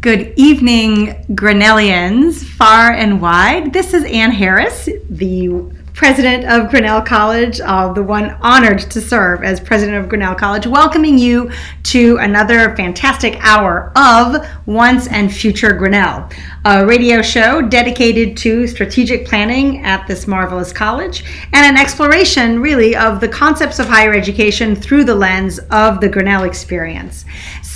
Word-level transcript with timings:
Good 0.00 0.34
evening, 0.36 1.24
Grinnellians, 1.34 2.44
far 2.44 2.92
and 2.92 3.20
wide. 3.20 3.72
This 3.72 3.94
is 3.94 4.04
Anne 4.04 4.30
Harris, 4.30 4.88
the 5.10 5.72
president 5.92 6.44
of 6.44 6.70
Grinnell 6.70 7.02
College, 7.02 7.60
uh, 7.60 7.92
the 7.92 8.04
one 8.04 8.30
honored 8.40 8.78
to 8.78 9.00
serve 9.00 9.42
as 9.42 9.58
president 9.58 9.98
of 9.98 10.08
Grinnell 10.08 10.36
College, 10.36 10.68
welcoming 10.68 11.18
you 11.18 11.50
to 11.82 12.16
another 12.18 12.76
fantastic 12.76 13.36
hour 13.40 13.90
of 13.96 14.46
Once 14.66 15.08
and 15.08 15.34
Future 15.34 15.72
Grinnell, 15.72 16.30
a 16.64 16.84
radio 16.84 17.22
show 17.22 17.62
dedicated 17.62 18.36
to 18.38 18.66
strategic 18.66 19.26
planning 19.26 19.84
at 19.84 20.06
this 20.06 20.26
marvelous 20.26 20.72
college 20.72 21.24
and 21.52 21.64
an 21.64 21.76
exploration, 21.76 22.60
really, 22.60 22.96
of 22.96 23.20
the 23.20 23.28
concepts 23.28 23.78
of 23.78 23.86
higher 23.86 24.12
education 24.12 24.74
through 24.74 25.04
the 25.04 25.14
lens 25.14 25.58
of 25.70 26.00
the 26.00 26.08
Grinnell 26.08 26.44
experience. 26.44 27.24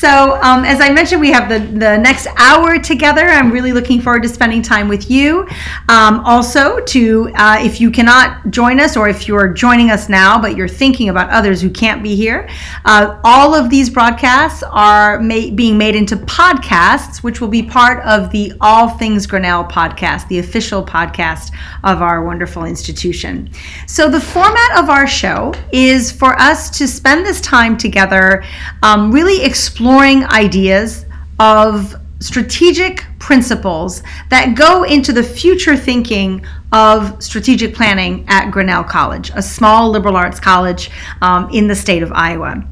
So, 0.03 0.35
um, 0.43 0.65
as 0.65 0.81
I 0.81 0.91
mentioned, 0.91 1.21
we 1.21 1.31
have 1.31 1.49
the, 1.49 1.61
the 1.61 1.97
next 1.97 2.27
hour 2.37 2.77
together. 2.77 3.21
I'm 3.21 3.53
really 3.53 3.73
looking 3.73 4.01
forward 4.01 4.25
to 4.25 4.29
spending 4.29 4.61
time 4.61 4.89
with 4.89 5.09
you. 5.09 5.47
Um, 5.89 6.19
also, 6.25 6.81
to 6.81 7.31
uh, 7.37 7.59
if 7.61 7.81
you 7.81 7.89
cannot 7.89 8.51
join 8.51 8.81
us 8.81 8.97
or 8.97 9.09
if 9.09 9.29
you're 9.29 9.53
joining 9.53 9.93
us 9.93 10.09
now 10.09 10.43
but 10.43 10.57
you're 10.57 10.67
thinking 10.67 11.09
about 11.09 11.31
others 11.31 11.63
who 11.63 11.71
can't 11.71 12.03
be 12.03 12.17
here, 12.17 12.49
uh, 12.85 13.21
all 13.23 13.55
of 13.55 13.71
these 13.71 13.89
broadcasts 13.89 14.65
are 14.65 15.21
ma- 15.21 15.51
being 15.55 15.79
made 15.79 15.95
into 15.95 16.17
podcasts, 16.17 17.23
which 17.23 17.41
will 17.41 17.47
be 17.47 17.63
part 17.63 18.05
of 18.05 18.33
the 18.33 18.53
All 18.73 18.89
Things 18.89 19.27
Grinnell 19.27 19.65
podcast, 19.65 20.29
the 20.29 20.39
official 20.39 20.85
podcast 20.85 21.53
of 21.85 22.03
our 22.03 22.25
wonderful 22.25 22.65
institution. 22.65 23.51
So, 23.87 24.09
the 24.09 24.21
format 24.21 24.79
of 24.79 24.89
our 24.89 25.07
show 25.07 25.55
is 25.73 26.11
for 26.11 26.41
us 26.41 26.71
to 26.79 26.89
spend 26.89 27.27
this 27.27 27.41
time 27.41 27.77
together, 27.77 28.45
um, 28.83 29.13
really 29.13 29.43
exploring 29.45 29.93
exploring 29.93 30.25
ideas 30.25 31.05
of 31.39 31.95
strategic 32.21 33.05
principles 33.19 34.03
that 34.31 34.55
go 34.57 34.85
into 34.85 35.13
the 35.13 35.23
future 35.23 35.77
thinking 35.77 36.45
of 36.73 37.23
strategic 37.23 37.75
planning 37.75 38.25
at 38.29 38.51
Grinnell 38.51 38.85
College, 38.85 39.31
a 39.35 39.43
small 39.43 39.91
liberal 39.91 40.17
arts 40.17 40.41
college 40.41 40.91
um, 41.21 41.49
in 41.51 41.67
the 41.69 41.75
state 41.75 42.03
of 42.03 42.13
Iowa. 42.13 42.67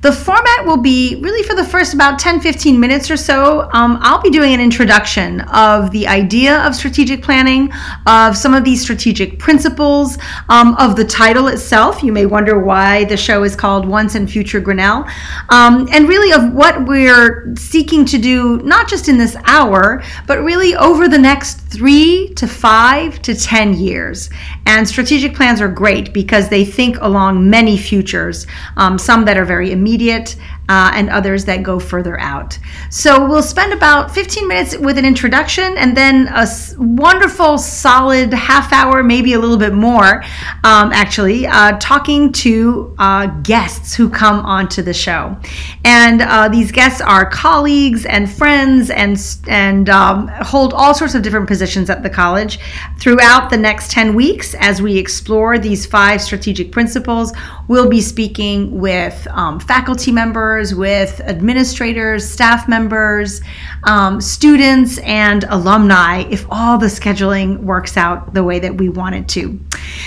The 0.00 0.12
format 0.12 0.64
will 0.64 0.76
be 0.76 1.18
really 1.20 1.42
for 1.42 1.56
the 1.56 1.64
first 1.64 1.92
about 1.92 2.20
10 2.20 2.40
15 2.40 2.78
minutes 2.78 3.10
or 3.10 3.16
so. 3.16 3.68
Um, 3.72 3.98
I'll 4.00 4.22
be 4.22 4.30
doing 4.30 4.54
an 4.54 4.60
introduction 4.60 5.40
of 5.40 5.90
the 5.90 6.06
idea 6.06 6.64
of 6.64 6.76
strategic 6.76 7.20
planning, 7.20 7.72
of 8.06 8.36
some 8.36 8.54
of 8.54 8.62
these 8.62 8.80
strategic 8.80 9.40
principles, 9.40 10.16
um, 10.48 10.76
of 10.76 10.94
the 10.94 11.04
title 11.04 11.48
itself. 11.48 12.04
You 12.04 12.12
may 12.12 12.26
wonder 12.26 12.60
why 12.60 13.04
the 13.06 13.16
show 13.16 13.42
is 13.42 13.56
called 13.56 13.88
Once 13.88 14.14
and 14.14 14.30
Future 14.30 14.60
Grinnell, 14.60 15.04
um, 15.48 15.88
and 15.90 16.08
really 16.08 16.32
of 16.32 16.52
what 16.52 16.86
we're 16.86 17.52
seeking 17.56 18.04
to 18.04 18.18
do, 18.18 18.58
not 18.58 18.88
just 18.88 19.08
in 19.08 19.18
this 19.18 19.36
hour, 19.46 20.00
but 20.28 20.40
really 20.44 20.76
over 20.76 21.08
the 21.08 21.18
next 21.18 21.54
three 21.62 22.32
to 22.34 22.46
five 22.46 23.20
to 23.22 23.34
10 23.42 23.74
years. 23.74 24.30
And 24.66 24.88
strategic 24.88 25.34
plans 25.34 25.60
are 25.60 25.68
great 25.68 26.12
because 26.12 26.48
they 26.48 26.64
think 26.64 26.96
along 27.00 27.48
many 27.48 27.76
futures, 27.76 28.46
um, 28.76 28.98
some 28.98 29.24
that 29.24 29.36
are 29.36 29.44
very 29.44 29.72
immediate 29.72 29.88
immediate 29.98 30.36
uh, 30.68 30.92
and 30.94 31.08
others 31.08 31.44
that 31.46 31.62
go 31.62 31.78
further 31.78 32.18
out. 32.20 32.58
So 32.90 33.26
we'll 33.26 33.42
spend 33.42 33.72
about 33.72 34.10
15 34.10 34.46
minutes 34.46 34.76
with 34.76 34.98
an 34.98 35.04
introduction 35.04 35.76
and 35.78 35.96
then 35.96 36.28
a 36.28 36.46
wonderful, 36.76 37.56
solid 37.58 38.34
half 38.34 38.72
hour, 38.72 39.02
maybe 39.02 39.32
a 39.32 39.38
little 39.38 39.56
bit 39.56 39.72
more, 39.72 40.22
um, 40.64 40.92
actually, 40.92 41.46
uh, 41.46 41.78
talking 41.78 42.32
to 42.32 42.94
uh, 42.98 43.26
guests 43.42 43.94
who 43.94 44.10
come 44.10 44.44
onto 44.44 44.82
the 44.82 44.92
show. 44.92 45.36
And 45.84 46.20
uh, 46.20 46.48
these 46.48 46.70
guests 46.70 47.00
are 47.00 47.28
colleagues 47.28 48.04
and 48.04 48.30
friends 48.30 48.90
and, 48.90 49.18
and 49.48 49.88
um, 49.88 50.28
hold 50.28 50.74
all 50.74 50.94
sorts 50.94 51.14
of 51.14 51.22
different 51.22 51.48
positions 51.48 51.88
at 51.88 52.02
the 52.02 52.10
college. 52.10 52.58
Throughout 52.98 53.48
the 53.48 53.56
next 53.56 53.90
10 53.90 54.14
weeks, 54.14 54.54
as 54.58 54.82
we 54.82 54.98
explore 54.98 55.58
these 55.58 55.86
five 55.86 56.20
strategic 56.20 56.72
principles, 56.72 57.32
we'll 57.68 57.88
be 57.88 58.00
speaking 58.00 58.78
with 58.78 59.26
um, 59.30 59.58
faculty 59.60 60.12
members 60.12 60.57
with 60.74 61.20
administrators, 61.20 62.28
staff 62.28 62.68
members, 62.68 63.40
um, 63.84 64.20
students, 64.20 64.98
and 64.98 65.44
alumni 65.44 66.24
if 66.30 66.46
all 66.50 66.78
the 66.78 66.86
scheduling 66.86 67.58
works 67.60 67.96
out 67.96 68.34
the 68.34 68.42
way 68.42 68.58
that 68.58 68.74
we 68.76 68.88
want 68.88 69.14
it 69.14 69.28
to. 69.28 69.58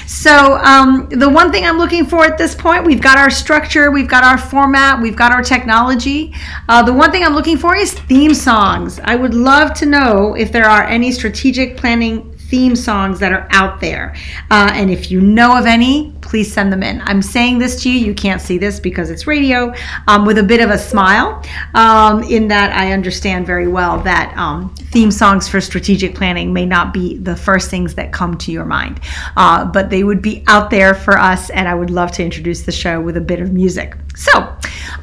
So, 0.08 0.58
um, 0.58 1.08
the 1.10 1.30
one 1.30 1.52
thing 1.52 1.66
I'm 1.66 1.78
looking 1.78 2.06
for 2.06 2.26
at 2.26 2.38
this 2.38 2.54
point, 2.54 2.86
we've 2.86 3.02
got 3.02 3.18
our 3.18 3.30
structure, 3.30 3.92
we've 3.92 4.10
got 4.10 4.24
our 4.24 4.38
format, 4.38 5.02
we've 5.02 5.16
got 5.16 5.32
our 5.32 5.42
technology. 5.42 6.34
Uh, 6.68 6.84
the 6.84 6.94
one 6.94 7.12
thing 7.12 7.24
I'm 7.24 7.36
looking 7.36 7.58
for 7.58 7.76
is 7.76 7.94
theme 7.94 8.34
songs. 8.34 9.00
I 9.04 9.16
would 9.16 9.34
love 9.34 9.74
to 9.76 9.86
know 9.86 10.36
if 10.36 10.52
there 10.52 10.66
are 10.66 10.84
any 10.84 11.12
strategic 11.12 11.78
planning 11.78 12.31
theme 12.52 12.76
songs 12.76 13.18
that 13.18 13.32
are 13.32 13.48
out 13.52 13.80
there. 13.80 14.14
Uh, 14.52 14.70
and 14.74 14.92
if 14.92 15.10
you 15.10 15.22
know 15.22 15.58
of 15.58 15.66
any, 15.66 16.12
please 16.20 16.52
send 16.52 16.72
them 16.72 16.84
in. 16.84 17.02
I'm 17.06 17.22
saying 17.22 17.60
this 17.60 17.82
to 17.84 17.90
you, 17.90 17.98
you 17.98 18.14
can't 18.14 18.42
see 18.42 18.58
this 18.58 18.78
because 18.78 19.10
it's 19.10 19.26
radio, 19.26 19.74
um, 20.10 20.26
with 20.26 20.38
a 20.38 20.44
bit 20.44 20.60
of 20.60 20.70
a 20.70 20.78
smile, 20.78 21.42
um, 21.76 22.24
in 22.24 22.50
that 22.50 22.74
I 22.74 22.92
understand 22.92 23.48
very 23.48 23.70
well 23.70 24.00
that 24.02 24.38
um, 24.38 24.76
theme 24.76 25.12
songs 25.12 25.48
for 25.48 25.62
strategic 25.62 26.14
planning 26.14 26.52
may 26.52 26.66
not 26.66 26.94
be 26.94 27.18
the 27.20 27.38
first 27.38 27.70
things 27.70 27.96
that 27.96 28.12
come 28.12 28.38
to 28.40 28.52
your 28.52 28.66
mind, 28.66 29.00
uh, 29.38 29.64
but 29.64 29.90
they 29.90 30.04
would 30.04 30.22
be 30.22 30.44
out 30.48 30.70
there 30.70 30.94
for 30.94 31.18
us, 31.18 31.50
and 31.52 31.70
I 31.70 31.74
would 31.74 31.90
love 31.90 32.12
to 32.14 32.24
introduce 32.24 32.64
the 32.64 32.74
show 32.74 33.00
with 33.00 33.16
a 33.16 33.22
bit 33.22 33.40
of 33.40 33.54
music. 33.54 33.96
So, 34.14 34.54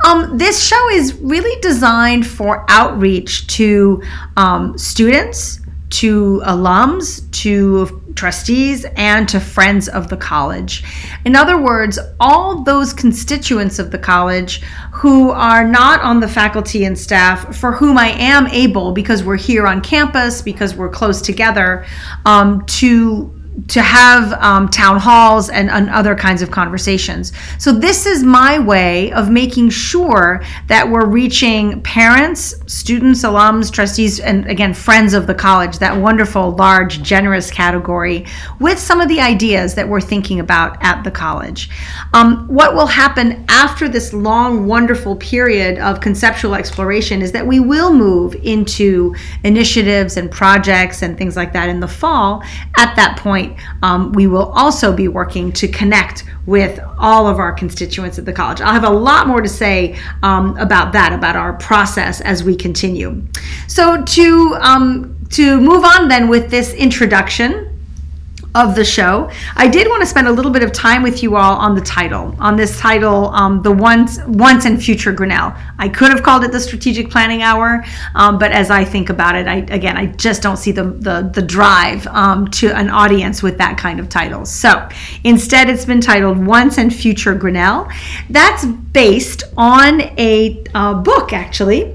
um, 0.04 0.37
this 0.37 0.62
show 0.62 0.91
is 0.91 1.14
really 1.14 1.58
designed 1.62 2.26
for 2.26 2.66
outreach 2.69 3.47
to 3.56 4.03
um, 4.37 4.76
students 4.76 5.60
to 5.91 6.43
alums, 6.44 7.31
to 7.32 8.03
trustees, 8.15 8.84
and 8.97 9.28
to 9.28 9.41
friends 9.41 9.88
of 9.88 10.09
the 10.09 10.16
college. 10.16 10.84
In 11.25 11.37
other 11.37 11.56
words, 11.56 11.99
all 12.19 12.62
those 12.62 12.93
constituents 12.93 13.78
of 13.78 13.91
the 13.91 13.99
college 13.99 14.60
who 14.93 15.31
are 15.31 15.66
not 15.66 16.00
on 16.03 16.21
the 16.21 16.28
faculty 16.28 16.84
and 16.84 16.99
staff, 16.99 17.56
for 17.56 17.72
whom 17.72 17.97
I 17.97 18.09
am 18.10 18.49
able, 18.49 18.93
because 18.93 19.22
we're 19.22 19.37
here 19.37 19.66
on 19.66 19.81
campus, 19.81 20.43
because 20.43 20.75
we're 20.75 20.91
close 20.91 21.22
together, 21.22 21.87
um, 22.26 22.66
to 22.66 23.38
to 23.66 23.82
have 23.82 24.32
um, 24.34 24.69
town 24.69 24.98
halls 24.98 25.50
and, 25.50 25.69
and, 25.69 25.88
other 25.91 26.14
kinds 26.14 26.42
of 26.42 26.50
conversations. 26.50 27.32
So, 27.58 27.72
this 27.72 28.06
is 28.06 28.22
my 28.22 28.58
way 28.58 29.10
of 29.12 29.30
making 29.30 29.70
sure 29.70 30.42
that 30.69 30.88
we're 30.88 31.06
reaching 31.06 31.80
parents, 31.82 32.54
students, 32.66 33.22
alums, 33.24 33.72
trustees, 33.72 34.20
and 34.20 34.46
again, 34.46 34.74
friends 34.74 35.12
of 35.12 35.26
the 35.26 35.34
college, 35.34 35.78
that 35.78 35.96
wonderful, 35.96 36.52
large, 36.52 37.02
generous 37.02 37.50
category, 37.50 38.26
with 38.60 38.78
some 38.78 39.00
of 39.00 39.08
the 39.08 39.20
ideas 39.20 39.75
that 39.75 39.88
we're 39.88 40.00
thinking 40.00 40.40
about 40.40 40.76
at 40.82 41.02
the 41.02 41.10
college. 41.10 41.70
Um, 42.14 42.46
what 42.48 42.75
will 42.75 42.86
happen 42.86 43.44
after 43.48 43.88
this 43.88 44.12
long, 44.12 44.66
wonderful 44.66 45.16
period 45.16 45.78
of 45.78 46.00
conceptual 46.00 46.54
exploration 46.54 47.22
is 47.22 47.32
that 47.32 47.46
we 47.46 47.60
will 47.60 47.92
move 47.92 48.34
into 48.36 49.14
initiatives 49.42 50.16
and 50.16 50.30
projects 50.30 51.02
and 51.02 51.16
things 51.16 51.34
like 51.34 51.52
that 51.54 51.69
in 51.69 51.80
the 51.80 51.88
fall. 51.88 52.42
At 52.76 52.94
that 52.96 53.19
point, 53.19 53.47
um, 53.82 54.12
we 54.12 54.26
will 54.26 54.50
also 54.53 54.92
be 54.92 55.09
working 55.09 55.53
to 55.53 55.69
connect 55.69 56.25
with 56.47 56.81
all 56.98 57.26
of 57.26 57.38
our 57.38 57.53
constituents 57.53 58.19
at 58.19 58.25
the 58.25 58.32
college. 58.32 58.60
I'll 58.60 58.72
have 58.72 58.84
a 58.84 58.91
lot 58.91 59.26
more 59.26 59.41
to 59.41 59.48
say 59.48 59.98
um, 60.22 60.56
about 60.59 60.92
that, 60.92 61.12
about 61.12 61.36
our 61.36 61.53
process 61.54 62.20
as 62.22 62.42
we 62.42 62.56
continue. 62.56 63.22
So 63.66 64.03
to 64.03 64.56
um, 64.60 65.14
to 65.31 65.60
move 65.60 65.84
on 65.84 66.08
then 66.08 66.28
with 66.28 66.50
this 66.50 66.72
introduction 66.75 67.68
of 68.54 68.75
the 68.75 68.84
show. 68.84 69.31
I 69.56 69.69
did 69.69 69.86
want 69.88 70.00
to 70.03 70.06
spend 70.06 70.26
a 70.26 70.32
little 70.32 70.50
bit 70.50 70.62
of 70.62 70.72
time 70.72 71.03
with 71.03 71.22
you 71.22 71.36
all 71.36 71.56
on 71.56 71.75
the 71.75 71.81
title, 71.82 72.34
on 72.41 72.56
this 72.56 72.78
title, 72.81 73.28
um, 73.31 73.62
the 73.62 73.70
once, 73.70 74.19
once 74.26 74.64
and 74.64 74.82
future 74.82 75.12
Grinnell. 75.12 75.54
I 75.78 75.88
could 75.88 76.10
have 76.10 76.22
called 76.22 76.44
it 76.44 76.53
the 76.53 76.60
strategic 76.60 77.10
planning 77.10 77.42
hour, 77.42 77.84
um, 78.14 78.38
but 78.38 78.50
as 78.50 78.70
I 78.70 78.84
think 78.84 79.11
about 79.11 79.37
it, 79.37 79.46
I 79.46 79.56
again, 79.56 79.96
I 79.96 80.06
just 80.06 80.43
don't 80.43 80.56
see 80.56 80.73
the 80.73 80.84
the, 80.84 81.31
the 81.32 81.43
drive 81.43 82.06
um, 82.08 82.49
to 82.52 82.70
an 82.73 82.88
audience 82.88 83.43
with 83.43 83.58
that 83.58 83.76
kind 83.76 84.00
of 84.00 84.08
title. 84.08 84.46
So 84.46 84.88
instead, 85.25 85.69
it's 85.69 85.84
been 85.84 86.00
titled 86.00 86.44
Once 86.44 86.78
and 86.78 86.94
Future 86.94 87.34
Grinnell. 87.34 87.88
That's 88.31 88.64
based 88.64 89.44
on 89.56 90.00
a 90.19 90.64
uh, 90.75 90.94
book, 90.94 91.32
actually. 91.32 91.94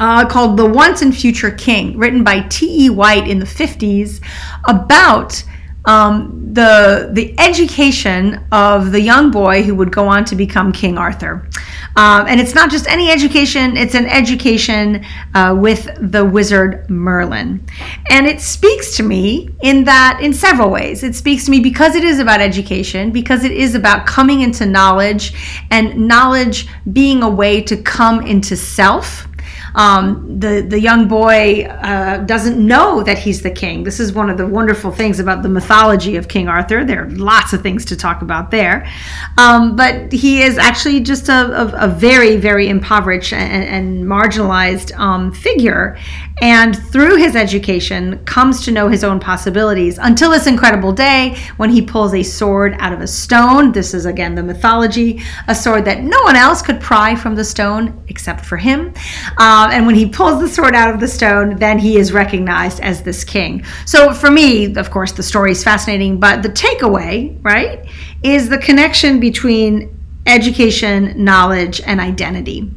Uh, 0.00 0.26
called 0.26 0.56
The 0.56 0.66
Once 0.66 1.02
and 1.02 1.16
Future 1.16 1.52
King, 1.52 1.96
written 1.96 2.24
by 2.24 2.40
T.H. 2.48 2.90
White 2.90 3.28
in 3.28 3.38
the 3.38 3.46
50s, 3.46 4.20
about 4.64 5.44
um, 5.86 6.52
the 6.54 7.10
the 7.12 7.34
education 7.38 8.44
of 8.52 8.92
the 8.92 9.00
young 9.00 9.30
boy 9.30 9.62
who 9.62 9.74
would 9.74 9.92
go 9.92 10.06
on 10.08 10.24
to 10.26 10.36
become 10.36 10.72
King 10.72 10.96
Arthur. 10.96 11.48
Um, 11.96 12.26
and 12.26 12.40
it's 12.40 12.54
not 12.54 12.70
just 12.70 12.88
any 12.88 13.10
education, 13.10 13.76
it's 13.76 13.94
an 13.94 14.06
education 14.06 15.04
uh, 15.34 15.56
with 15.56 15.88
the 16.00 16.24
wizard 16.24 16.90
Merlin. 16.90 17.64
And 18.10 18.26
it 18.26 18.40
speaks 18.40 18.96
to 18.96 19.04
me 19.04 19.50
in 19.62 19.84
that, 19.84 20.18
in 20.20 20.32
several 20.32 20.70
ways. 20.70 21.04
It 21.04 21.14
speaks 21.14 21.44
to 21.44 21.52
me 21.52 21.60
because 21.60 21.94
it 21.94 22.02
is 22.02 22.18
about 22.18 22.40
education, 22.40 23.12
because 23.12 23.44
it 23.44 23.52
is 23.52 23.76
about 23.76 24.06
coming 24.06 24.40
into 24.40 24.66
knowledge, 24.66 25.34
and 25.70 26.08
knowledge 26.08 26.66
being 26.92 27.22
a 27.22 27.30
way 27.30 27.60
to 27.62 27.76
come 27.76 28.26
into 28.26 28.56
self 28.56 29.28
Um, 29.74 30.38
the 30.38 30.64
the 30.68 30.78
young 30.78 31.08
boy 31.08 31.64
uh, 31.64 32.18
doesn't 32.18 32.64
know 32.64 33.02
that 33.02 33.18
he's 33.18 33.42
the 33.42 33.50
king. 33.50 33.82
This 33.82 33.98
is 33.98 34.12
one 34.12 34.30
of 34.30 34.38
the 34.38 34.46
wonderful 34.46 34.90
things 34.90 35.18
about 35.20 35.42
the 35.42 35.48
mythology 35.48 36.16
of 36.16 36.28
King 36.28 36.48
Arthur. 36.48 36.84
There 36.84 37.04
are 37.04 37.10
lots 37.10 37.52
of 37.52 37.62
things 37.62 37.84
to 37.86 37.96
talk 37.96 38.22
about 38.22 38.50
there, 38.50 38.88
um, 39.36 39.74
but 39.74 40.12
he 40.12 40.42
is 40.42 40.58
actually 40.58 41.00
just 41.00 41.28
a, 41.28 41.50
a, 41.60 41.86
a 41.86 41.88
very 41.88 42.36
very 42.36 42.68
impoverished 42.68 43.32
and, 43.32 43.64
and 43.64 44.04
marginalized 44.04 44.96
um, 44.98 45.32
figure, 45.32 45.98
and 46.40 46.78
through 46.90 47.16
his 47.16 47.34
education 47.34 48.24
comes 48.24 48.64
to 48.64 48.70
know 48.70 48.88
his 48.88 49.02
own 49.02 49.18
possibilities 49.18 49.98
until 49.98 50.30
this 50.30 50.46
incredible 50.46 50.92
day 50.92 51.36
when 51.56 51.70
he 51.70 51.82
pulls 51.82 52.14
a 52.14 52.22
sword 52.22 52.76
out 52.78 52.92
of 52.92 53.00
a 53.00 53.06
stone. 53.06 53.72
This 53.72 53.94
is 53.94 54.06
again 54.06 54.34
the 54.34 54.42
mythology, 54.42 55.22
a 55.48 55.54
sword 55.54 55.84
that 55.86 56.02
no 56.02 56.20
one 56.22 56.36
else 56.36 56.62
could 56.62 56.80
pry 56.80 57.16
from 57.16 57.34
the 57.34 57.44
stone 57.44 58.04
except 58.08 58.44
for 58.44 58.56
him. 58.56 58.94
Um, 59.38 59.63
Um, 59.64 59.70
and 59.70 59.86
when 59.86 59.94
he 59.94 60.06
pulls 60.06 60.40
the 60.40 60.48
sword 60.48 60.74
out 60.74 60.92
of 60.92 61.00
the 61.00 61.08
stone, 61.08 61.56
then 61.56 61.78
he 61.78 61.96
is 61.96 62.12
recognized 62.12 62.80
as 62.80 63.02
this 63.02 63.24
king. 63.24 63.64
So 63.86 64.12
for 64.12 64.30
me, 64.30 64.74
of 64.74 64.90
course, 64.90 65.12
the 65.12 65.22
story 65.22 65.52
is 65.52 65.64
fascinating, 65.64 66.20
but 66.20 66.42
the 66.42 66.50
takeaway, 66.50 67.42
right, 67.42 67.86
is 68.22 68.50
the 68.50 68.58
connection 68.58 69.20
between 69.20 69.98
education, 70.26 71.24
knowledge, 71.24 71.80
and 71.80 71.98
identity. 71.98 72.70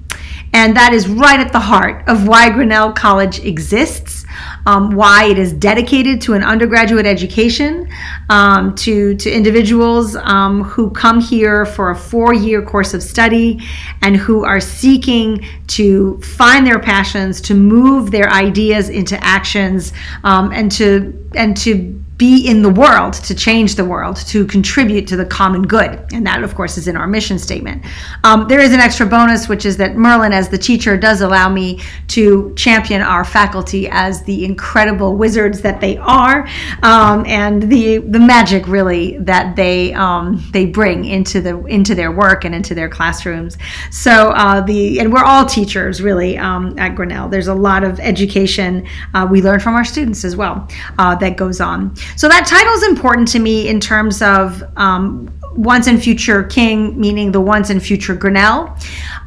And 0.53 0.77
that 0.77 0.93
is 0.93 1.09
right 1.09 1.39
at 1.39 1.51
the 1.51 1.59
heart 1.59 2.07
of 2.07 2.25
why 2.25 2.49
Grinnell 2.49 2.93
College 2.93 3.39
exists, 3.39 4.25
um, 4.67 4.91
why 4.91 5.23
it 5.23 5.39
is 5.39 5.53
dedicated 5.53 6.19
to 6.19 6.33
an 6.33 6.43
undergraduate 6.43 7.05
education, 7.05 7.89
um, 8.29 8.75
to, 8.75 9.15
to 9.15 9.31
individuals 9.31 10.17
um, 10.17 10.63
who 10.65 10.89
come 10.89 11.21
here 11.21 11.65
for 11.65 11.91
a 11.91 11.95
four 11.95 12.33
year 12.33 12.61
course 12.61 12.93
of 12.93 13.01
study 13.01 13.61
and 14.01 14.17
who 14.17 14.43
are 14.43 14.59
seeking 14.59 15.47
to 15.67 16.19
find 16.19 16.67
their 16.67 16.79
passions, 16.79 17.39
to 17.39 17.53
move 17.53 18.11
their 18.11 18.29
ideas 18.29 18.89
into 18.89 19.17
actions, 19.23 19.93
um, 20.25 20.51
and 20.51 20.69
to 20.73 21.13
and 21.33 21.55
to 21.55 22.03
be 22.17 22.47
in 22.47 22.63
the 22.63 22.69
world, 22.69 23.13
to 23.13 23.35
change 23.35 23.75
the 23.75 23.85
world, 23.85 24.15
to 24.15 24.45
contribute 24.47 25.07
to 25.07 25.15
the 25.15 25.25
common 25.25 25.61
good. 25.61 26.03
And 26.11 26.25
that, 26.25 26.43
of 26.43 26.55
course, 26.55 26.77
is 26.77 26.87
in 26.87 26.97
our 26.97 27.05
mission 27.05 27.37
statement. 27.37 27.85
Um, 28.23 28.47
there 28.47 28.59
is 28.59 28.73
an 28.73 28.79
extra 28.79 29.05
bonus, 29.05 29.47
which 29.47 29.65
is 29.65 29.77
that 29.77 29.95
Merlin, 29.95 30.33
as 30.33 30.49
the 30.49 30.57
teacher, 30.57 30.97
does 30.97 31.21
allow 31.21 31.47
me 31.47 31.79
to 32.07 32.53
champion 32.55 33.01
our 33.01 33.23
faculty 33.23 33.87
as 33.89 34.23
the 34.23 34.45
incredible 34.45 35.15
wizards 35.15 35.61
that 35.61 35.79
they 35.79 35.97
are, 35.97 36.47
um, 36.81 37.23
and 37.27 37.63
the 37.63 37.99
the 37.99 38.19
magic 38.19 38.67
really 38.67 39.17
that 39.19 39.55
they 39.55 39.93
um, 39.93 40.43
they 40.51 40.65
bring 40.65 41.05
into 41.05 41.39
the 41.39 41.63
into 41.65 41.93
their 41.93 42.11
work 42.11 42.45
and 42.45 42.55
into 42.55 42.73
their 42.73 42.89
classrooms. 42.89 43.57
So 43.91 44.29
uh, 44.29 44.61
the 44.61 44.99
and 44.99 45.13
we're 45.13 45.23
all 45.23 45.45
teachers 45.45 46.01
really 46.01 46.37
um, 46.37 46.77
at 46.79 46.95
Grinnell. 46.95 47.29
There's 47.29 47.47
a 47.47 47.53
lot 47.53 47.83
of 47.83 47.99
education 47.99 48.87
uh, 49.13 49.27
we 49.29 49.41
learn 49.41 49.59
from 49.59 49.75
our 49.75 49.85
students 49.85 50.25
as 50.25 50.35
well 50.35 50.67
uh, 50.97 51.15
that 51.15 51.37
goes 51.37 51.61
on. 51.61 51.95
So 52.15 52.27
that 52.29 52.45
title 52.47 52.73
is 52.73 52.83
important 52.83 53.27
to 53.29 53.39
me 53.39 53.67
in 53.67 53.79
terms 53.79 54.21
of 54.21 54.63
um, 54.77 55.31
once 55.55 55.87
and 55.87 56.01
future 56.01 56.43
king, 56.43 56.99
meaning 56.99 57.31
the 57.31 57.41
once 57.41 57.69
and 57.69 57.81
future 57.83 58.15
Grinnell, 58.15 58.77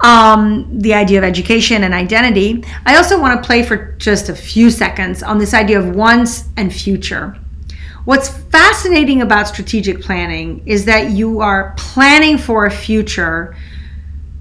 um, 0.00 0.66
the 0.80 0.94
idea 0.94 1.18
of 1.18 1.24
education 1.24 1.84
and 1.84 1.92
identity. 1.92 2.64
I 2.86 2.96
also 2.96 3.20
want 3.20 3.42
to 3.42 3.46
play 3.46 3.62
for 3.62 3.92
just 3.98 4.28
a 4.28 4.34
few 4.34 4.70
seconds 4.70 5.22
on 5.22 5.38
this 5.38 5.52
idea 5.52 5.78
of 5.78 5.94
once 5.94 6.48
and 6.56 6.72
future. 6.72 7.36
What's 8.04 8.28
fascinating 8.28 9.22
about 9.22 9.48
strategic 9.48 10.00
planning 10.00 10.62
is 10.66 10.84
that 10.86 11.10
you 11.10 11.40
are 11.40 11.74
planning 11.76 12.38
for 12.38 12.64
a 12.64 12.70
future 12.70 13.54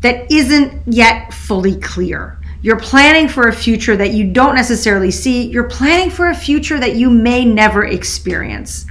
that 0.01 0.31
isn't 0.31 0.81
yet 0.88 1.33
fully 1.33 1.77
clear. 1.80 2.38
You're 2.61 2.79
planning 2.79 3.27
for 3.27 3.47
a 3.47 3.53
future 3.53 3.95
that 3.95 4.11
you 4.11 4.31
don't 4.31 4.56
necessarily 4.56 5.11
see. 5.11 5.47
You're 5.47 5.69
planning 5.69 6.09
for 6.09 6.29
a 6.29 6.35
future 6.35 6.79
that 6.79 6.95
you 6.95 7.09
may 7.09 7.45
never 7.45 7.85
experience. 7.85 8.85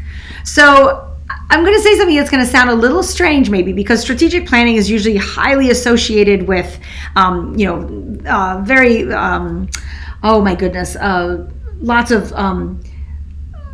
So, 0.45 1.05
I'm 1.51 1.65
going 1.65 1.77
to 1.77 1.83
say 1.83 1.97
something 1.97 2.17
that's 2.17 2.31
going 2.31 2.45
to 2.45 2.51
sound 2.51 2.71
a 2.71 2.75
little 2.75 3.03
strange, 3.03 3.49
maybe, 3.49 3.73
because 3.73 4.01
strategic 4.01 4.47
planning 4.47 4.77
is 4.77 4.91
usually 4.91 5.17
highly 5.17 5.71
associated 5.71 6.47
with, 6.47 6.79
um, 7.17 7.55
you 7.59 7.67
know, 7.67 8.31
uh, 8.31 8.63
very, 8.65 9.11
um, 9.13 9.69
oh 10.23 10.43
my 10.43 10.55
goodness, 10.55 10.97
uh, 10.97 11.49
lots 11.81 12.11
of 12.11 12.33
um, 12.35 12.83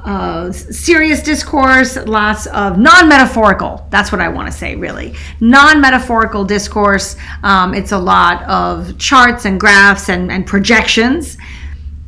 uh, 0.05 0.53
serious 0.53 1.23
discourse, 1.23 1.97
lots 1.97 2.47
of 2.47 2.79
non 2.79 3.09
metaphorical. 3.09 3.87
That's 3.91 4.13
what 4.13 4.21
I 4.21 4.29
want 4.29 4.47
to 4.49 4.53
say, 4.53 4.77
really. 4.77 5.15
Non 5.41 5.81
metaphorical 5.81 6.45
discourse. 6.45 7.17
Um, 7.43 7.73
it's 7.73 7.93
a 7.93 7.99
lot 7.99 8.43
of 8.45 8.99
charts 8.99 9.47
and 9.47 9.59
graphs 9.59 10.11
and, 10.11 10.31
and 10.31 10.47
projections. 10.47 11.39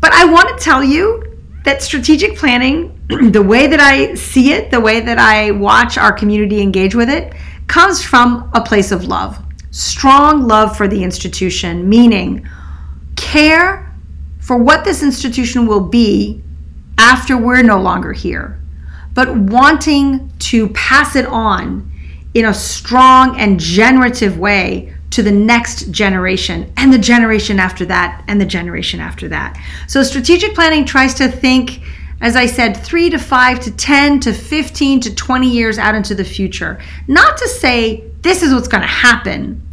But 0.00 0.12
I 0.12 0.26
want 0.26 0.56
to 0.56 0.62
tell 0.62 0.84
you 0.84 1.24
that 1.64 1.82
strategic 1.82 2.36
planning, 2.36 3.00
the 3.32 3.42
way 3.42 3.66
that 3.66 3.80
I 3.80 4.14
see 4.14 4.52
it, 4.52 4.70
the 4.70 4.80
way 4.80 5.00
that 5.00 5.18
I 5.18 5.52
watch 5.52 5.96
our 5.96 6.12
community 6.12 6.60
engage 6.60 6.94
with 6.94 7.08
it, 7.08 7.34
comes 7.66 8.02
from 8.02 8.50
a 8.54 8.60
place 8.60 8.92
of 8.92 9.04
love. 9.04 9.42
Strong 9.70 10.46
love 10.46 10.76
for 10.76 10.86
the 10.86 11.02
institution, 11.02 11.88
meaning 11.88 12.46
care 13.16 13.94
for 14.38 14.58
what 14.58 14.84
this 14.84 15.02
institution 15.02 15.66
will 15.66 15.88
be 15.88 16.42
after 16.98 17.36
we're 17.36 17.62
no 17.62 17.80
longer 17.80 18.12
here, 18.12 18.60
but 19.14 19.36
wanting 19.36 20.30
to 20.38 20.68
pass 20.70 21.16
it 21.16 21.26
on 21.26 21.90
in 22.34 22.44
a 22.44 22.54
strong 22.54 23.38
and 23.38 23.58
generative 23.58 24.38
way 24.38 24.92
to 25.10 25.22
the 25.22 25.32
next 25.32 25.90
generation 25.90 26.70
and 26.76 26.92
the 26.92 26.98
generation 26.98 27.58
after 27.58 27.86
that 27.86 28.22
and 28.28 28.40
the 28.40 28.46
generation 28.46 29.00
after 29.00 29.28
that. 29.28 29.58
So 29.86 30.02
strategic 30.02 30.54
planning 30.54 30.84
tries 30.84 31.14
to 31.14 31.28
think 31.28 31.80
as 32.20 32.34
I 32.34 32.46
said, 32.46 32.76
three 32.76 33.10
to 33.10 33.18
five 33.18 33.60
to 33.60 33.70
10 33.70 34.20
to 34.20 34.32
15 34.32 35.00
to 35.00 35.14
20 35.14 35.50
years 35.50 35.78
out 35.78 35.94
into 35.94 36.14
the 36.14 36.24
future. 36.24 36.80
Not 37.08 37.36
to 37.36 37.48
say 37.48 38.04
this 38.22 38.42
is 38.42 38.54
what's 38.54 38.68
going 38.68 38.82
to 38.82 38.86
happen, 38.86 39.65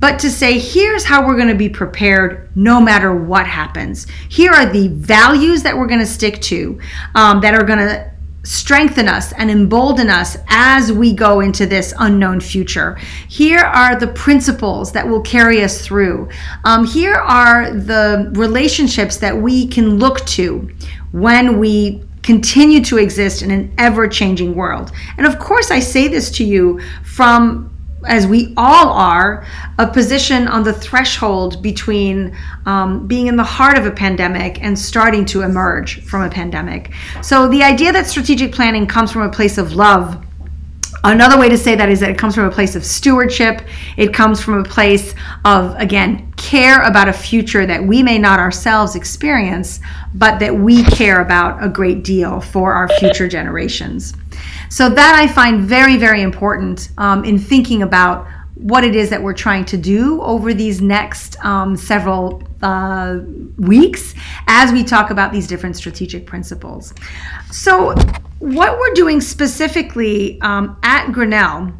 but 0.00 0.18
to 0.20 0.30
say, 0.30 0.58
here's 0.58 1.04
how 1.04 1.26
we're 1.26 1.36
going 1.36 1.48
to 1.48 1.54
be 1.54 1.68
prepared 1.68 2.50
no 2.56 2.80
matter 2.80 3.14
what 3.14 3.46
happens. 3.46 4.06
Here 4.28 4.52
are 4.52 4.66
the 4.66 4.88
values 4.88 5.62
that 5.62 5.76
we're 5.76 5.86
going 5.86 6.00
to 6.00 6.06
stick 6.06 6.40
to 6.42 6.80
um, 7.14 7.40
that 7.40 7.54
are 7.54 7.64
going 7.64 7.80
to 7.80 8.10
strengthen 8.44 9.08
us 9.08 9.32
and 9.32 9.50
embolden 9.50 10.08
us 10.08 10.38
as 10.48 10.90
we 10.92 11.12
go 11.12 11.40
into 11.40 11.66
this 11.66 11.92
unknown 11.98 12.40
future. 12.40 12.94
Here 13.28 13.58
are 13.58 13.98
the 13.98 14.06
principles 14.06 14.92
that 14.92 15.06
will 15.06 15.20
carry 15.20 15.62
us 15.62 15.84
through. 15.84 16.28
Um, 16.64 16.86
here 16.86 17.14
are 17.14 17.70
the 17.70 18.30
relationships 18.34 19.18
that 19.18 19.36
we 19.36 19.66
can 19.66 19.98
look 19.98 20.24
to 20.26 20.70
when 21.12 21.58
we 21.58 22.02
continue 22.22 22.82
to 22.84 22.98
exist 22.98 23.42
in 23.42 23.50
an 23.50 23.72
ever 23.78 24.08
changing 24.08 24.54
world. 24.54 24.92
And 25.16 25.26
of 25.26 25.38
course, 25.38 25.70
I 25.70 25.80
say 25.80 26.08
this 26.08 26.30
to 26.32 26.44
you 26.44 26.80
from 27.02 27.70
as 28.06 28.26
we 28.26 28.54
all 28.56 28.90
are, 28.90 29.44
a 29.78 29.86
position 29.86 30.46
on 30.48 30.62
the 30.62 30.72
threshold 30.72 31.62
between 31.62 32.36
um, 32.66 33.06
being 33.06 33.26
in 33.26 33.36
the 33.36 33.44
heart 33.44 33.76
of 33.76 33.86
a 33.86 33.90
pandemic 33.90 34.62
and 34.62 34.78
starting 34.78 35.24
to 35.26 35.42
emerge 35.42 36.02
from 36.04 36.22
a 36.22 36.30
pandemic. 36.30 36.92
So, 37.22 37.48
the 37.48 37.62
idea 37.62 37.92
that 37.92 38.06
strategic 38.06 38.52
planning 38.52 38.86
comes 38.86 39.10
from 39.10 39.22
a 39.22 39.30
place 39.30 39.58
of 39.58 39.72
love. 39.72 40.24
Another 41.04 41.38
way 41.38 41.48
to 41.48 41.56
say 41.56 41.76
that 41.76 41.88
is 41.88 42.00
that 42.00 42.10
it 42.10 42.18
comes 42.18 42.34
from 42.34 42.44
a 42.44 42.50
place 42.50 42.74
of 42.74 42.84
stewardship. 42.84 43.62
It 43.96 44.12
comes 44.12 44.40
from 44.40 44.54
a 44.54 44.64
place 44.64 45.14
of, 45.44 45.76
again, 45.76 46.32
care 46.36 46.82
about 46.82 47.08
a 47.08 47.12
future 47.12 47.66
that 47.66 47.84
we 47.84 48.02
may 48.02 48.18
not 48.18 48.40
ourselves 48.40 48.96
experience, 48.96 49.78
but 50.14 50.40
that 50.40 50.54
we 50.54 50.82
care 50.84 51.20
about 51.20 51.62
a 51.62 51.68
great 51.68 52.02
deal 52.02 52.40
for 52.40 52.72
our 52.72 52.88
future 52.98 53.28
generations. 53.28 54.14
So 54.68 54.88
that 54.88 55.14
I 55.14 55.26
find 55.26 55.62
very, 55.62 55.96
very 55.96 56.22
important 56.22 56.90
um, 56.98 57.24
in 57.24 57.38
thinking 57.38 57.82
about 57.82 58.26
what 58.58 58.82
it 58.82 58.96
is 58.96 59.08
that 59.10 59.22
we're 59.22 59.34
trying 59.34 59.64
to 59.64 59.76
do 59.76 60.20
over 60.22 60.52
these 60.52 60.80
next 60.80 61.42
um, 61.44 61.76
several 61.76 62.42
uh, 62.60 63.18
weeks 63.56 64.14
as 64.48 64.72
we 64.72 64.82
talk 64.82 65.10
about 65.10 65.32
these 65.32 65.46
different 65.46 65.76
strategic 65.76 66.26
principles. 66.26 66.92
So, 67.52 67.94
what 68.40 68.78
we're 68.78 68.94
doing 68.94 69.20
specifically 69.20 70.40
um, 70.40 70.78
at 70.82 71.12
Grinnell 71.12 71.72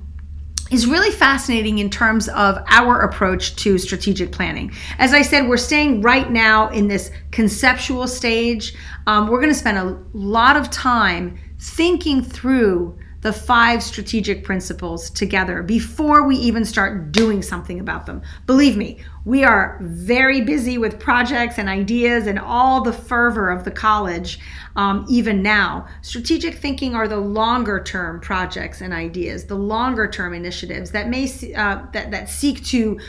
is 0.71 0.87
really 0.87 1.11
fascinating 1.11 1.79
in 1.79 1.89
terms 1.89 2.29
of 2.29 2.63
our 2.69 3.01
approach 3.01 3.57
to 3.57 3.79
strategic 3.79 4.31
planning. 4.31 4.73
As 4.99 5.15
I 5.15 5.23
said, 5.23 5.49
we're 5.49 5.57
staying 5.57 6.03
right 6.03 6.31
now 6.31 6.69
in 6.69 6.89
this 6.89 7.11
conceptual 7.31 8.07
stage. 8.07 8.75
Um, 9.07 9.29
we're 9.29 9.41
going 9.41 9.53
to 9.53 9.59
spend 9.59 9.79
a 9.79 9.99
lot 10.13 10.57
of 10.57 10.71
time 10.71 11.39
thinking 11.59 12.23
through 12.23 12.99
the 13.21 13.33
five 13.33 13.83
strategic 13.83 14.45
principles 14.45 15.11
together 15.11 15.63
before 15.63 16.23
we 16.27 16.37
even 16.37 16.65
start 16.65 17.11
doing 17.11 17.43
something 17.43 17.81
about 17.81 18.07
them. 18.07 18.23
Believe 18.47 18.77
me, 18.77 19.01
we 19.25 19.43
are 19.43 19.79
very 19.83 20.41
busy 20.41 20.79
with 20.79 21.01
projects 21.01 21.59
and 21.59 21.69
ideas 21.69 22.29
and 22.29 22.39
all 22.39 22.83
the 22.83 22.93
fervor 22.93 23.51
of 23.51 23.65
the 23.65 23.73
college, 23.73 24.39
um, 24.77 25.05
even 25.09 25.43
now. 25.43 25.89
Strategic 26.03 26.55
thinking 26.55 26.95
are 26.95 27.09
the 27.09 27.19
longer 27.19 27.83
term 27.83 28.21
projects 28.21 28.81
and 28.81 28.95
ideas, 28.95 29.47
the 29.47 29.57
longer 29.57 30.09
term 30.09 30.33
initiatives 30.33 30.93
that 30.93 31.09
may 31.09 31.25
uh, 31.57 31.87
that, 31.93 32.13
that 32.13 32.29
seek 32.29 32.65
to 32.67 33.01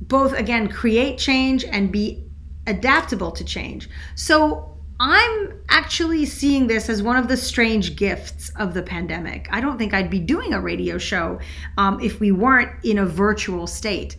both 0.00 0.32
again 0.32 0.66
create 0.66 1.18
change 1.18 1.64
and 1.64 1.92
be 1.92 2.24
adaptable 2.66 3.30
to 3.30 3.44
change. 3.44 3.88
So 4.16 4.71
I'm 5.04 5.60
actually 5.68 6.24
seeing 6.26 6.68
this 6.68 6.88
as 6.88 7.02
one 7.02 7.16
of 7.16 7.26
the 7.26 7.36
strange 7.36 7.96
gifts 7.96 8.52
of 8.56 8.72
the 8.72 8.84
pandemic. 8.84 9.48
I 9.50 9.60
don't 9.60 9.76
think 9.76 9.92
I'd 9.92 10.10
be 10.10 10.20
doing 10.20 10.54
a 10.54 10.60
radio 10.60 10.96
show 10.96 11.40
um, 11.76 11.98
if 11.98 12.20
we 12.20 12.30
weren't 12.30 12.70
in 12.84 12.98
a 12.98 13.04
virtual 13.04 13.66
state. 13.66 14.16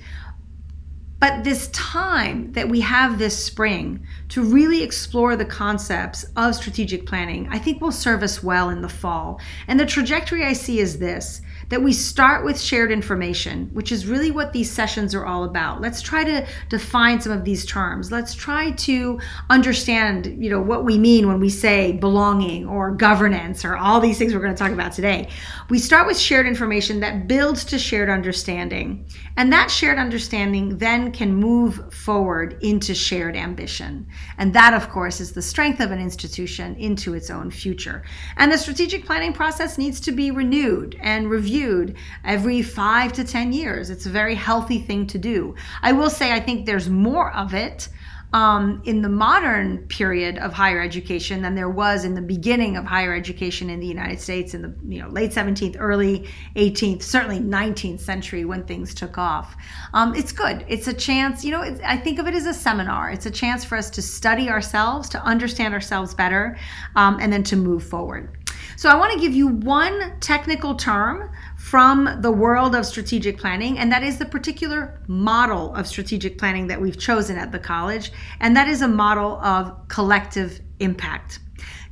But 1.22 1.46
this 1.46 1.70
time 1.70 2.52
that 2.52 2.68
we 2.68 2.82
have 2.82 3.18
this 3.18 3.46
spring 3.46 4.06
to 4.28 4.44
really 4.44 4.84
explore 4.84 5.38
the 5.38 5.46
concepts 5.46 6.26
of 6.36 6.54
strategic 6.54 7.06
planning, 7.06 7.48
I 7.50 7.60
think 7.60 7.82
will 7.82 7.94
serve 7.94 8.22
us 8.22 8.44
well 8.44 8.70
in 8.70 8.82
the 8.82 8.90
fall. 8.90 9.40
And 9.70 9.80
the 9.80 9.86
trajectory 9.86 10.44
I 10.44 10.52
see 10.52 10.82
is 10.82 11.00
this 11.00 11.42
that 11.74 11.82
we 11.82 11.92
start 11.92 12.46
with 12.46 12.62
shared 12.62 12.92
information, 12.92 13.68
which 13.74 13.92
is 13.92 14.06
really 14.06 14.30
what 14.30 14.54
these 14.54 14.70
sessions 14.70 15.16
are 15.16 15.26
all 15.26 15.44
about. 15.44 15.82
Let's 15.82 16.04
try 16.04 16.24
to 16.24 16.46
define 16.70 17.20
some 17.20 17.32
of 17.32 17.44
these 17.46 17.66
terms. 17.66 18.12
Let's 18.12 18.36
try 18.36 18.70
to 18.70 19.20
understand, 19.50 20.38
you 20.38 20.52
know, 20.52 20.62
what 20.62 20.86
we 20.86 21.00
mean 21.00 21.28
when 21.28 21.40
we 21.40 21.50
say 21.50 21.94
belonging 21.94 22.68
or 22.68 22.92
governance 22.92 23.66
or 23.66 23.76
all 23.76 24.00
these 24.00 24.20
things 24.20 24.36
we're 24.36 24.40
going 24.40 24.54
to 24.54 24.58
talk 24.64 24.72
about 24.72 24.94
today. 24.94 25.30
We 25.72 25.80
start 25.80 26.06
with 26.06 26.16
shared 26.16 26.46
information 26.46 27.00
that 27.00 27.28
builds 27.28 27.66
to 27.66 27.80
shared 27.80 28.08
understanding. 28.08 29.08
And 29.36 29.52
that 29.52 29.72
shared 29.72 29.98
understanding 29.98 30.78
then 30.78 31.12
can 31.12 31.34
move 31.34 31.92
forward 31.92 32.60
into 32.62 32.94
shared 32.94 33.36
ambition. 33.36 34.06
And 34.38 34.54
that, 34.54 34.76
of 34.76 34.90
course, 34.90 35.20
is 35.20 35.32
the 35.32 35.42
strength 35.42 35.80
of 35.80 35.90
an 35.90 36.00
institution 36.00 36.76
into 36.76 37.16
its 37.16 37.32
own 37.32 37.50
future. 37.50 38.04
And 38.38 38.52
the 38.52 38.60
strategic 38.60 39.08
planning 39.08 39.34
process 39.34 39.80
needs 39.80 40.00
to 40.02 40.12
be 40.12 40.30
renewed 40.30 40.98
and 41.02 41.32
reviewed 41.32 41.63
reviewed 41.64 41.96
every 42.24 42.62
five 42.62 43.14
to 43.14 43.24
10 43.24 43.54
years. 43.54 43.90
It's 43.90 44.06
a 44.06 44.10
very 44.10 44.36
healthy 44.36 44.80
thing 44.80 45.08
to 45.08 45.18
do. 45.18 45.56
I 45.82 45.92
will 45.92 46.10
say, 46.10 46.32
I 46.32 46.40
think 46.40 46.66
there's 46.66 46.90
more 46.90 47.34
of 47.34 47.54
it. 47.54 47.90
Um, 48.34 48.82
in 48.84 49.04
the 49.04 49.10
modern 49.10 49.86
period 49.90 50.40
of 50.40 50.54
higher 50.54 50.82
education 50.82 51.44
than 51.44 51.54
there 51.54 51.70
was 51.70 52.04
in 52.04 52.16
the 52.16 52.22
beginning 52.24 52.78
of 52.78 52.84
higher 52.84 53.14
education 53.14 53.70
in 53.70 53.80
the 53.80 53.86
United 53.86 54.20
States 54.20 54.56
in 54.56 54.64
the 54.64 54.74
you 54.88 55.00
know 55.00 55.08
late 55.08 55.30
17th, 55.30 55.76
early 55.78 56.28
18th, 56.56 57.04
certainly 57.04 57.40
19th 57.40 58.00
century 58.00 58.44
when 58.44 58.64
things 58.64 58.96
took 58.96 59.20
off. 59.20 59.56
Um, 59.94 60.16
it's 60.16 60.32
good. 60.32 60.66
It's 60.68 60.88
a 60.88 60.94
chance. 60.94 61.46
You 61.46 61.52
know, 61.52 61.78
I 61.86 61.96
think 61.96 62.18
of 62.18 62.26
it 62.26 62.34
as 62.34 62.48
a 62.48 62.56
seminar. 62.56 63.12
It's 63.12 63.28
a 63.28 63.32
chance 63.32 63.64
for 63.64 63.78
us 63.78 63.92
to 63.92 64.02
study 64.02 64.50
ourselves, 64.50 65.10
to 65.10 65.22
understand 65.22 65.76
ourselves 65.76 66.16
better, 66.16 66.58
um, 66.96 67.20
and 67.22 67.32
then 67.32 67.44
to 67.44 67.56
move 67.56 67.84
forward. 67.84 68.36
So 68.76 68.90
I 68.90 68.96
want 68.96 69.14
to 69.14 69.20
give 69.20 69.34
you 69.34 69.48
one 69.48 70.20
technical 70.20 70.76
term 70.76 71.30
from 71.64 72.20
the 72.20 72.30
world 72.32 72.76
of 72.76 72.86
strategic 72.86 73.38
planning, 73.38 73.80
and 73.80 73.90
that 73.90 74.04
is 74.04 74.18
the 74.18 74.26
particular 74.26 75.00
model 75.08 75.74
of 75.76 75.88
strategic 75.88 76.38
planning 76.38 76.68
that 76.68 76.80
we've 76.80 77.00
chosen 77.00 77.38
at 77.38 77.54
the 77.54 77.58
college, 77.58 78.12
and 78.42 78.54
that 78.54 78.68
is 78.68 78.82
a 78.82 78.88
model 78.88 79.40
of 79.42 79.88
collective 79.88 80.60
impact. 80.82 81.40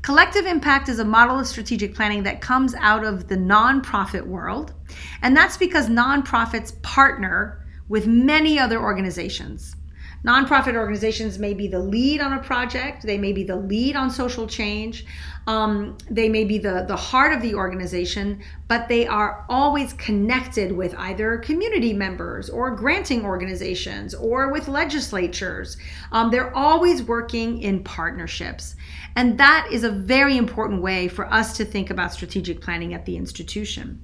Collective 0.01 0.46
impact 0.46 0.90
is 0.90 1.00
a 1.00 1.06
model 1.06 1.40
of 1.40 1.48
strategic 1.48 1.96
planning 1.96 2.22
that 2.24 2.42
comes 2.42 2.75
out 2.75 3.06
of 3.06 3.30
the 3.30 3.38
nonprofit 3.38 4.28
world, 4.28 4.74
and 5.22 5.38
that's 5.38 5.56
because 5.56 5.88
nonprofits 5.88 6.80
partner 6.82 7.66
with 7.88 8.06
many 8.06 8.60
other 8.60 8.80
organizations. 8.82 9.78
Nonprofit 10.24 10.75
organizations 10.75 11.40
may 11.40 11.56
be 11.56 11.68
the 11.68 11.80
lead 11.80 12.22
on 12.22 12.34
a 12.34 12.44
project, 12.44 13.01
they 13.04 13.18
may 13.18 13.34
be 13.34 13.44
the 13.44 13.56
lead 13.56 13.96
on 13.96 14.12
social 14.12 14.46
change, 14.46 15.04
um, 15.48 15.98
they 16.12 16.30
may 16.30 16.44
be 16.44 16.60
the, 16.60 16.86
the 16.88 16.96
heart 16.96 17.34
of 17.34 17.42
the 17.42 17.56
organization, 17.56 18.40
but 18.68 18.88
they 18.88 19.08
are 19.08 19.44
always 19.50 19.94
connected 19.94 20.72
with 20.72 20.94
either 20.96 21.40
community 21.40 21.92
members 21.92 22.51
or 22.51 22.75
granting 22.75 23.25
organizations 23.25 24.13
or 24.13 24.51
with 24.51 24.68
legislatures. 24.68 25.78
Um, 26.12 26.30
they're 26.30 26.56
always 26.56 27.01
working 27.01 27.60
in 27.60 27.84
partnerships. 27.84 28.75
And 29.16 29.40
that 29.40 29.70
is 29.72 29.84
a 29.84 29.90
very 29.92 30.38
important 30.38 30.84
way 30.84 31.08
for 31.08 31.32
us 31.34 31.58
to 31.58 31.66
think 31.66 31.90
about 31.90 32.13
strategic 32.13 32.62
planning 32.62 32.94
at 32.94 33.06
the 33.06 33.18
institution. 33.18 34.04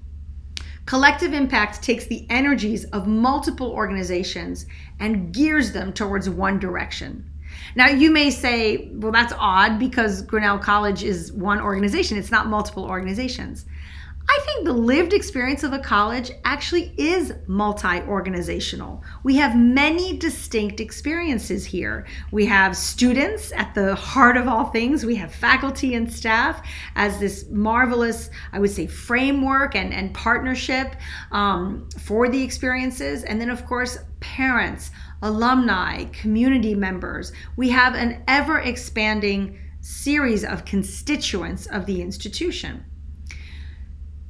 Collective 0.87 1.33
impact 1.33 1.83
takes 1.83 2.05
the 2.05 2.25
energies 2.29 2.85
of 2.85 3.07
multiple 3.07 3.71
organizations 3.71 4.65
and 4.99 5.33
gears 5.33 5.71
them 5.71 5.93
towards 5.93 6.29
one 6.29 6.59
direction. 6.59 7.29
Now, 7.75 7.87
you 7.87 8.11
may 8.11 8.29
say, 8.29 8.89
well, 8.93 9.11
that's 9.11 9.33
odd 9.37 9.79
because 9.79 10.21
Grinnell 10.23 10.59
College 10.59 11.03
is 11.03 11.31
one 11.31 11.61
organization, 11.61 12.17
it's 12.17 12.31
not 12.31 12.47
multiple 12.47 12.85
organizations. 12.85 13.65
I 14.29 14.39
think 14.41 14.65
the 14.65 14.73
lived 14.73 15.13
experience 15.13 15.63
of 15.63 15.71
a 15.71 15.79
college 15.79 16.31
actually 16.43 16.93
is 16.97 17.33
multi 17.47 18.01
organizational. 18.01 19.01
We 19.23 19.37
have 19.37 19.55
many 19.55 20.17
distinct 20.17 20.81
experiences 20.81 21.65
here. 21.65 22.05
We 22.31 22.45
have 22.47 22.75
students 22.75 23.53
at 23.53 23.73
the 23.73 23.95
heart 23.95 24.35
of 24.35 24.47
all 24.47 24.65
things, 24.65 25.05
we 25.05 25.15
have 25.15 25.33
faculty 25.33 25.95
and 25.95 26.11
staff 26.11 26.65
as 26.95 27.19
this 27.19 27.47
marvelous, 27.49 28.29
I 28.51 28.59
would 28.59 28.71
say, 28.71 28.85
framework 28.85 29.75
and, 29.75 29.93
and 29.93 30.13
partnership 30.13 30.95
um, 31.31 31.87
for 31.97 32.27
the 32.27 32.43
experiences. 32.43 33.23
And 33.23 33.39
then, 33.39 33.49
of 33.49 33.65
course, 33.65 33.97
parents, 34.19 34.91
alumni, 35.21 36.03
community 36.05 36.75
members. 36.75 37.31
We 37.55 37.69
have 37.69 37.95
an 37.95 38.23
ever 38.27 38.59
expanding 38.59 39.57
series 39.79 40.43
of 40.43 40.65
constituents 40.65 41.65
of 41.67 41.85
the 41.85 42.01
institution 42.01 42.83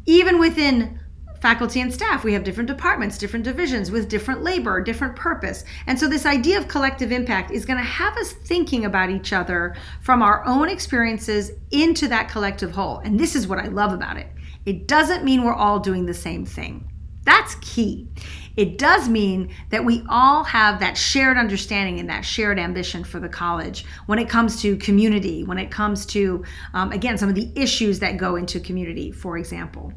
even 0.07 0.39
within 0.39 0.99
faculty 1.39 1.81
and 1.81 1.93
staff, 1.93 2.23
we 2.23 2.33
have 2.33 2.43
different 2.43 2.67
departments, 2.67 3.17
different 3.17 3.45
divisions 3.45 3.91
with 3.91 4.09
different 4.09 4.41
labor, 4.41 4.81
different 4.81 5.15
purpose. 5.15 5.63
And 5.85 5.99
so, 5.99 6.07
this 6.07 6.25
idea 6.25 6.57
of 6.57 6.67
collective 6.67 7.11
impact 7.11 7.51
is 7.51 7.65
going 7.65 7.77
to 7.77 7.85
have 7.85 8.17
us 8.17 8.31
thinking 8.31 8.85
about 8.85 9.11
each 9.11 9.33
other 9.33 9.75
from 10.01 10.23
our 10.23 10.43
own 10.45 10.69
experiences 10.69 11.51
into 11.69 12.07
that 12.07 12.29
collective 12.29 12.71
whole. 12.71 12.97
And 12.99 13.19
this 13.19 13.35
is 13.35 13.47
what 13.47 13.59
I 13.59 13.67
love 13.67 13.93
about 13.93 14.17
it 14.17 14.27
it 14.65 14.87
doesn't 14.87 15.23
mean 15.23 15.43
we're 15.43 15.53
all 15.53 15.79
doing 15.79 16.05
the 16.05 16.13
same 16.13 16.45
thing. 16.45 16.91
That's 17.27 17.55
key. 17.55 18.07
It 18.55 18.77
does 18.77 19.09
mean 19.09 19.53
that 19.69 19.83
we 19.83 20.01
all 20.07 20.45
have 20.45 20.79
that 20.79 20.97
shared 20.97 21.37
understanding 21.37 21.99
and 21.99 22.09
that 22.09 22.21
shared 22.21 22.57
ambition 22.57 23.03
for 23.03 23.19
the 23.19 23.27
college 23.27 23.83
when 24.05 24.17
it 24.17 24.29
comes 24.29 24.61
to 24.61 24.77
community, 24.77 25.43
when 25.43 25.59
it 25.59 25.69
comes 25.69 26.05
to, 26.05 26.45
um, 26.73 26.93
again, 26.93 27.17
some 27.17 27.27
of 27.27 27.35
the 27.35 27.51
issues 27.53 27.99
that 27.99 28.15
go 28.15 28.37
into 28.37 28.61
community, 28.61 29.11
for 29.11 29.37
example. 29.37 29.91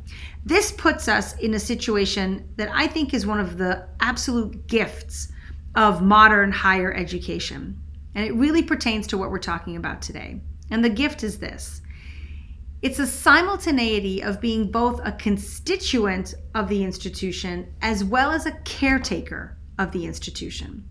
This 0.45 0.73
puts 0.73 1.07
us 1.07 1.39
in 1.39 1.55
a 1.55 1.61
situation 1.61 2.49
that 2.57 2.69
I 2.73 2.89
think 2.89 3.15
is 3.15 3.29
one 3.29 3.39
of 3.39 3.59
the 3.59 3.87
absolute 4.01 4.67
gifts 4.67 5.29
of 5.77 6.03
modern 6.03 6.51
higher 6.51 6.93
education. 6.93 7.81
And 8.17 8.27
it 8.27 8.35
really 8.35 8.65
pertains 8.65 9.07
to 9.07 9.19
what 9.19 9.31
we're 9.31 9.39
talking 9.39 9.77
about 9.77 10.03
today. 10.03 10.41
And 10.69 10.85
the 10.85 10.91
gift 10.91 11.23
is 11.23 11.39
this 11.39 11.81
it's 12.83 12.99
a 12.99 13.07
simultaneity 13.07 14.23
of 14.23 14.41
being 14.41 14.71
both 14.71 15.01
a 15.05 15.13
constituent 15.13 16.35
of 16.55 16.69
the 16.69 16.83
institution 16.83 17.75
as 17.83 18.03
well 18.03 18.31
as 18.31 18.47
a 18.47 18.53
caretaker 18.65 19.59
of 19.79 19.93
the 19.93 20.07
institution. 20.07 20.89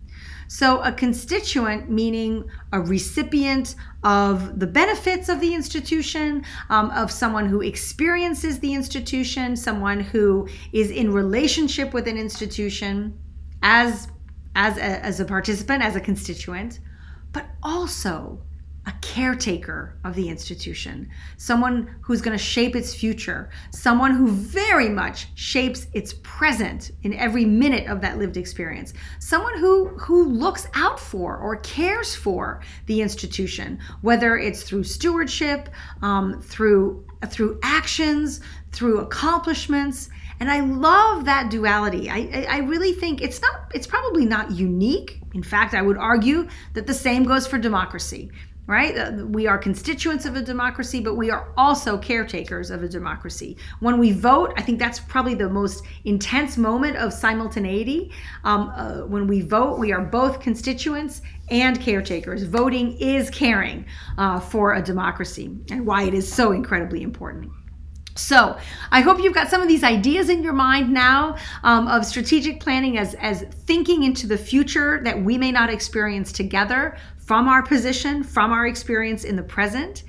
So, 0.47 0.81
a 0.81 0.91
constituent 0.91 1.91
meaning 1.91 2.43
a 2.73 2.81
recipient 2.81 3.75
of 4.03 4.59
the 4.59 4.65
benefits 4.65 5.29
of 5.29 5.39
the 5.39 5.53
institution, 5.53 6.43
um, 6.69 6.89
of 6.89 7.11
someone 7.11 7.45
who 7.45 7.61
experiences 7.61 8.59
the 8.59 8.73
institution, 8.73 9.55
someone 9.55 9.99
who 9.99 10.47
is 10.73 10.89
in 10.89 11.13
relationship 11.13 11.93
with 11.93 12.07
an 12.07 12.17
institution 12.17 13.17
as, 13.61 14.07
as, 14.55 14.77
a, 14.77 15.05
as 15.05 15.19
a 15.19 15.25
participant, 15.25 15.83
as 15.83 15.95
a 15.95 16.01
constituent, 16.01 16.79
but 17.31 17.45
also 17.61 18.41
a 18.89 18.93
caretaker 19.01 19.99
of 20.03 20.15
the 20.15 20.27
institution, 20.27 21.07
someone 21.37 21.95
who's 22.01 22.21
going 22.21 22.35
to 22.35 22.43
shape 22.43 22.75
its 22.75 22.95
future, 22.95 23.51
someone 23.71 24.09
who 24.09 24.27
very 24.27 24.89
much 24.89 25.27
shapes 25.35 25.85
its 25.93 26.15
present 26.23 26.89
in 27.03 27.13
every 27.13 27.45
minute 27.45 27.85
of 27.87 28.01
that 28.01 28.17
lived 28.17 28.35
experience, 28.35 28.93
someone 29.19 29.55
who 29.59 29.89
who 29.89 30.25
looks 30.25 30.67
out 30.73 30.99
for 30.99 31.37
or 31.37 31.57
cares 31.57 32.15
for 32.15 32.61
the 32.87 32.99
institution, 32.99 33.77
whether 34.01 34.37
it's 34.37 34.63
through 34.63 34.83
stewardship, 34.83 35.69
um, 36.01 36.41
through 36.41 37.05
through 37.27 37.59
actions, 37.61 38.41
through 38.71 39.01
accomplishments. 39.01 40.09
And 40.39 40.49
I 40.49 40.61
love 40.61 41.25
that 41.25 41.51
duality. 41.51 42.09
I, 42.09 42.47
I 42.49 42.57
really 42.59 42.93
think 42.93 43.21
it's 43.21 43.41
not, 43.41 43.69
it's 43.73 43.85
probably 43.85 44.25
not 44.25 44.51
unique. 44.51 45.21
In 45.33 45.43
fact, 45.43 45.73
I 45.73 45.81
would 45.81 45.97
argue 45.97 46.47
that 46.75 46.87
the 46.87 46.93
same 46.93 47.25
goes 47.25 47.45
for 47.45 47.57
democracy 47.57 48.31
right? 48.69 49.11
We 49.25 49.47
are 49.47 49.57
constituents 49.57 50.25
of 50.25 50.35
a 50.35 50.43
democracy, 50.43 50.99
but 50.99 51.15
we 51.15 51.31
are 51.31 51.51
also 51.57 51.97
caretakers 51.97 52.69
of 52.69 52.83
a 52.83 52.87
democracy. 52.87 53.57
When 53.79 53.97
we 53.97 54.11
vote, 54.11 54.53
I 54.57 54.61
think 54.61 54.77
that's 54.77 54.99
probably 54.99 55.33
the 55.33 55.49
most 55.49 55.83
intense 56.05 56.55
moment 56.55 56.95
of 56.97 57.11
simultaneity. 57.11 58.11
Um, 58.43 58.71
uh, 58.75 59.07
when 59.07 59.25
we 59.25 59.41
vote, 59.41 59.79
we 59.79 59.91
are 59.91 60.01
both 60.01 60.39
constituents 60.39 61.23
and 61.49 61.81
caretakers. 61.81 62.43
Voting 62.43 62.95
is 62.99 63.31
caring 63.31 63.87
uh, 64.19 64.39
for 64.39 64.75
a 64.75 64.83
democracy 64.83 65.57
and 65.71 65.83
why 65.83 66.03
it 66.03 66.13
is 66.13 66.31
so 66.31 66.51
incredibly 66.51 67.01
important. 67.01 67.51
So 68.15 68.57
I 68.91 69.01
hope 69.01 69.23
you've 69.23 69.33
got 69.33 69.49
some 69.49 69.61
of 69.61 69.67
these 69.67 69.83
ideas 69.83 70.29
in 70.29 70.43
your 70.43 70.53
mind 70.53 70.93
now 70.93 71.37
um, 71.63 71.87
of 71.87 72.05
strategic 72.05 72.59
planning 72.59 72.97
as, 72.97 73.13
as 73.15 73.43
thinking 73.65 74.03
into 74.03 74.27
the 74.27 74.37
future 74.37 74.99
that 75.05 75.23
we 75.23 75.37
may 75.37 75.51
not 75.51 75.69
experience 75.69 76.33
together 76.33 76.97
from 77.29 77.47
our 77.47 77.61
position, 77.61 78.23
from 78.23 78.51
our 78.51 78.65
experience 78.65 79.23
in 79.23 79.35
the 79.35 79.43
present, 79.43 80.01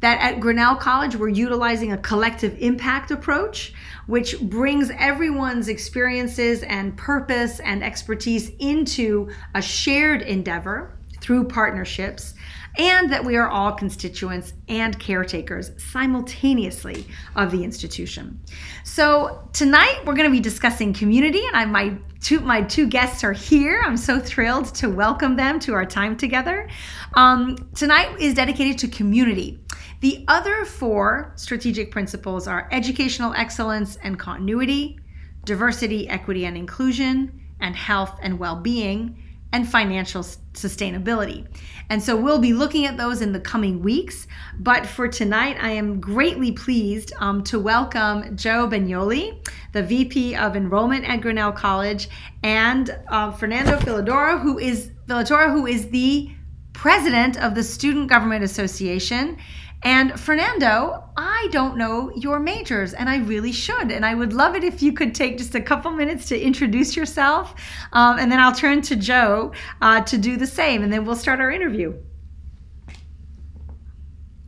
that 0.00 0.20
at 0.20 0.40
Grinnell 0.40 0.74
College 0.74 1.14
we're 1.14 1.28
utilizing 1.28 1.92
a 1.92 1.98
collective 1.98 2.58
impact 2.58 3.12
approach, 3.12 3.72
which 4.08 4.40
brings 4.40 4.90
everyone's 4.98 5.68
experiences 5.68 6.64
and 6.64 6.96
purpose 6.96 7.60
and 7.60 7.84
expertise 7.84 8.50
into 8.58 9.30
a 9.54 9.62
shared 9.62 10.20
endeavor 10.22 10.98
through 11.20 11.44
partnerships 11.46 12.34
and 12.76 13.12
that 13.12 13.24
we 13.24 13.36
are 13.36 13.48
all 13.48 13.72
constituents 13.72 14.52
and 14.68 14.98
caretakers 14.98 15.70
simultaneously 15.80 17.06
of 17.36 17.52
the 17.52 17.62
institution. 17.62 18.40
So 18.82 19.48
tonight 19.52 20.00
we're 20.04 20.14
going 20.14 20.28
to 20.28 20.36
be 20.36 20.40
discussing 20.40 20.92
community, 20.92 21.46
and 21.46 21.56
I 21.56 21.66
my 21.66 21.96
two 22.24 22.40
my 22.40 22.62
two 22.62 22.88
guests 22.88 23.22
are 23.22 23.34
here. 23.34 23.82
I'm 23.84 23.98
so 23.98 24.18
thrilled 24.18 24.74
to 24.76 24.88
welcome 24.88 25.36
them 25.36 25.60
to 25.60 25.74
our 25.74 25.84
time 25.84 26.16
together. 26.16 26.68
Um, 27.12 27.56
tonight 27.74 28.18
is 28.18 28.34
dedicated 28.34 28.78
to 28.78 28.88
community. 28.88 29.60
The 30.00 30.24
other 30.26 30.64
four 30.64 31.34
strategic 31.36 31.90
principles 31.90 32.48
are 32.48 32.66
educational 32.72 33.34
excellence 33.34 33.96
and 34.02 34.18
continuity, 34.18 34.98
diversity, 35.44 36.08
equity, 36.08 36.46
and 36.46 36.56
inclusion, 36.56 37.40
and 37.60 37.76
health 37.76 38.18
and 38.22 38.38
well 38.38 38.56
being 38.56 39.22
and 39.52 39.68
financial 39.68 40.24
sustainability. 40.54 41.46
And 41.90 42.02
so 42.02 42.16
we'll 42.16 42.38
be 42.38 42.52
looking 42.52 42.86
at 42.86 42.96
those 42.96 43.20
in 43.20 43.32
the 43.32 43.40
coming 43.40 43.82
weeks. 43.82 44.26
But 44.58 44.86
for 44.86 45.08
tonight, 45.08 45.56
I 45.60 45.70
am 45.70 46.00
greatly 46.00 46.52
pleased 46.52 47.12
um, 47.18 47.44
to 47.44 47.58
welcome 47.58 48.36
Joe 48.36 48.66
Bagnoli, 48.66 49.46
the 49.72 49.82
VP 49.82 50.34
of 50.36 50.56
Enrollment 50.56 51.04
at 51.04 51.20
Grinnell 51.20 51.52
College, 51.52 52.08
and 52.42 52.96
uh, 53.08 53.32
Fernando 53.32 53.78
Filadora, 53.78 54.40
who 54.40 54.58
is 54.58 54.90
Filadora, 55.06 55.52
who 55.52 55.66
is 55.66 55.88
the 55.90 56.30
president 56.72 57.40
of 57.42 57.54
the 57.54 57.62
Student 57.62 58.08
Government 58.08 58.44
Association 58.44 59.38
and 59.84 60.18
Fernando, 60.18 61.04
I 61.16 61.48
don't 61.52 61.76
know 61.76 62.10
your 62.16 62.40
majors, 62.40 62.94
and 62.94 63.08
I 63.08 63.18
really 63.18 63.52
should. 63.52 63.92
And 63.92 64.04
I 64.04 64.14
would 64.14 64.32
love 64.32 64.56
it 64.56 64.64
if 64.64 64.82
you 64.82 64.92
could 64.92 65.14
take 65.14 65.36
just 65.36 65.54
a 65.54 65.60
couple 65.60 65.90
minutes 65.90 66.26
to 66.30 66.40
introduce 66.40 66.96
yourself, 66.96 67.54
um, 67.92 68.18
and 68.18 68.32
then 68.32 68.40
I'll 68.40 68.54
turn 68.54 68.80
to 68.82 68.96
Joe 68.96 69.52
uh, 69.82 70.00
to 70.02 70.18
do 70.18 70.36
the 70.36 70.46
same, 70.46 70.82
and 70.82 70.92
then 70.92 71.04
we'll 71.04 71.16
start 71.16 71.40
our 71.40 71.50
interview. 71.50 71.94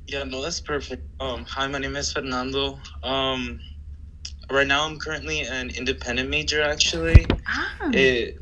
Yeah, 0.06 0.24
no, 0.24 0.40
that's 0.40 0.60
perfect. 0.60 1.02
Um, 1.20 1.44
hi, 1.44 1.66
my 1.66 1.78
name 1.78 1.96
is 1.96 2.12
Fernando. 2.12 2.78
Um, 3.02 3.60
right 4.50 4.66
now, 4.66 4.86
I'm 4.86 4.98
currently 4.98 5.40
an 5.40 5.70
independent 5.70 6.30
major. 6.30 6.62
Actually, 6.62 7.26
ah. 7.46 7.90
it, 7.92 8.38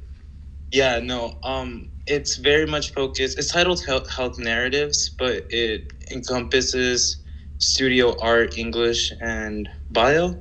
yeah, 0.71 1.01
no. 1.01 1.39
Um, 1.43 1.91
it's 2.07 2.37
very 2.37 2.67
much 2.67 2.93
focused. 2.93 3.39
It's 3.39 3.51
titled 3.51 3.83
Health, 3.85 4.11
Health 4.11 4.39
Narratives, 4.39 5.09
but 5.09 5.47
it 5.49 5.94
encompasses 6.11 7.23
studio 7.59 8.15
art, 8.21 8.59
English, 8.59 9.13
and 9.21 9.69
bio. 9.91 10.37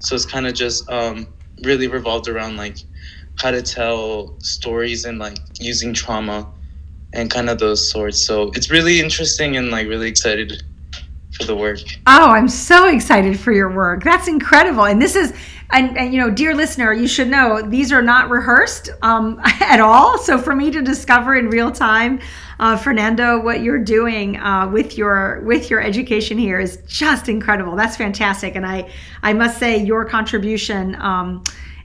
So 0.00 0.14
it's 0.14 0.26
kind 0.26 0.46
of 0.46 0.54
just 0.54 0.88
um, 0.90 1.26
really 1.62 1.88
revolved 1.88 2.28
around 2.28 2.56
like 2.56 2.78
how 3.36 3.50
to 3.50 3.62
tell 3.62 4.38
stories 4.40 5.04
and 5.04 5.18
like 5.18 5.38
using 5.58 5.92
trauma 5.92 6.50
and 7.12 7.30
kind 7.30 7.50
of 7.50 7.58
those 7.58 7.90
sorts. 7.90 8.24
So 8.24 8.50
it's 8.54 8.70
really 8.70 9.00
interesting 9.00 9.56
and 9.56 9.70
like 9.70 9.88
really 9.88 10.08
excited 10.08 10.62
for 11.32 11.44
the 11.44 11.56
work. 11.56 11.78
Oh, 12.06 12.30
I'm 12.30 12.48
so 12.48 12.88
excited 12.88 13.38
for 13.38 13.52
your 13.52 13.70
work. 13.70 14.04
That's 14.04 14.28
incredible. 14.28 14.84
And 14.84 15.00
this 15.00 15.16
is 15.16 15.34
and, 15.72 15.96
and, 15.96 16.12
you 16.12 16.20
know 16.20 16.30
dear 16.30 16.54
listener 16.54 16.92
you 16.92 17.06
should 17.06 17.28
know 17.28 17.62
these 17.62 17.92
are 17.92 18.02
not 18.02 18.30
rehearsed 18.30 18.90
um, 19.02 19.40
at 19.44 19.80
all. 19.80 20.18
So 20.18 20.38
for 20.38 20.54
me 20.54 20.70
to 20.70 20.82
discover 20.82 21.34
in 21.36 21.48
real 21.48 21.70
time 21.70 22.20
uh, 22.58 22.76
fernando 22.76 23.40
what 23.40 23.62
you're 23.62 23.82
doing 23.82 24.36
uh, 24.38 24.68
with 24.68 24.98
your 24.98 25.42
with 25.44 25.70
your 25.70 25.80
education 25.80 26.38
here 26.38 26.60
is 26.60 26.78
just 26.86 27.28
incredible. 27.28 27.76
That's 27.76 27.96
fantastic. 27.96 28.56
And 28.56 28.66
i 28.66 28.90
i 29.22 29.32
must 29.32 29.58
say 29.58 29.82
your 29.82 30.04
contribution 30.04 30.94
um, 30.96 31.42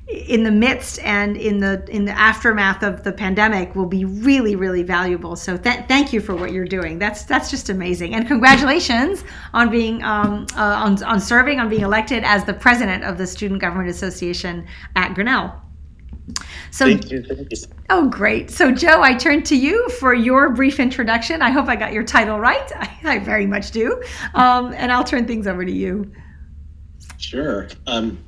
in 0.08 0.44
the 0.44 0.52
midst 0.52 1.00
and 1.00 1.36
in 1.36 1.60
the 1.60 1.84
in 1.90 2.06
the 2.06 2.12
aftermath 2.12 2.84
of 2.84 3.04
the 3.04 3.12
pandemic 3.12 3.76
will 3.76 3.88
be 3.88 4.06
really 4.06 4.56
really 4.56 4.84
valuable 4.84 5.36
so 5.36 5.58
th- 5.58 5.80
thank 5.88 6.14
you 6.14 6.22
for 6.22 6.36
what 6.36 6.52
you're 6.52 6.64
doing 6.64 7.00
that's 7.00 7.24
that's 7.24 7.50
just 7.50 7.70
amazing 7.70 8.14
and 8.14 8.28
congratulations 8.28 9.24
on 9.54 9.68
being 9.70 10.04
um, 10.04 10.46
uh, 10.56 10.62
on, 10.62 11.02
on 11.04 11.20
serving 11.20 11.60
on 11.60 11.70
being 11.70 11.82
elected 11.82 12.24
as 12.24 12.44
the 12.46 12.54
president 12.54 13.04
of 13.04 13.18
the 13.18 13.26
student 13.26 13.60
government 13.60 13.90
association 13.90 14.68
at 14.96 15.16
grinnell 15.16 15.60
so, 16.72 16.86
thank 16.86 17.12
you, 17.12 17.22
thank 17.22 17.52
you. 17.52 17.58
oh, 17.92 18.10
great. 18.10 18.50
So, 18.50 18.72
Joe, 18.72 19.02
I 19.02 19.14
turn 19.14 19.44
to 19.44 19.56
you 19.56 19.88
for 19.90 20.14
your 20.14 20.50
brief 20.50 20.80
introduction. 20.80 21.44
I 21.44 21.52
hope 21.52 21.68
I 21.68 21.76
got 21.76 21.94
your 21.94 22.04
title 22.04 22.40
right. 22.40 22.72
I, 22.76 22.98
I 23.04 23.20
very 23.20 23.46
much 23.46 23.70
do. 23.70 24.02
Um, 24.34 24.74
and 24.74 24.92
I'll 24.92 25.04
turn 25.04 25.28
things 25.28 25.46
over 25.46 25.64
to 25.64 25.72
you. 25.72 26.12
Sure. 27.18 27.68
Um, 27.86 28.25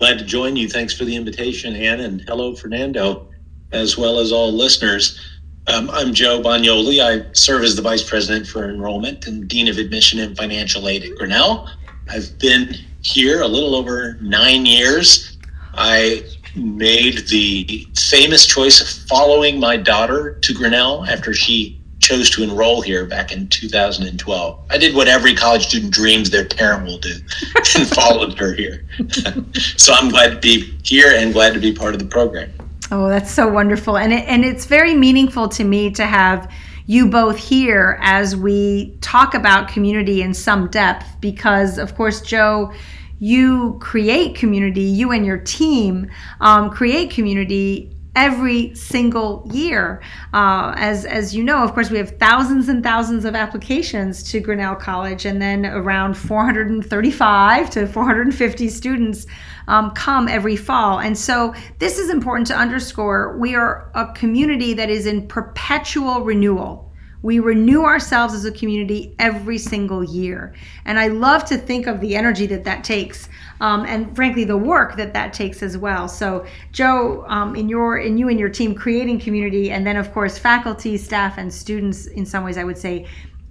Glad 0.00 0.18
to 0.18 0.24
join 0.24 0.56
you. 0.56 0.66
Thanks 0.66 0.96
for 0.96 1.04
the 1.04 1.14
invitation, 1.14 1.76
Anne, 1.76 2.00
and 2.00 2.22
hello, 2.22 2.54
Fernando, 2.54 3.28
as 3.70 3.98
well 3.98 4.18
as 4.18 4.32
all 4.32 4.50
listeners. 4.50 5.20
Um, 5.66 5.90
I'm 5.90 6.14
Joe 6.14 6.40
Bagnoli. 6.40 7.04
I 7.04 7.30
serve 7.34 7.64
as 7.64 7.76
the 7.76 7.82
Vice 7.82 8.02
President 8.02 8.46
for 8.46 8.70
Enrollment 8.70 9.26
and 9.26 9.46
Dean 9.46 9.68
of 9.68 9.76
Admission 9.76 10.18
and 10.20 10.34
Financial 10.34 10.88
Aid 10.88 11.04
at 11.04 11.18
Grinnell. 11.18 11.68
I've 12.08 12.38
been 12.38 12.76
here 13.02 13.42
a 13.42 13.46
little 13.46 13.74
over 13.74 14.16
nine 14.22 14.64
years. 14.64 15.36
I 15.74 16.24
made 16.56 17.28
the 17.28 17.86
famous 17.94 18.46
choice 18.46 18.80
of 18.80 19.06
following 19.06 19.60
my 19.60 19.76
daughter 19.76 20.38
to 20.40 20.54
Grinnell 20.54 21.04
after 21.04 21.34
she 21.34 21.78
chose 22.10 22.28
to 22.28 22.42
enroll 22.42 22.80
here 22.80 23.06
back 23.06 23.30
in 23.30 23.46
2012. 23.46 24.60
I 24.68 24.78
did 24.78 24.96
what 24.96 25.06
every 25.06 25.32
college 25.32 25.68
student 25.68 25.92
dreams 25.92 26.28
their 26.28 26.44
parent 26.44 26.84
will 26.84 26.98
do 26.98 27.14
and 27.76 27.88
followed 27.88 28.36
her 28.36 28.52
here. 28.52 28.84
so 29.76 29.92
I'm 29.92 30.08
glad 30.08 30.30
to 30.30 30.38
be 30.40 30.76
here 30.82 31.12
and 31.14 31.32
glad 31.32 31.54
to 31.54 31.60
be 31.60 31.72
part 31.72 31.94
of 31.94 32.00
the 32.00 32.06
program. 32.06 32.52
Oh, 32.90 33.08
that's 33.08 33.30
so 33.30 33.48
wonderful. 33.48 33.96
And 33.96 34.12
it, 34.12 34.26
and 34.26 34.44
it's 34.44 34.66
very 34.66 34.92
meaningful 34.94 35.48
to 35.50 35.62
me 35.62 35.90
to 35.92 36.04
have 36.04 36.52
you 36.86 37.06
both 37.06 37.38
here 37.38 38.00
as 38.02 38.34
we 38.34 38.96
talk 39.00 39.34
about 39.34 39.68
community 39.68 40.22
in 40.22 40.34
some 40.34 40.68
depth 40.68 41.06
because 41.20 41.78
of 41.78 41.94
course 41.94 42.20
Joe 42.20 42.72
you 43.20 43.78
create 43.80 44.34
community 44.34 44.80
you 44.80 45.12
and 45.12 45.24
your 45.24 45.38
team 45.38 46.10
um, 46.40 46.70
create 46.70 47.10
community 47.12 47.94
every 48.16 48.74
single 48.74 49.48
year. 49.52 50.02
Uh, 50.32 50.74
as 50.76 51.04
as 51.04 51.34
you 51.34 51.44
know, 51.44 51.62
of 51.62 51.72
course, 51.72 51.90
we 51.90 51.98
have 51.98 52.18
thousands 52.18 52.68
and 52.68 52.82
thousands 52.82 53.24
of 53.24 53.34
applications 53.34 54.22
to 54.30 54.40
Grinnell 54.40 54.74
College, 54.74 55.24
and 55.24 55.40
then 55.40 55.66
around 55.66 56.14
435 56.14 57.70
to 57.70 57.86
450 57.86 58.68
students 58.68 59.26
um, 59.68 59.90
come 59.92 60.28
every 60.28 60.56
fall. 60.56 60.98
And 60.98 61.16
so, 61.16 61.54
this 61.78 61.98
is 61.98 62.10
important 62.10 62.46
to 62.48 62.56
underscore. 62.56 63.36
We 63.38 63.54
are 63.54 63.90
a 63.94 64.12
community 64.12 64.74
that 64.74 64.90
is 64.90 65.06
in 65.06 65.28
perpetual 65.28 66.22
renewal. 66.22 66.89
We 67.22 67.38
renew 67.38 67.84
ourselves 67.84 68.34
as 68.34 68.44
a 68.44 68.52
community 68.52 69.14
every 69.18 69.58
single 69.58 70.02
year. 70.02 70.54
And 70.84 70.98
I 70.98 71.08
love 71.08 71.44
to 71.46 71.58
think 71.58 71.86
of 71.86 72.00
the 72.00 72.16
energy 72.16 72.46
that 72.46 72.64
that 72.64 72.84
takes 72.84 73.28
um, 73.60 73.84
and 73.86 74.14
frankly 74.16 74.44
the 74.44 74.56
work 74.56 74.96
that 74.96 75.12
that 75.12 75.32
takes 75.32 75.62
as 75.62 75.76
well. 75.76 76.08
So 76.08 76.46
Joe, 76.72 77.24
um, 77.28 77.54
in 77.54 77.68
your 77.68 77.98
in 77.98 78.16
you 78.18 78.28
and 78.28 78.38
your 78.38 78.48
team 78.48 78.74
creating 78.74 79.20
community, 79.20 79.70
and 79.70 79.86
then 79.86 79.96
of 79.96 80.12
course 80.12 80.38
faculty, 80.38 80.96
staff, 80.96 81.38
and 81.38 81.52
students. 81.52 82.06
In 82.06 82.24
some 82.24 82.44
ways, 82.44 82.56
I 82.56 82.64
would 82.64 82.78
say 82.78 83.06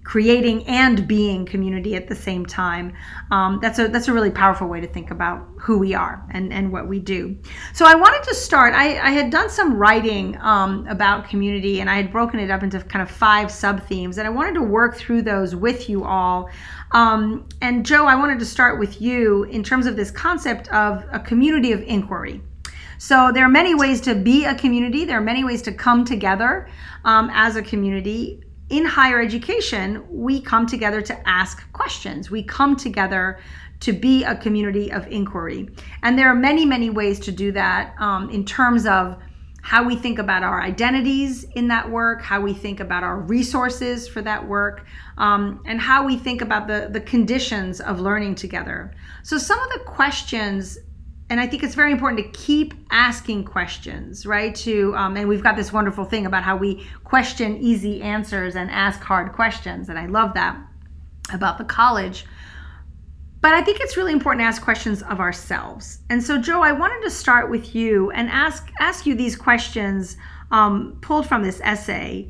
creating 0.10 0.66
and 0.66 1.08
being 1.08 1.46
community 1.46 1.96
at 1.96 2.08
the 2.08 2.16
same 2.16 2.44
time. 2.44 2.92
Um, 3.30 3.60
that's 3.62 3.78
a 3.78 3.88
that's 3.90 4.08
a 4.08 4.14
really 4.14 4.32
powerful 4.32 4.68
way 4.68 4.82
to 4.82 4.88
think 4.88 5.12
about 5.12 5.48
who 5.60 5.78
we 5.78 5.94
are 5.94 6.26
and 6.32 6.52
and 6.52 6.72
what 6.72 6.88
we 6.88 6.98
do. 6.98 7.38
So 7.74 7.86
I 7.86 7.94
wanted 7.94 8.24
to 8.24 8.34
start. 8.34 8.74
I, 8.74 8.98
I 8.98 9.12
had 9.12 9.30
done 9.30 9.52
some 9.52 9.76
writing 9.76 10.36
um, 10.42 10.88
about 10.88 11.30
community, 11.30 11.80
and 11.80 11.92
I 11.92 11.98
had 11.98 12.12
broken 12.12 12.40
it 12.40 12.50
up 12.50 12.64
into 12.64 12.80
kind 12.80 13.04
of 13.04 13.12
five 13.12 13.52
sub 13.52 13.86
themes, 13.86 14.18
and 14.18 14.26
I 14.26 14.32
wanted 14.32 14.56
to 14.56 14.64
work 14.64 14.98
through 14.98 15.22
those 15.22 15.56
with 15.56 15.88
you 15.88 16.04
all. 16.04 16.50
Um, 16.92 17.48
and 17.62 17.86
Joe, 17.86 18.08
I 18.08 18.16
wanted 18.16 18.40
to 18.40 18.46
start 18.46 18.80
with 18.80 19.00
you 19.00 19.44
in 19.44 19.64
terms 19.64 19.86
of 19.86 19.96
this 19.96 20.10
concept 20.10 20.70
of 20.70 21.06
a 21.12 21.20
community 21.20 21.72
of 21.72 21.84
inquiry. 21.84 22.42
So 22.98 23.32
there 23.32 23.46
are 23.46 23.56
many 23.62 23.76
ways 23.76 24.02
to 24.02 24.16
be 24.16 24.46
a 24.46 24.56
community. 24.56 25.06
There 25.06 25.20
are 25.20 25.22
many 25.34 25.44
ways 25.44 25.62
to 25.62 25.72
come 25.72 26.04
together 26.04 26.68
um, 27.06 27.30
as 27.32 27.56
a 27.56 27.62
community 27.62 28.42
in 28.70 28.86
higher 28.86 29.20
education, 29.20 30.06
we 30.10 30.42
come 30.42 30.66
together 30.66 31.02
to 31.02 31.30
ask 31.30 31.72
questions. 31.74 32.30
We 32.30 32.44
come 32.44 32.76
together 32.76 33.40
to 33.82 33.94
be 33.94 34.24
a 34.24 34.36
community 34.36 34.92
of 34.92 35.08
inquiry. 35.08 35.70
And 36.04 36.18
there 36.18 36.28
are 36.28 36.36
many, 36.36 36.66
many 36.66 36.90
ways 36.90 37.20
to 37.22 37.32
do 37.32 37.52
that 37.54 37.96
um, 38.00 38.30
in 38.30 38.46
terms 38.46 38.86
of 38.86 39.18
how 39.62 39.84
we 39.84 39.96
think 39.96 40.20
about 40.20 40.44
our 40.44 40.62
identities 40.62 41.44
in 41.44 41.68
that 41.68 41.90
work, 41.90 42.22
how 42.22 42.42
we 42.42 42.54
think 42.54 42.80
about 42.80 43.04
our 43.04 43.20
resources 43.20 44.08
for 44.08 44.22
that 44.22 44.48
work, 44.48 44.86
um, 45.18 45.62
and 45.66 45.80
how 45.82 46.06
we 46.06 46.18
think 46.18 46.42
about 46.42 46.68
the, 46.68 46.90
the 46.92 47.02
conditions 47.02 47.82
of 47.82 48.00
learning 48.00 48.36
together. 48.36 48.92
So, 49.24 49.38
some 49.38 49.60
of 49.60 49.70
the 49.70 49.80
questions 49.86 50.78
and 51.30 51.40
I 51.40 51.46
think 51.46 51.64
it's 51.64 51.76
very 51.76 51.92
important 51.92 52.22
to 52.24 52.40
keep 52.40 52.74
asking 52.90 53.46
questions, 53.46 54.26
right? 54.26 54.56
To 54.56 54.96
um, 54.96 55.16
and 55.16 55.30
we've 55.30 55.44
got 55.44 55.56
this 55.56 55.72
wonderful 55.72 56.06
thing 56.06 56.26
about 56.26 56.44
how 56.44 56.58
we 56.58 56.88
question 57.04 57.58
easy 57.58 58.02
answers 58.02 58.56
and 58.56 58.70
ask 58.72 59.02
hard 59.02 59.34
questions, 59.34 59.90
and 59.90 60.00
I 60.00 60.08
love 60.08 60.34
that 60.34 60.60
about 61.32 61.58
the 61.58 61.66
college. 61.66 62.26
But 63.42 63.54
I 63.54 63.62
think 63.62 63.80
it's 63.80 63.96
really 63.96 64.12
important 64.12 64.42
to 64.42 64.46
ask 64.46 64.62
questions 64.62 65.02
of 65.04 65.20
ourselves. 65.20 66.00
And 66.10 66.22
so, 66.22 66.38
Joe, 66.38 66.62
I 66.62 66.74
wanted 66.74 67.02
to 67.04 67.10
start 67.10 67.50
with 67.50 67.74
you 67.74 68.12
and 68.12 68.28
ask 68.30 68.70
ask 68.80 69.06
you 69.06 69.16
these 69.16 69.36
questions 69.36 70.18
um, 70.52 70.98
pulled 71.02 71.28
from 71.28 71.44
this 71.44 71.62
essay. 71.64 72.30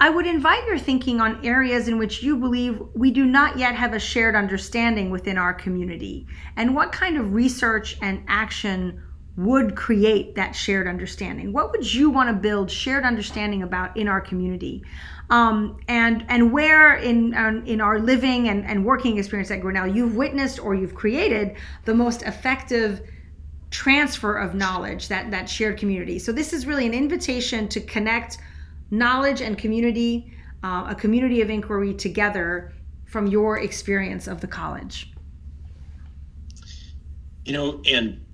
I 0.00 0.10
would 0.10 0.26
invite 0.26 0.64
your 0.66 0.78
thinking 0.78 1.20
on 1.20 1.44
areas 1.44 1.88
in 1.88 1.98
which 1.98 2.22
you 2.22 2.36
believe 2.36 2.80
we 2.94 3.10
do 3.10 3.24
not 3.24 3.58
yet 3.58 3.74
have 3.74 3.94
a 3.94 3.98
shared 3.98 4.36
understanding 4.36 5.10
within 5.10 5.36
our 5.36 5.52
community, 5.52 6.26
and 6.56 6.74
what 6.74 6.92
kind 6.92 7.16
of 7.16 7.34
research 7.34 7.98
and 8.00 8.22
action 8.28 9.02
would 9.36 9.76
create 9.76 10.34
that 10.34 10.52
shared 10.52 10.88
understanding. 10.88 11.52
What 11.52 11.70
would 11.70 11.94
you 11.94 12.10
want 12.10 12.28
to 12.28 12.34
build 12.34 12.70
shared 12.70 13.04
understanding 13.04 13.62
about 13.62 13.96
in 13.96 14.08
our 14.08 14.20
community? 14.20 14.82
Um, 15.30 15.78
and 15.88 16.24
and 16.28 16.52
where 16.52 16.94
in 16.96 17.34
um, 17.34 17.64
in 17.66 17.80
our 17.80 17.98
living 17.98 18.48
and, 18.48 18.64
and 18.66 18.84
working 18.84 19.18
experience 19.18 19.50
at 19.50 19.60
Grinnell 19.60 19.86
you've 19.86 20.16
witnessed 20.16 20.58
or 20.58 20.74
you've 20.74 20.94
created 20.94 21.56
the 21.84 21.94
most 21.94 22.22
effective 22.22 23.02
transfer 23.70 24.36
of 24.36 24.54
knowledge 24.54 25.08
that 25.08 25.30
that 25.30 25.48
shared 25.48 25.78
community. 25.78 26.18
So 26.18 26.32
this 26.32 26.52
is 26.52 26.66
really 26.66 26.86
an 26.86 26.94
invitation 26.94 27.68
to 27.68 27.80
connect 27.80 28.38
knowledge 28.90 29.40
and 29.40 29.58
community, 29.58 30.32
uh, 30.62 30.86
a 30.88 30.94
community 30.94 31.40
of 31.40 31.50
inquiry 31.50 31.94
together 31.94 32.72
from 33.06 33.26
your 33.26 33.58
experience 33.58 34.26
of 34.26 34.40
the 34.40 34.46
college? 34.46 35.12
You 37.44 37.52
know, 37.52 37.82
and 37.90 38.24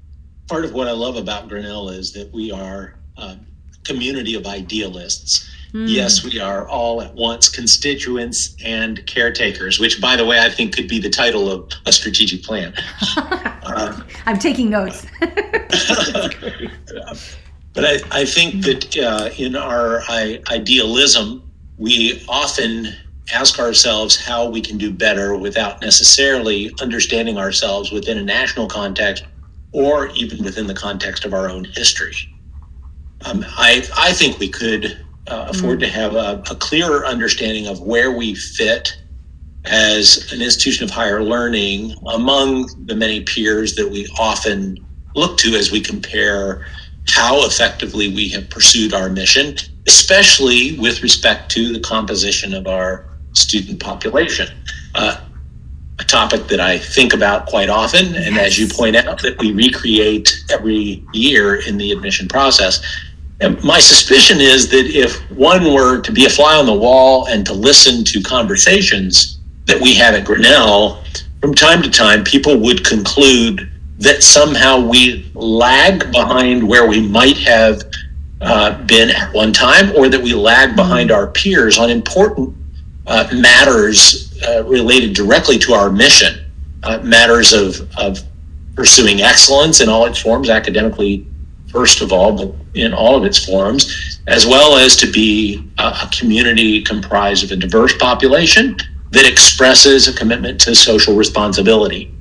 part 0.48 0.64
of 0.64 0.72
what 0.72 0.88
I 0.88 0.92
love 0.92 1.16
about 1.16 1.48
Grinnell 1.48 1.88
is 1.88 2.12
that 2.12 2.32
we 2.32 2.50
are 2.50 2.96
a 3.16 3.38
community 3.84 4.34
of 4.34 4.46
idealists. 4.46 5.50
Mm. 5.72 5.88
Yes, 5.88 6.24
we 6.24 6.40
are 6.40 6.68
all 6.68 7.02
at 7.02 7.14
once 7.14 7.48
constituents 7.48 8.56
and 8.64 9.04
caretakers, 9.06 9.80
which, 9.80 10.00
by 10.00 10.16
the 10.16 10.24
way, 10.24 10.40
I 10.40 10.48
think 10.48 10.74
could 10.74 10.88
be 10.88 11.00
the 11.00 11.10
title 11.10 11.50
of 11.50 11.70
a 11.86 11.92
strategic 11.92 12.42
plan. 12.42 12.74
uh, 13.16 14.00
I'm 14.26 14.38
taking 14.38 14.70
notes. 14.70 15.06
But 17.74 17.84
I, 17.84 18.20
I 18.20 18.24
think 18.24 18.64
that 18.64 18.96
uh, 18.96 19.30
in 19.36 19.56
our 19.56 20.02
I, 20.08 20.40
idealism, 20.50 21.42
we 21.76 22.24
often 22.28 22.94
ask 23.32 23.58
ourselves 23.58 24.16
how 24.16 24.48
we 24.48 24.60
can 24.60 24.78
do 24.78 24.92
better 24.92 25.36
without 25.36 25.80
necessarily 25.80 26.70
understanding 26.80 27.36
ourselves 27.36 27.90
within 27.90 28.18
a 28.18 28.22
national 28.22 28.68
context 28.68 29.24
or 29.72 30.08
even 30.10 30.44
within 30.44 30.66
the 30.66 30.74
context 30.74 31.24
of 31.24 31.34
our 31.34 31.50
own 31.50 31.64
history. 31.64 32.14
Um, 33.24 33.44
I, 33.48 33.86
I 33.96 34.12
think 34.12 34.38
we 34.38 34.48
could 34.48 35.04
uh, 35.26 35.46
afford 35.48 35.80
mm-hmm. 35.80 35.80
to 35.80 35.88
have 35.88 36.14
a, 36.14 36.42
a 36.50 36.54
clearer 36.56 37.04
understanding 37.06 37.66
of 37.66 37.80
where 37.80 38.12
we 38.12 38.34
fit 38.34 38.96
as 39.64 40.30
an 40.32 40.42
institution 40.42 40.84
of 40.84 40.90
higher 40.90 41.22
learning 41.24 41.94
among 42.06 42.68
the 42.86 42.94
many 42.94 43.22
peers 43.22 43.74
that 43.76 43.88
we 43.90 44.06
often 44.18 44.78
look 45.14 45.38
to 45.38 45.54
as 45.54 45.72
we 45.72 45.80
compare 45.80 46.66
how 47.08 47.44
effectively 47.46 48.14
we 48.14 48.28
have 48.30 48.48
pursued 48.50 48.94
our 48.94 49.08
mission, 49.08 49.56
especially 49.86 50.78
with 50.78 51.02
respect 51.02 51.50
to 51.52 51.72
the 51.72 51.80
composition 51.80 52.54
of 52.54 52.66
our 52.66 53.06
student 53.32 53.80
population. 53.80 54.48
Uh, 54.94 55.20
a 55.98 56.04
topic 56.04 56.48
that 56.48 56.60
I 56.60 56.78
think 56.78 57.14
about 57.14 57.46
quite 57.46 57.68
often, 57.68 58.16
and 58.16 58.36
as 58.36 58.58
you 58.58 58.66
point 58.66 58.96
out, 58.96 59.22
that 59.22 59.38
we 59.38 59.52
recreate 59.52 60.44
every 60.50 61.04
year 61.12 61.56
in 61.56 61.78
the 61.78 61.92
admission 61.92 62.26
process. 62.26 62.82
And 63.40 63.62
my 63.62 63.78
suspicion 63.78 64.40
is 64.40 64.68
that 64.70 64.86
if 64.86 65.18
one 65.30 65.72
were 65.72 66.00
to 66.00 66.12
be 66.12 66.24
a 66.24 66.30
fly 66.30 66.56
on 66.56 66.66
the 66.66 66.74
wall 66.74 67.26
and 67.28 67.46
to 67.46 67.52
listen 67.52 68.04
to 68.04 68.22
conversations 68.22 69.38
that 69.66 69.80
we 69.80 69.94
have 69.94 70.14
at 70.14 70.24
Grinnell, 70.24 71.04
from 71.40 71.54
time 71.54 71.82
to 71.82 71.90
time, 71.90 72.24
people 72.24 72.58
would 72.58 72.84
conclude 72.84 73.70
that 73.98 74.22
somehow 74.22 74.80
we 74.80 75.30
lag 75.34 76.10
behind 76.12 76.66
where 76.66 76.86
we 76.86 77.06
might 77.06 77.36
have 77.38 77.82
uh, 78.40 78.82
been 78.84 79.10
at 79.10 79.32
one 79.32 79.52
time, 79.52 79.94
or 79.96 80.08
that 80.08 80.20
we 80.20 80.34
lag 80.34 80.76
behind 80.76 81.10
our 81.10 81.28
peers 81.28 81.78
on 81.78 81.90
important 81.90 82.54
uh, 83.06 83.28
matters 83.32 84.34
uh, 84.48 84.64
related 84.64 85.14
directly 85.14 85.58
to 85.58 85.72
our 85.72 85.90
mission, 85.90 86.44
uh, 86.82 86.98
matters 86.98 87.52
of, 87.52 87.88
of 87.96 88.18
pursuing 88.74 89.22
excellence 89.22 89.80
in 89.80 89.88
all 89.88 90.06
its 90.06 90.18
forms, 90.18 90.50
academically, 90.50 91.26
first 91.70 92.00
of 92.00 92.12
all, 92.12 92.36
but 92.36 92.54
in 92.74 92.92
all 92.92 93.16
of 93.16 93.24
its 93.24 93.44
forms, 93.44 94.20
as 94.26 94.46
well 94.46 94.76
as 94.76 94.96
to 94.96 95.10
be 95.10 95.70
a, 95.78 95.82
a 95.82 96.10
community 96.16 96.82
comprised 96.82 97.44
of 97.44 97.50
a 97.52 97.56
diverse 97.56 97.96
population 97.96 98.76
that 99.10 99.26
expresses 99.30 100.08
a 100.08 100.12
commitment 100.12 100.60
to 100.60 100.74
social 100.74 101.14
responsibility. 101.14 102.13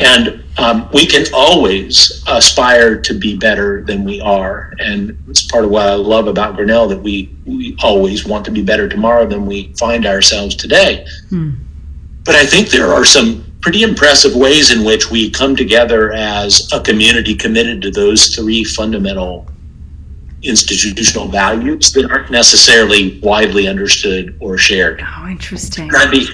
And 0.00 0.42
um, 0.58 0.88
we 0.92 1.06
can 1.06 1.26
always 1.34 2.24
aspire 2.26 3.00
to 3.00 3.14
be 3.14 3.36
better 3.36 3.82
than 3.82 4.04
we 4.04 4.20
are. 4.20 4.72
And 4.78 5.16
it's 5.28 5.42
part 5.42 5.64
of 5.64 5.70
what 5.70 5.88
I 5.88 5.94
love 5.94 6.26
about 6.26 6.56
Grinnell 6.56 6.88
that 6.88 7.00
we, 7.00 7.34
we 7.44 7.76
always 7.82 8.26
want 8.26 8.44
to 8.46 8.50
be 8.50 8.62
better 8.62 8.88
tomorrow 8.88 9.26
than 9.26 9.46
we 9.46 9.72
find 9.74 10.06
ourselves 10.06 10.56
today. 10.56 11.06
Hmm. 11.28 11.50
But 12.24 12.34
I 12.34 12.46
think 12.46 12.68
there 12.68 12.88
are 12.88 13.04
some 13.04 13.44
pretty 13.60 13.82
impressive 13.82 14.34
ways 14.34 14.70
in 14.72 14.84
which 14.84 15.10
we 15.10 15.30
come 15.30 15.54
together 15.54 16.12
as 16.12 16.70
a 16.72 16.80
community 16.80 17.34
committed 17.34 17.82
to 17.82 17.90
those 17.90 18.34
three 18.34 18.64
fundamental 18.64 19.46
institutional 20.42 21.28
values 21.28 21.92
that 21.92 22.10
aren't 22.10 22.30
necessarily 22.30 23.20
widely 23.20 23.68
understood 23.68 24.36
or 24.40 24.56
shared. 24.56 25.02
Oh, 25.06 25.28
interesting. 25.28 25.88
And 25.88 25.96
I'd 25.96 26.10
be 26.10 26.26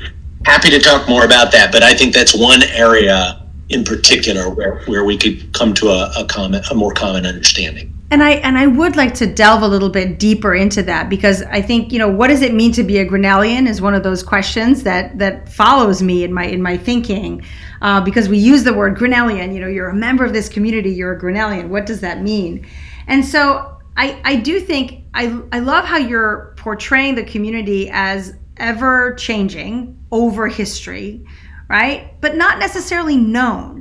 happy 0.44 0.70
to 0.70 0.78
talk 0.78 1.08
more 1.08 1.24
about 1.24 1.50
that, 1.52 1.72
but 1.72 1.82
I 1.82 1.94
think 1.94 2.14
that's 2.14 2.34
one 2.34 2.62
area 2.64 3.45
in 3.68 3.84
particular 3.84 4.48
where, 4.48 4.80
where 4.86 5.04
we 5.04 5.16
could 5.16 5.52
come 5.52 5.74
to 5.74 5.88
a, 5.88 6.12
a 6.16 6.24
common 6.26 6.62
a 6.70 6.74
more 6.74 6.92
common 6.92 7.26
understanding 7.26 7.92
and 8.10 8.22
I 8.22 8.32
and 8.34 8.56
I 8.56 8.68
would 8.68 8.94
like 8.94 9.14
to 9.14 9.26
delve 9.26 9.62
a 9.62 9.68
little 9.68 9.88
bit 9.88 10.18
deeper 10.18 10.54
into 10.54 10.82
that 10.84 11.08
because 11.08 11.42
I 11.42 11.60
think 11.60 11.92
you 11.92 11.98
know 11.98 12.08
what 12.08 12.28
does 12.28 12.42
it 12.42 12.54
mean 12.54 12.70
to 12.72 12.84
be 12.84 12.98
a 12.98 13.06
Grinnellian 13.06 13.66
is 13.68 13.80
one 13.80 13.94
of 13.94 14.04
those 14.04 14.22
questions 14.22 14.84
that 14.84 15.18
that 15.18 15.48
follows 15.48 16.02
me 16.02 16.22
in 16.22 16.32
my 16.32 16.44
in 16.44 16.62
my 16.62 16.76
thinking 16.76 17.44
uh, 17.82 18.00
because 18.00 18.28
we 18.28 18.38
use 18.38 18.62
the 18.62 18.72
word 18.72 18.96
Grinnellian. 18.96 19.52
You 19.52 19.60
know, 19.60 19.66
you're 19.66 19.88
a 19.88 19.94
member 19.94 20.24
of 20.24 20.32
this 20.32 20.48
community. 20.48 20.90
You're 20.90 21.14
a 21.14 21.20
Grinnellian. 21.20 21.68
What 21.68 21.86
does 21.86 22.00
that 22.00 22.22
mean? 22.22 22.66
And 23.08 23.24
so 23.24 23.76
I 23.96 24.20
I 24.24 24.36
do 24.36 24.60
think 24.60 25.02
I 25.14 25.40
I 25.50 25.58
love 25.58 25.84
how 25.84 25.96
you're 25.96 26.54
portraying 26.58 27.16
the 27.16 27.24
community 27.24 27.90
as 27.92 28.34
ever 28.58 29.14
changing 29.14 29.98
over 30.12 30.46
history 30.46 31.26
right? 31.68 32.20
But 32.20 32.36
not 32.36 32.58
necessarily 32.58 33.16
known. 33.16 33.76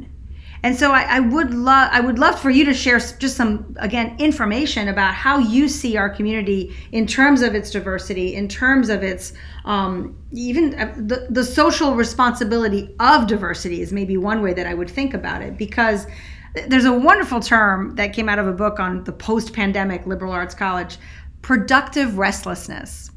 And 0.66 0.76
so 0.76 0.92
I, 0.92 1.02
I, 1.02 1.20
would 1.20 1.54
love 1.54 1.90
I 1.92 2.00
would 2.00 2.18
love 2.18 2.40
for 2.40 2.50
you 2.50 2.66
to 2.66 2.74
share 2.74 2.98
just 2.98 3.38
some 3.38 3.76
again 3.80 4.16
information 4.18 4.88
about 4.88 5.14
how 5.14 5.38
you 5.38 5.70
see 5.70 5.96
our 5.96 6.10
community 6.10 6.76
in 6.92 7.06
terms 7.06 7.44
of 7.44 7.54
its 7.54 7.70
diversity, 7.70 8.34
in 8.34 8.48
terms 8.48 8.90
of 8.90 9.04
its 9.04 9.34
um, 9.66 10.18
even 10.32 10.74
uh, 10.74 10.92
the, 10.98 11.28
the 11.30 11.44
social 11.44 11.94
responsibility 11.94 12.96
of 13.00 13.28
diversity 13.28 13.80
is 13.80 13.94
maybe 13.94 14.18
one 14.18 14.42
way 14.42 14.56
that 14.56 14.66
I 14.66 14.74
would 14.74 14.90
think 14.90 15.14
about 15.14 15.44
it 15.44 15.56
because 15.56 16.08
there's 16.68 16.86
a 16.86 16.94
wonderful 16.94 17.42
term 17.42 17.94
that 17.98 18.14
came 18.14 18.28
out 18.28 18.40
of 18.40 18.48
a 18.48 18.54
book 18.54 18.80
on 18.80 19.04
the 19.04 19.12
post-pandemic 19.12 20.08
liberal 20.08 20.32
arts 20.32 20.56
college 20.56 20.98
productive 21.44 22.18
restlessness 22.18 23.12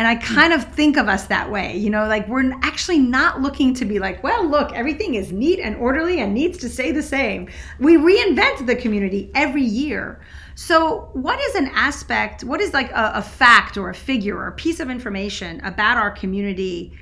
and 0.00 0.08
I 0.08 0.14
kind 0.14 0.54
of 0.54 0.64
think 0.64 0.96
of 0.96 1.08
us 1.08 1.26
that 1.26 1.50
way, 1.50 1.76
you 1.76 1.90
know, 1.90 2.06
like 2.06 2.26
we're 2.26 2.54
actually 2.62 2.98
not 2.98 3.42
looking 3.42 3.74
to 3.74 3.84
be 3.84 3.98
like, 3.98 4.22
well, 4.22 4.48
look, 4.48 4.72
everything 4.72 5.12
is 5.12 5.30
neat 5.30 5.60
and 5.60 5.76
orderly 5.76 6.22
and 6.22 6.32
needs 6.32 6.56
to 6.60 6.70
stay 6.70 6.90
the 6.90 7.02
same. 7.02 7.50
We 7.78 7.98
reinvent 7.98 8.66
the 8.66 8.76
community 8.76 9.30
every 9.34 9.62
year. 9.62 10.22
So, 10.54 11.10
what 11.12 11.38
is 11.38 11.54
an 11.54 11.66
aspect, 11.74 12.44
what 12.44 12.62
is 12.62 12.72
like 12.72 12.90
a, 12.92 13.12
a 13.16 13.22
fact 13.22 13.76
or 13.76 13.90
a 13.90 13.94
figure 13.94 14.38
or 14.38 14.46
a 14.46 14.52
piece 14.52 14.80
of 14.80 14.88
information 14.88 15.60
about 15.66 15.98
our 15.98 16.10
community 16.10 16.96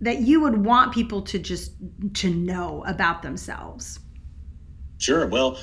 that 0.00 0.20
you 0.20 0.40
would 0.40 0.64
want 0.64 0.94
people 0.94 1.20
to 1.20 1.38
just 1.38 1.72
to 2.14 2.30
know 2.30 2.82
about 2.86 3.20
themselves? 3.20 4.00
Sure. 4.96 5.26
Well, 5.26 5.58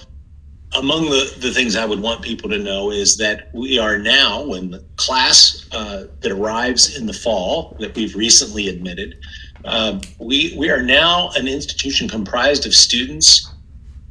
among 0.76 1.06
the, 1.06 1.34
the 1.40 1.52
things 1.52 1.76
I 1.76 1.86
would 1.86 2.00
want 2.00 2.22
people 2.22 2.50
to 2.50 2.58
know 2.58 2.92
is 2.92 3.18
that 3.18 3.50
we 3.54 3.80
are 3.80 3.98
now, 3.98 4.44
when 4.44 4.72
the 4.72 4.84
class 4.98 5.68
uh, 5.72 6.06
that 6.22 6.32
arrives 6.32 6.98
in 6.98 7.06
the 7.06 7.14
fall 7.14 7.76
that 7.80 7.96
we've 7.96 8.16
recently 8.16 8.68
admitted, 8.70 9.20
uh, 9.66 10.00
we, 10.20 10.56
we 10.58 10.70
are 10.70 10.82
now 10.82 11.32
an 11.36 11.48
institution 11.48 12.08
comprised 12.08 12.66
of 12.66 12.74
students, 12.74 13.52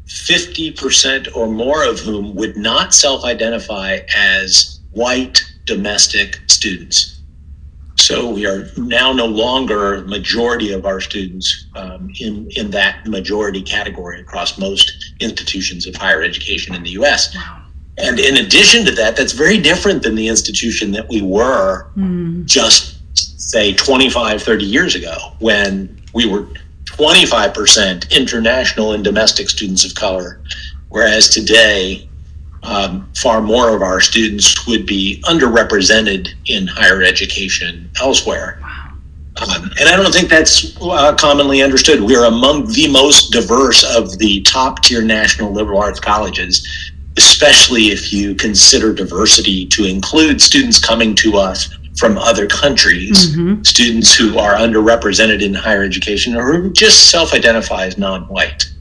50% 0.06 1.36
or 1.36 1.46
more 1.46 1.84
of 1.84 2.00
whom 2.00 2.34
would 2.34 2.56
not 2.56 2.92
self 2.92 3.24
identify 3.24 4.00
as 4.14 4.80
white 4.92 5.44
domestic 5.64 6.40
students. 6.46 7.17
So 8.08 8.30
we 8.30 8.46
are 8.46 8.70
now 8.78 9.12
no 9.12 9.26
longer 9.26 10.02
majority 10.06 10.72
of 10.72 10.86
our 10.86 10.98
students 10.98 11.66
um, 11.74 12.10
in 12.18 12.48
in 12.56 12.70
that 12.70 13.06
majority 13.06 13.60
category 13.60 14.18
across 14.18 14.56
most 14.56 15.12
institutions 15.20 15.86
of 15.86 15.94
higher 15.94 16.22
education 16.22 16.74
in 16.74 16.82
the 16.84 16.92
U.S. 17.00 17.36
And 17.98 18.18
in 18.18 18.38
addition 18.38 18.86
to 18.86 18.92
that, 18.92 19.14
that's 19.14 19.32
very 19.32 19.58
different 19.58 20.02
than 20.02 20.14
the 20.14 20.26
institution 20.26 20.90
that 20.92 21.06
we 21.10 21.20
were 21.20 21.90
mm. 21.98 22.46
just 22.46 22.96
say 23.38 23.74
25, 23.74 24.42
30 24.42 24.64
years 24.64 24.94
ago 24.94 25.14
when 25.40 26.00
we 26.14 26.26
were 26.26 26.46
25% 26.86 28.10
international 28.10 28.92
and 28.94 29.04
domestic 29.04 29.50
students 29.50 29.84
of 29.84 29.94
color, 29.94 30.40
whereas 30.88 31.28
today, 31.28 32.07
um, 32.62 33.08
far 33.14 33.40
more 33.40 33.74
of 33.74 33.82
our 33.82 34.00
students 34.00 34.66
would 34.66 34.86
be 34.86 35.22
underrepresented 35.26 36.28
in 36.46 36.66
higher 36.66 37.02
education 37.02 37.90
elsewhere. 38.00 38.60
Um, 39.40 39.70
and 39.78 39.88
I 39.88 39.96
don't 39.96 40.12
think 40.12 40.28
that's 40.28 40.76
uh, 40.80 41.14
commonly 41.14 41.62
understood. 41.62 42.00
We 42.00 42.16
are 42.16 42.24
among 42.24 42.66
the 42.72 42.88
most 42.90 43.30
diverse 43.30 43.84
of 43.96 44.18
the 44.18 44.42
top 44.42 44.82
tier 44.82 45.02
national 45.02 45.52
liberal 45.52 45.80
arts 45.80 46.00
colleges, 46.00 46.66
especially 47.16 47.88
if 47.88 48.12
you 48.12 48.34
consider 48.34 48.92
diversity 48.92 49.66
to 49.66 49.84
include 49.84 50.40
students 50.40 50.80
coming 50.80 51.14
to 51.16 51.36
us 51.36 51.68
from 51.98 52.18
other 52.18 52.46
countries, 52.46 53.34
mm-hmm. 53.34 53.62
students 53.62 54.14
who 54.14 54.38
are 54.38 54.54
underrepresented 54.54 55.42
in 55.42 55.54
higher 55.54 55.82
education 55.82 56.36
or 56.36 56.52
who 56.52 56.72
just 56.72 57.10
self-identify 57.10 57.86
as 57.86 57.98
non-white. 57.98 58.72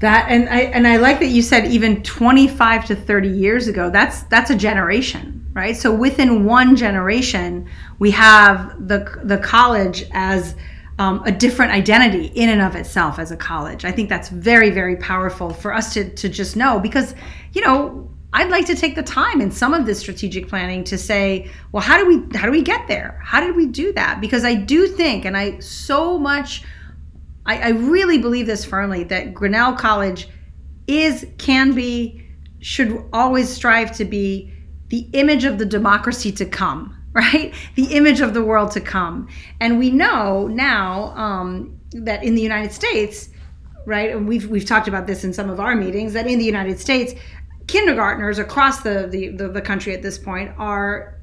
That 0.00 0.30
and 0.30 0.48
I 0.48 0.60
and 0.60 0.88
I 0.88 0.96
like 0.96 1.20
that 1.20 1.28
you 1.28 1.42
said 1.42 1.66
even 1.66 2.02
25 2.02 2.86
to 2.86 2.96
30 2.96 3.28
years 3.28 3.68
ago. 3.68 3.90
That's 3.90 4.22
that's 4.24 4.50
a 4.50 4.56
generation, 4.56 5.46
right? 5.52 5.76
So 5.76 5.94
within 5.94 6.44
one 6.44 6.74
generation, 6.74 7.68
we 7.98 8.10
have 8.12 8.88
the 8.88 9.20
the 9.24 9.36
college 9.38 10.04
as 10.12 10.56
um, 10.98 11.22
a 11.24 11.32
different 11.32 11.72
identity 11.72 12.26
in 12.28 12.48
and 12.48 12.62
of 12.62 12.76
itself 12.76 13.18
as 13.18 13.30
a 13.30 13.36
college. 13.36 13.84
I 13.84 13.92
think 13.92 14.08
that's 14.08 14.30
very 14.30 14.70
very 14.70 14.96
powerful 14.96 15.50
for 15.50 15.74
us 15.74 15.92
to 15.94 16.08
to 16.14 16.30
just 16.30 16.56
know 16.56 16.80
because 16.80 17.14
you 17.52 17.60
know 17.60 18.10
I'd 18.32 18.50
like 18.50 18.66
to 18.66 18.76
take 18.76 18.94
the 18.94 19.02
time 19.02 19.40
in 19.40 19.50
some 19.50 19.74
of 19.74 19.86
this 19.86 19.98
strategic 19.98 20.48
planning 20.48 20.84
to 20.84 20.96
say, 20.96 21.50
well, 21.72 21.82
how 21.82 21.98
do 21.98 22.06
we 22.06 22.38
how 22.38 22.46
do 22.46 22.52
we 22.52 22.62
get 22.62 22.86
there? 22.86 23.20
How 23.24 23.40
did 23.40 23.56
we 23.56 23.66
do 23.66 23.92
that? 23.94 24.20
Because 24.20 24.44
I 24.44 24.54
do 24.54 24.86
think, 24.86 25.24
and 25.24 25.36
I 25.36 25.58
so 25.58 26.18
much, 26.18 26.62
I, 27.46 27.58
I 27.58 27.68
really 27.70 28.18
believe 28.18 28.46
this 28.46 28.64
firmly 28.64 29.04
that 29.04 29.34
Grinnell 29.34 29.74
College 29.74 30.28
is, 30.86 31.26
can 31.38 31.72
be, 31.72 32.26
should 32.60 33.04
always 33.12 33.48
strive 33.48 33.96
to 33.96 34.04
be 34.04 34.52
the 34.88 35.08
image 35.12 35.44
of 35.44 35.58
the 35.58 35.66
democracy 35.66 36.32
to 36.32 36.44
come, 36.44 36.96
right? 37.12 37.54
The 37.74 37.94
image 37.94 38.20
of 38.20 38.34
the 38.34 38.44
world 38.44 38.72
to 38.72 38.80
come. 38.80 39.28
And 39.60 39.78
we 39.78 39.90
know 39.90 40.46
now 40.48 41.14
um, 41.16 41.80
that 41.92 42.22
in 42.22 42.34
the 42.34 42.42
United 42.42 42.72
States, 42.72 43.30
right, 43.86 44.10
and 44.10 44.28
we've 44.28 44.46
we've 44.48 44.64
talked 44.64 44.88
about 44.88 45.06
this 45.06 45.24
in 45.24 45.32
some 45.32 45.48
of 45.48 45.58
our 45.58 45.74
meetings, 45.74 46.12
that 46.12 46.26
in 46.26 46.38
the 46.38 46.44
United 46.44 46.78
States 46.78 47.14
kindergartners 47.70 48.38
across 48.40 48.80
the, 48.80 49.06
the, 49.08 49.28
the, 49.28 49.48
the 49.48 49.62
country 49.62 49.94
at 49.94 50.02
this 50.02 50.18
point 50.18 50.52
are 50.58 51.20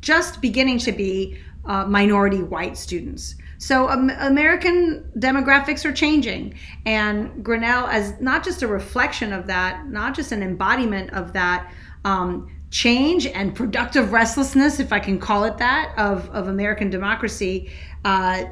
just 0.00 0.42
beginning 0.42 0.78
to 0.78 0.92
be 0.92 1.38
uh, 1.64 1.86
minority 1.86 2.42
white 2.42 2.76
students. 2.76 3.34
So 3.60 3.90
um, 3.90 4.10
American 4.18 5.12
demographics 5.18 5.84
are 5.84 5.92
changing, 5.92 6.54
and 6.86 7.44
Grinnell, 7.44 7.86
as 7.86 8.18
not 8.18 8.42
just 8.42 8.62
a 8.62 8.66
reflection 8.66 9.34
of 9.34 9.46
that, 9.48 9.86
not 9.86 10.14
just 10.16 10.32
an 10.32 10.42
embodiment 10.42 11.12
of 11.12 11.34
that 11.34 11.70
um, 12.06 12.50
change 12.70 13.26
and 13.26 13.54
productive 13.54 14.12
restlessness, 14.12 14.80
if 14.80 14.94
I 14.94 14.98
can 14.98 15.18
call 15.18 15.44
it 15.44 15.58
that, 15.58 15.92
of, 15.98 16.30
of 16.30 16.48
American 16.48 16.88
democracy, 16.88 17.70
uh, 18.06 18.44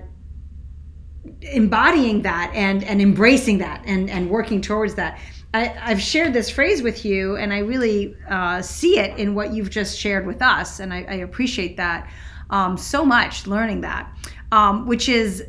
embodying 1.41 2.23
that 2.23 2.51
and 2.55 2.85
and 2.85 3.03
embracing 3.03 3.59
that 3.59 3.83
and 3.85 4.09
and 4.09 4.31
working 4.31 4.61
towards 4.61 4.95
that 4.95 5.19
I, 5.55 5.65
have 5.65 6.01
shared 6.01 6.35
this 6.35 6.51
phrase 6.51 6.83
with 6.83 7.05
you, 7.05 7.37
and 7.37 7.53
I 7.53 7.59
really 7.59 8.15
uh, 8.29 8.61
see 8.61 8.99
it 8.99 9.19
in 9.19 9.35
what 9.35 9.53
you've 9.53 9.71
just 9.71 9.99
shared 9.99 10.27
with 10.27 10.43
us, 10.43 10.81
and 10.81 10.93
I, 10.93 11.05
I 11.09 11.15
appreciate 11.15 11.79
that 11.79 12.11
um, 12.51 12.77
so 12.77 13.05
much. 13.05 13.47
Learning 13.47 13.81
that, 13.81 14.13
um, 14.53 14.87
which 14.87 15.09
is 15.09 15.45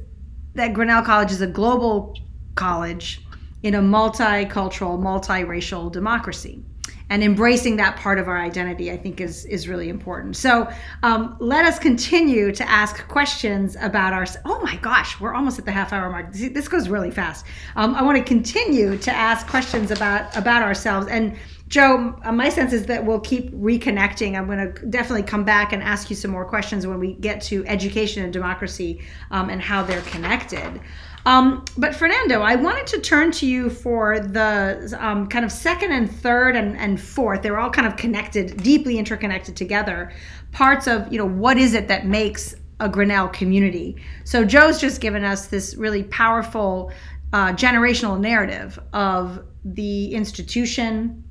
that 0.55 0.73
Grinnell 0.73 1.03
College 1.03 1.31
is 1.31 1.41
a 1.41 1.47
global 1.47 2.17
college 2.55 3.21
in 3.63 3.75
a 3.75 3.79
multicultural, 3.79 4.99
multiracial 4.99 5.91
democracy. 5.91 6.63
And 7.12 7.23
embracing 7.23 7.77
that 7.77 7.95
part 7.95 8.19
of 8.19 8.27
our 8.27 8.38
identity 8.38 8.91
i 8.91 8.97
think 8.97 9.19
is 9.19 9.43
is 9.45 9.67
really 9.67 9.89
important. 9.89 10.35
So 10.38 10.71
um, 11.01 11.35
let 11.39 11.65
us 11.65 11.79
continue 11.79 12.51
to 12.51 12.69
ask 12.69 13.07
questions 13.07 13.75
about 13.81 14.13
our 14.13 14.27
oh 14.45 14.62
my 14.62 14.75
gosh 14.75 15.19
we're 15.19 15.33
almost 15.33 15.57
at 15.57 15.65
the 15.65 15.71
half 15.71 15.91
hour 15.91 16.12
mark. 16.12 16.31
This 16.31 16.67
goes 16.67 16.88
really 16.88 17.09
fast. 17.09 17.47
Um, 17.75 17.95
i 17.95 18.03
want 18.03 18.19
to 18.19 18.23
continue 18.23 18.95
to 18.99 19.12
ask 19.12 19.47
questions 19.47 19.89
about 19.89 20.38
about 20.38 20.62
ourselves. 20.62 21.07
And 21.07 21.35
Joe, 21.69 22.19
uh, 22.23 22.32
my 22.32 22.49
sense 22.49 22.73
is 22.73 22.88
that 22.88 23.05
we'll 23.05 23.19
keep 23.19 23.53
reconnecting. 23.53 24.36
I'm 24.36 24.47
going 24.47 24.73
to 24.73 24.86
definitely 24.88 25.23
come 25.23 25.43
back 25.43 25.71
and 25.71 25.84
ask 25.84 26.10
you 26.10 26.15
some 26.15 26.32
more 26.32 26.43
questions 26.43 26.88
when 26.88 26.99
we 26.99 27.13
get 27.13 27.41
to 27.43 27.63
education 27.67 28.23
and 28.23 28.34
democracy 28.34 29.01
um, 29.29 29.51
and 29.51 29.62
how 29.62 29.84
they're 29.84 30.01
connected. 30.01 30.82
Um, 31.27 31.63
but 31.77 31.93
Fernando, 31.93 32.41
I 32.41 32.55
wanted 32.55 32.88
to 32.88 33.01
turn 33.01 33.32
to 33.34 33.45
you 33.45 33.69
for 33.69 34.19
the 34.19 34.97
um, 34.99 35.27
kind 35.27 35.45
of 35.45 35.51
second 35.51 35.91
and 35.91 36.10
third 36.10 36.55
and, 36.55 36.75
and 36.75 36.99
fourth. 36.99 37.43
They're 37.43 37.60
all 37.60 37.69
kind 37.69 37.86
of 37.86 37.97
connected, 37.97 38.63
deeply 38.63 38.97
interconnected 38.97 39.55
together. 39.55 40.12
Parts 40.51 40.88
of, 40.88 41.12
you 41.13 41.19
know, 41.19 41.27
what 41.27 41.58
is 41.60 41.75
it 41.75 41.88
that 41.88 42.08
makes 42.08 42.55
a 42.79 42.89
Grinnell 42.89 43.27
community? 43.27 43.97
So 44.23 44.43
Joe's 44.43 44.82
just 44.82 45.01
given 45.01 45.23
us 45.23 45.47
this 45.47 45.75
really 45.75 46.03
powerful 46.05 46.91
uh, 47.32 47.53
generational 47.53 48.19
narrative 48.19 48.79
of 48.93 49.45
the 49.63 50.15
institution, 50.15 51.23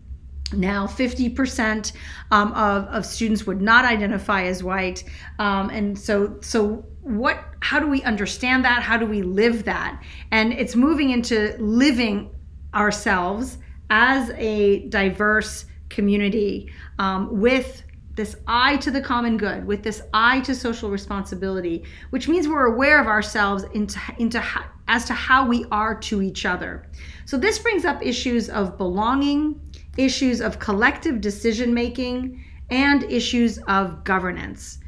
now 0.53 0.87
50% 0.87 1.93
um, 2.31 2.53
of, 2.53 2.85
of 2.85 3.07
students 3.07 3.47
would 3.47 3.61
not 3.61 3.85
identify 3.85 4.45
as 4.45 4.63
white. 4.63 5.05
Um, 5.39 5.71
and 5.71 5.99
so 5.99 6.39
so 6.41 6.87
what 7.03 7.45
how 7.61 7.81
do 7.81 7.87
we 7.87 8.03
understand 8.03 8.65
that? 8.65 8.83
How 8.83 8.97
do 8.97 9.07
we 9.07 9.23
live 9.23 9.65
that? 9.65 10.03
And 10.31 10.53
it's 10.53 10.77
moving 10.77 11.11
into 11.11 11.57
living 11.59 12.31
ourselves 12.75 13.59
as 13.91 14.31
a 14.37 14.89
diverse 14.89 15.65
community 15.89 16.71
um, 16.99 17.41
with 17.41 17.83
this 18.15 18.37
eye 18.47 18.77
to 18.79 18.91
the 18.91 19.01
common 19.01 19.37
good 19.37 19.65
with 19.65 19.83
this 19.85 20.03
eye 20.13 20.41
to 20.41 20.53
social 20.53 20.91
responsibility 20.91 21.85
which 22.11 22.27
means 22.27 22.49
we're 22.49 22.67
aware 22.67 23.01
of 23.01 23.07
ourselves 23.07 23.63
into, 23.75 23.99
into 24.19 24.43
as 24.89 25.05
to 25.05 25.13
how 25.13 25.47
we 25.47 25.65
are 25.71 25.95
to 25.95 26.23
each 26.23 26.45
other. 26.45 26.87
So 27.27 27.37
this 27.37 27.59
brings 27.59 27.85
up 27.85 28.03
issues 28.03 28.49
of 28.49 28.77
belonging 28.79 29.61
issues 29.99 30.41
of 30.41 30.59
collective 30.59 31.21
decision 31.21 31.75
making, 31.75 32.43
and 32.71 33.03
issues 33.05 33.59
of 33.69 34.05
governance. 34.05 34.79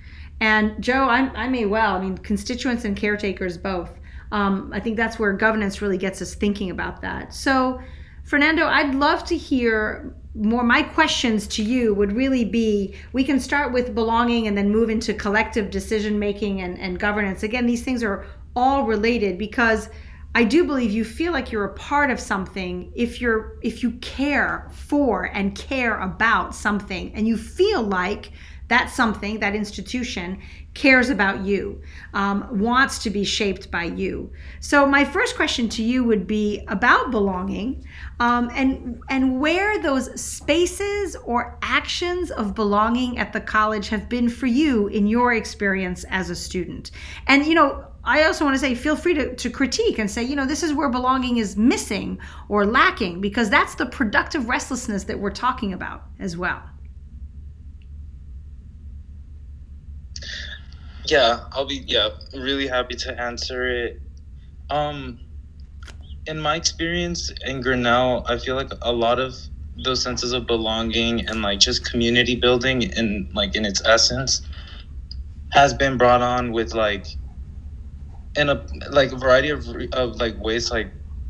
And 0.41 0.83
Joe, 0.83 1.05
I, 1.09 1.31
I 1.35 1.49
may 1.49 1.67
well, 1.67 1.97
I 1.97 2.01
mean, 2.01 2.17
constituents 2.19 2.85
and 2.85 2.97
caretakers 2.97 3.59
both. 3.59 3.91
Um, 4.33 4.71
I 4.73 4.81
think 4.81 4.97
that's 4.97 5.19
where 5.19 5.33
governance 5.33 5.83
really 5.83 5.99
gets 5.99 6.23
us 6.23 6.35
thinking 6.35 6.71
about 6.71 7.03
that. 7.03 7.35
So, 7.35 7.81
Fernando, 8.25 8.67
I'd 8.67 8.95
love 8.95 9.25
to 9.25 9.37
hear 9.37 10.15
more. 10.35 10.63
My 10.63 10.83
questions 10.83 11.49
to 11.49 11.65
you 11.65 11.95
would 11.95 12.13
really 12.13 12.45
be 12.45 12.95
we 13.13 13.25
can 13.25 13.41
start 13.41 13.73
with 13.73 13.95
belonging 13.95 14.47
and 14.47 14.57
then 14.57 14.71
move 14.71 14.89
into 14.89 15.13
collective 15.15 15.71
decision 15.71 16.19
making 16.19 16.61
and, 16.61 16.79
and 16.79 16.99
governance. 16.99 17.43
Again, 17.43 17.67
these 17.67 17.83
things 17.83 18.05
are 18.05 18.25
all 18.55 18.85
related 18.85 19.37
because 19.37 19.89
I 20.35 20.45
do 20.45 20.65
believe 20.65 20.93
you 20.93 21.05
feel 21.05 21.33
like 21.33 21.51
you're 21.51 21.65
a 21.65 21.75
part 21.75 22.11
of 22.11 22.21
something 22.21 22.93
if 22.95 23.21
you're 23.21 23.59
if 23.63 23.83
you 23.83 23.93
care 24.01 24.69
for 24.73 25.25
and 25.25 25.57
care 25.57 25.99
about 25.99 26.55
something 26.55 27.13
and 27.15 27.27
you 27.27 27.37
feel 27.37 27.83
like 27.83 28.33
that 28.69 28.89
something 28.89 29.41
that 29.41 29.57
institution 29.57 30.41
cares 30.75 31.11
about 31.11 31.41
you 31.41 31.83
um, 32.15 32.47
wants 32.61 33.03
to 33.03 33.11
be 33.11 33.25
shaped 33.25 33.69
by 33.73 33.83
you. 33.83 34.31
So 34.61 34.87
my 34.87 35.05
first 35.05 35.35
question 35.35 35.69
to 35.71 35.83
you 35.83 36.05
would 36.05 36.29
be 36.29 36.65
about 36.69 37.11
belonging 37.11 37.85
um, 38.21 38.49
and 38.55 39.03
and 39.09 39.41
where 39.41 39.83
those 39.83 40.21
spaces 40.21 41.17
or 41.25 41.59
actions 41.63 42.31
of 42.31 42.55
belonging 42.55 43.19
at 43.19 43.33
the 43.33 43.41
college 43.41 43.89
have 43.89 44.09
been 44.09 44.29
for 44.29 44.47
you 44.47 44.87
in 44.87 45.09
your 45.09 45.35
experience 45.35 46.05
as 46.05 46.31
a 46.31 46.37
student. 46.37 46.93
And 47.27 47.45
you 47.47 47.57
know 47.57 47.90
I 48.05 48.25
also 48.25 48.45
want 48.45 48.55
to 48.55 48.59
say 48.59 48.75
feel 48.75 48.97
free 48.97 49.15
to, 49.15 49.35
to 49.35 49.51
critique 49.51 49.99
and 49.99 50.11
say, 50.11 50.23
you 50.23 50.35
know, 50.35 50.47
this 50.47 50.63
is 50.63 50.73
where 50.73 50.89
belonging 50.89 51.37
is 51.37 51.57
missing 51.57 52.19
or 52.49 52.65
lacking 52.65 53.21
because 53.21 53.51
that's 53.51 53.75
the 53.75 53.87
productive 53.87 54.49
restlessness 54.49 55.05
that 55.05 55.19
we're 55.19 55.31
talking 55.31 55.73
about 55.73 56.05
as 56.19 56.37
well. 56.37 56.63
Yeah, 61.07 61.45
I'll 61.53 61.67
be 61.67 61.83
yeah, 61.87 62.11
really 62.35 62.67
happy 62.67 62.95
to 62.97 63.21
answer 63.21 63.69
it. 63.69 64.01
Um 64.71 65.21
in 66.27 66.41
my 66.41 66.55
experience 66.57 67.33
in 67.45 67.61
Grinnell, 67.61 68.25
I 68.29 68.39
feel 68.39 68.55
like 68.55 68.71
a 68.83 68.93
lot 68.93 69.19
of 69.19 69.35
those 69.83 70.03
senses 70.03 70.33
of 70.33 70.47
belonging 70.47 71.27
and 71.27 71.43
like 71.43 71.59
just 71.59 71.85
community 71.91 72.37
building 72.37 72.93
and 72.95 73.33
like 73.35 73.57
in 73.57 73.65
its 73.65 73.83
essence 73.85 74.43
has 75.53 75.75
been 75.75 75.97
brought 75.97 76.23
on 76.23 76.53
with 76.53 76.75
like 76.75 77.07
in 78.37 78.49
a 78.49 78.65
like 78.91 79.13
a 79.13 79.17
variety 79.17 79.51
of, 79.51 79.67
of 79.93 80.17
like 80.17 80.39
ways 80.41 80.71
like 80.71 80.89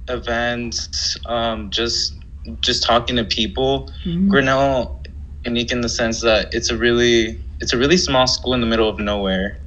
events 0.09 1.17
um 1.27 1.71
just 1.71 2.15
just 2.61 2.83
talking 2.83 3.17
to 3.17 3.25
people. 3.25 3.91
Mm-hmm. 4.05 4.29
grinnell 4.29 5.03
unique 5.45 5.73
in 5.73 5.81
the 5.81 5.89
sense 5.89 6.21
that 6.21 6.53
it's 6.53 6.71
a 6.71 6.77
really 6.77 7.41
it's 7.61 7.73
a 7.73 7.79
really 7.79 7.97
small 7.97 8.27
school 8.27 8.55
in 8.55 8.61
the 8.61 8.67
middle 8.67 8.89
of 8.89 8.99
nowhere. 8.99 9.59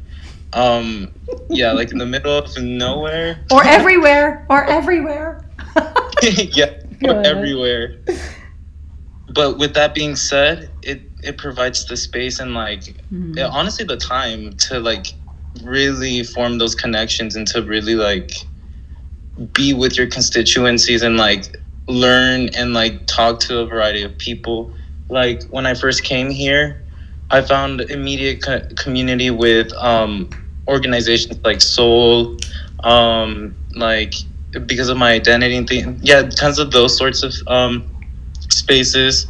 Um 0.53 1.11
yeah 1.49 1.71
like 1.71 1.91
in 1.91 1.97
the 1.97 2.05
middle 2.05 2.37
of 2.37 2.55
nowhere. 2.61 3.43
Or 3.51 3.63
everywhere 3.65 4.45
or 4.49 4.65
everywhere. 4.65 5.45
Yeah 6.21 6.73
or 7.03 7.21
everywhere. 7.25 7.97
But 9.33 9.57
with 9.57 9.73
that 9.73 9.93
being 9.95 10.15
said 10.15 10.69
it 10.83 11.01
it 11.23 11.37
provides 11.37 11.85
the 11.85 11.97
space 11.97 12.39
and 12.39 12.53
like 12.53 12.81
mm-hmm. 12.81 13.37
it, 13.37 13.43
honestly 13.43 13.85
the 13.85 13.97
time 13.97 14.53
to 14.57 14.79
like 14.79 15.07
really 15.61 16.23
form 16.23 16.57
those 16.57 16.75
connections 16.75 17.35
and 17.35 17.47
to 17.47 17.61
really 17.61 17.95
like 17.95 18.31
be 19.53 19.73
with 19.73 19.97
your 19.97 20.07
constituencies 20.07 21.01
and 21.03 21.17
like 21.17 21.55
learn 21.87 22.49
and 22.49 22.73
like 22.73 23.05
talk 23.07 23.39
to 23.41 23.59
a 23.59 23.65
variety 23.65 24.03
of 24.03 24.17
people. 24.17 24.73
Like 25.09 25.43
when 25.45 25.65
i 25.65 25.73
first 25.75 26.03
came 26.03 26.29
here 26.31 26.83
i 27.29 27.41
found 27.41 27.81
immediate 27.81 28.41
co- 28.43 28.65
community 28.77 29.29
with 29.29 29.71
um 29.73 30.29
organizations 30.67 31.39
like 31.43 31.61
soul 31.61 32.37
um 32.83 33.55
like 33.75 34.13
because 34.65 34.89
of 34.89 34.97
my 34.97 35.11
identity 35.13 35.55
and 35.57 35.67
thing 35.67 35.99
yeah 36.01 36.23
tons 36.23 36.59
of 36.59 36.71
those 36.71 36.97
sorts 36.97 37.23
of 37.23 37.33
um 37.47 37.83
spaces. 38.49 39.27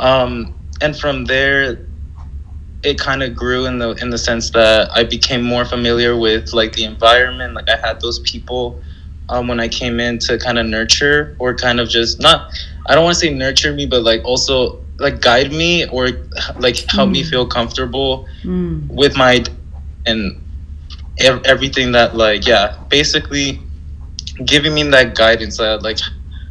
Um 0.00 0.54
and 0.80 0.96
from 0.98 1.24
there 1.26 1.78
it 2.82 2.98
kind 2.98 3.22
of 3.22 3.34
grew 3.34 3.66
in 3.66 3.78
the 3.78 3.90
in 4.02 4.10
the 4.10 4.18
sense 4.18 4.50
that 4.50 4.90
I 4.92 5.04
became 5.04 5.42
more 5.42 5.64
familiar 5.64 6.16
with 6.16 6.52
like 6.52 6.72
the 6.72 6.84
environment. 6.84 7.54
Like 7.54 7.68
I 7.68 7.76
had 7.76 8.00
those 8.00 8.18
people 8.20 8.80
um, 9.28 9.48
when 9.48 9.60
I 9.60 9.68
came 9.68 10.00
in 10.00 10.18
to 10.20 10.38
kind 10.38 10.58
of 10.58 10.66
nurture 10.66 11.36
or 11.38 11.54
kind 11.54 11.80
of 11.80 11.88
just 11.88 12.20
not. 12.20 12.52
I 12.86 12.94
don't 12.94 13.04
want 13.04 13.14
to 13.14 13.20
say 13.20 13.32
nurture 13.32 13.72
me, 13.72 13.86
but 13.86 14.02
like 14.02 14.24
also 14.24 14.82
like 14.98 15.20
guide 15.20 15.52
me 15.52 15.86
or 15.88 16.08
like 16.58 16.76
help 16.90 17.08
mm. 17.08 17.12
me 17.12 17.24
feel 17.24 17.46
comfortable 17.46 18.28
mm. 18.42 18.86
with 18.88 19.16
my 19.16 19.44
and 20.06 20.40
ev- 21.18 21.42
everything 21.44 21.92
that 21.92 22.16
like 22.16 22.46
yeah 22.46 22.76
basically 22.88 23.60
giving 24.44 24.74
me 24.74 24.82
that 24.84 25.14
guidance 25.14 25.58
that 25.58 25.82
like 25.82 25.98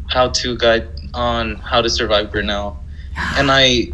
how 0.07 0.29
to 0.29 0.57
guide 0.57 0.87
on 1.13 1.55
how 1.55 1.81
to 1.81 1.89
survive 1.89 2.31
Grinnell 2.31 2.77
and 3.35 3.51
I 3.51 3.87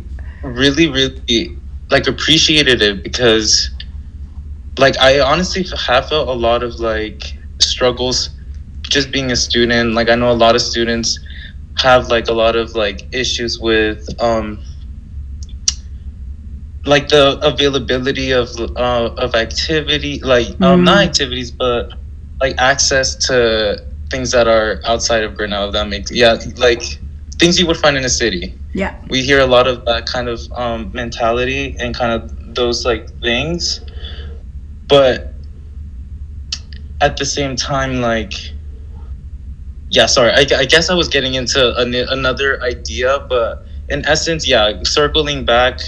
really 0.44 0.88
really 0.88 1.58
like 1.90 2.08
appreciated 2.08 2.82
it 2.82 3.04
because 3.04 3.70
like 4.78 4.98
I 5.00 5.20
honestly 5.20 5.66
have 5.88 6.10
felt 6.10 6.28
a 6.28 6.34
lot 6.34 6.64
of 6.64 6.80
like 6.80 7.34
struggles 7.60 8.30
just 8.84 9.12
being 9.12 9.32
a 9.32 9.36
student. 9.36 9.94
Like 9.94 10.10
I 10.10 10.16
know 10.16 10.32
a 10.32 10.34
lot 10.34 10.56
of 10.56 10.62
students 10.62 11.20
have 11.78 12.08
like 12.08 12.28
a 12.28 12.34
lot 12.34 12.56
of 12.56 12.76
like 12.76 13.08
issues 13.12 13.60
with 13.60 14.08
um 14.22 14.60
like 16.86 17.10
the 17.10 17.38
availability 17.46 18.32
of 18.32 18.50
uh, 18.78 19.14
of 19.18 19.36
activity 19.36 20.20
like 20.22 20.48
um, 20.62 20.82
mm. 20.82 20.84
not 20.86 20.98
activities 21.00 21.52
but 21.52 21.94
like 22.40 22.56
access 22.58 23.16
to 23.16 23.84
things 24.10 24.32
that 24.32 24.48
are 24.48 24.80
outside 24.86 25.24
of 25.24 25.36
Grinnell 25.36 25.70
that 25.72 25.88
makes 25.88 26.12
yeah 26.12 26.38
like 26.56 26.82
things 27.38 27.60
you 27.60 27.68
would 27.68 27.78
find 27.78 27.98
in 27.98 28.06
a 28.06 28.10
city 28.10 28.58
yeah. 28.78 28.96
We 29.10 29.24
hear 29.24 29.40
a 29.40 29.48
lot 29.48 29.68
of 29.68 29.86
that 29.86 30.06
kind 30.06 30.30
of 30.30 30.40
um, 30.52 30.92
mentality 30.94 31.76
and 31.80 31.96
kind 31.96 32.12
of 32.12 32.54
those 32.54 32.86
like 32.86 33.10
things. 33.22 33.82
But 34.88 35.34
at 37.02 37.18
the 37.18 37.26
same 37.26 37.56
time, 37.56 38.02
like, 38.02 38.34
yeah, 39.90 40.06
sorry, 40.06 40.30
I, 40.32 40.46
I 40.56 40.66
guess 40.66 40.92
I 40.92 40.94
was 40.94 41.08
getting 41.08 41.34
into 41.34 41.76
an, 41.78 41.96
another 41.96 42.62
idea, 42.62 43.26
but 43.28 43.66
in 43.90 44.06
essence, 44.06 44.48
yeah, 44.48 44.84
circling 44.84 45.44
back, 45.44 45.80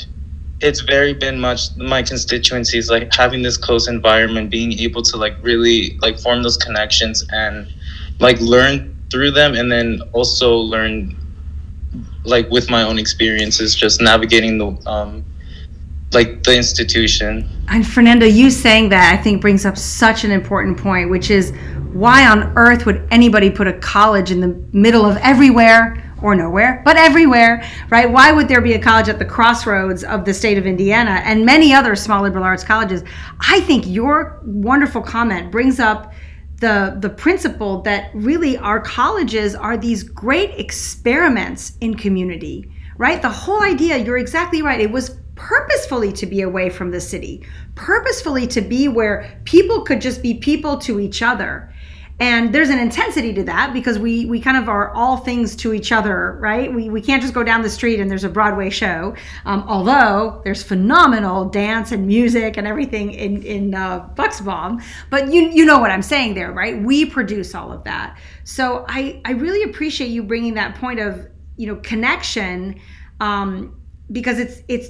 it's 0.59 0.81
very 0.81 1.13
been 1.13 1.39
much 1.39 1.75
my 1.77 2.01
constituencies 2.01 2.89
like 2.89 3.13
having 3.13 3.43
this 3.43 3.55
close 3.55 3.87
environment, 3.87 4.49
being 4.49 4.73
able 4.79 5.03
to 5.03 5.15
like 5.15 5.35
really 5.43 5.95
like 6.01 6.17
form 6.17 6.41
those 6.41 6.57
connections 6.57 7.23
and 7.29 7.71
like 8.19 8.41
learn 8.41 8.99
through 9.11 9.29
them 9.29 9.53
and 9.53 9.71
then 9.71 10.01
also 10.11 10.55
learn 10.55 11.15
like 12.23 12.49
with 12.49 12.69
my 12.69 12.83
own 12.83 12.99
experiences, 12.99 13.75
just 13.75 14.01
navigating 14.01 14.57
the 14.57 14.67
um, 14.89 15.23
like 16.11 16.43
the 16.43 16.55
institution. 16.55 17.49
And 17.67 17.85
Fernando, 17.87 18.25
you 18.25 18.49
saying 18.49 18.89
that 18.89 19.13
I 19.13 19.21
think 19.21 19.41
brings 19.41 19.65
up 19.65 19.77
such 19.77 20.23
an 20.23 20.31
important 20.31 20.77
point, 20.77 21.09
which 21.09 21.29
is 21.29 21.53
why 21.93 22.27
on 22.27 22.53
earth 22.55 22.85
would 22.85 23.07
anybody 23.11 23.49
put 23.49 23.67
a 23.67 23.73
college 23.73 24.31
in 24.31 24.39
the 24.39 24.59
middle 24.73 25.05
of 25.05 25.17
everywhere 25.17 26.03
or 26.21 26.35
nowhere, 26.35 26.81
but 26.83 26.97
everywhere, 26.97 27.63
right? 27.89 28.09
Why 28.09 28.31
would 28.31 28.47
there 28.47 28.61
be 28.61 28.73
a 28.73 28.79
college 28.79 29.07
at 29.07 29.19
the 29.19 29.25
crossroads 29.25 30.03
of 30.03 30.25
the 30.25 30.33
state 30.33 30.57
of 30.57 30.65
Indiana 30.65 31.21
and 31.23 31.45
many 31.45 31.73
other 31.73 31.95
small 31.95 32.23
liberal 32.23 32.43
arts 32.43 32.63
colleges? 32.63 33.03
I 33.39 33.61
think 33.61 33.85
your 33.87 34.41
wonderful 34.43 35.01
comment 35.01 35.51
brings 35.51 35.79
up 35.79 36.13
the 36.59 36.97
the 36.99 37.09
principle 37.09 37.81
that 37.81 38.11
really 38.13 38.57
our 38.57 38.79
colleges 38.79 39.55
are 39.55 39.77
these 39.77 40.03
great 40.03 40.51
experiments 40.59 41.77
in 41.81 41.95
community 41.95 42.71
right? 42.97 43.21
The 43.21 43.29
whole 43.29 43.63
idea 43.63 43.97
you're 43.97 44.17
exactly 44.17 44.61
right 44.61 44.79
it 44.79 44.91
was 44.91 45.17
purposefully 45.35 46.11
to 46.11 46.25
be 46.25 46.41
away 46.41 46.69
from 46.69 46.91
the 46.91 46.99
city 46.99 47.45
purposefully 47.75 48.45
to 48.47 48.61
be 48.61 48.89
where 48.89 49.39
people 49.45 49.81
could 49.83 50.01
just 50.01 50.21
be 50.21 50.33
people 50.33 50.77
to 50.79 50.99
each 50.99 51.21
other 51.21 51.68
and 52.19 52.53
there's 52.53 52.69
an 52.69 52.79
intensity 52.79 53.33
to 53.33 53.43
that 53.43 53.73
because 53.73 53.97
we 53.97 54.25
we 54.25 54.39
kind 54.39 54.57
of 54.57 54.67
are 54.67 54.93
all 54.93 55.17
things 55.17 55.55
to 55.57 55.73
each 55.73 55.91
other 55.91 56.37
right? 56.39 56.73
We, 56.73 56.89
we 56.89 57.01
can't 57.01 57.21
just 57.21 57.33
go 57.33 57.43
down 57.43 57.61
the 57.61 57.69
street 57.69 57.99
and 57.99 58.09
there's 58.09 58.23
a 58.23 58.29
broadway 58.29 58.69
show. 58.69 59.15
Um, 59.45 59.63
although 59.67 60.41
there's 60.43 60.63
phenomenal 60.63 61.45
dance 61.45 61.91
and 61.91 62.05
music 62.07 62.57
and 62.57 62.67
everything 62.67 63.11
in 63.11 63.43
in 63.43 63.73
uh, 63.73 64.07
bucksbaum 64.15 64.83
but 65.09 65.31
you 65.31 65.49
you 65.49 65.65
know 65.65 65.79
what 65.79 65.91
i'm 65.91 66.01
saying 66.01 66.33
there 66.33 66.51
right? 66.51 66.81
We 66.81 67.05
produce 67.05 67.55
all 67.55 67.71
of 67.71 67.83
that. 67.85 68.17
So 68.43 68.85
i 68.89 69.21
i 69.25 69.31
really 69.31 69.63
appreciate 69.69 70.09
you 70.09 70.23
bringing 70.23 70.55
that 70.55 70.75
point 70.75 70.99
of 70.99 71.27
you 71.57 71.67
know 71.67 71.75
connection 71.77 72.79
um, 73.19 73.79
because 74.11 74.39
it's 74.39 74.61
it's 74.67 74.89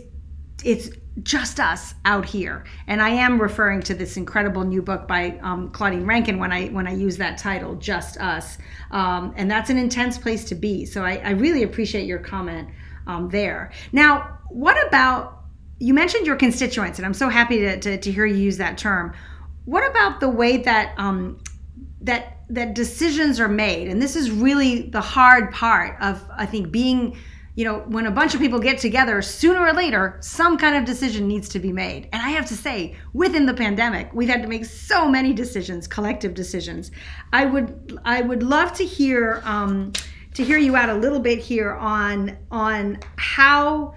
it's 0.63 0.89
just 1.23 1.59
us 1.59 1.95
out 2.05 2.25
here. 2.25 2.65
And 2.87 3.01
i 3.01 3.09
am 3.09 3.41
referring 3.41 3.81
to 3.83 3.93
this 3.93 4.17
incredible 4.17 4.63
new 4.63 4.81
book 4.81 5.07
by 5.07 5.39
um, 5.41 5.69
Claudia 5.71 6.01
Rankine 6.01 6.37
when 6.37 6.51
i 6.51 6.67
when 6.67 6.87
i 6.87 6.93
use 6.93 7.17
that 7.17 7.37
title 7.37 7.75
just 7.75 8.17
us. 8.17 8.57
Um, 8.91 9.33
and 9.35 9.49
that's 9.49 9.69
an 9.69 9.77
intense 9.77 10.17
place 10.17 10.43
to 10.45 10.55
be. 10.55 10.85
So 10.85 11.03
i, 11.03 11.17
I 11.17 11.31
really 11.31 11.63
appreciate 11.63 12.05
your 12.05 12.19
comment 12.19 12.69
um, 13.07 13.29
there. 13.29 13.71
Now 13.91 14.39
what 14.49 14.77
about 14.87 15.43
you 15.79 15.93
mentioned 15.93 16.27
your 16.27 16.35
constituents 16.35 16.99
and 16.99 17.05
i'm 17.05 17.13
so 17.13 17.29
happy 17.29 17.59
to, 17.59 17.79
to, 17.79 17.97
to 17.97 18.11
hear 18.11 18.25
you 18.25 18.35
use 18.35 18.57
that 18.57 18.77
term. 18.77 19.13
What 19.65 19.89
about 19.89 20.19
the 20.19 20.29
way 20.29 20.57
that 20.57 20.93
um, 20.97 21.41
that 22.01 22.37
that 22.49 22.73
decisions 22.73 23.39
are 23.39 23.47
made? 23.47 23.87
And 23.87 24.01
this 24.01 24.15
is 24.15 24.31
really 24.31 24.89
the 24.89 25.01
hard 25.01 25.51
part 25.51 26.01
of 26.01 26.23
i 26.37 26.45
think 26.45 26.71
being 26.71 27.17
you 27.59 27.65
know, 27.65 27.79
when 27.87 28.05
a 28.05 28.11
bunch 28.11 28.33
of 28.33 28.39
people 28.39 28.57
get 28.57 28.77
together, 28.77 29.21
sooner 29.21 29.59
or 29.59 29.73
later, 29.73 30.15
some 30.21 30.57
kind 30.57 30.77
of 30.77 30.85
decision 30.85 31.27
needs 31.27 31.49
to 31.49 31.59
be 31.59 31.73
made. 31.73 32.07
And 32.13 32.21
I 32.21 32.29
have 32.29 32.45
to 32.45 32.55
say, 32.55 32.95
within 33.11 33.45
the 33.45 33.53
pandemic, 33.53 34.13
we've 34.13 34.29
had 34.29 34.41
to 34.43 34.47
make 34.47 34.63
so 34.63 35.09
many 35.09 35.33
decisions, 35.33 35.85
collective 35.85 36.33
decisions. 36.33 36.89
I 37.33 37.43
would, 37.43 37.99
I 38.05 38.21
would 38.21 38.43
love 38.43 38.71
to 38.75 38.85
hear, 38.85 39.41
um, 39.43 39.91
to 40.35 40.43
hear 40.45 40.57
you 40.57 40.77
out 40.77 40.87
a 40.87 40.93
little 40.93 41.19
bit 41.19 41.39
here 41.39 41.73
on, 41.73 42.37
on 42.49 42.99
how, 43.17 43.93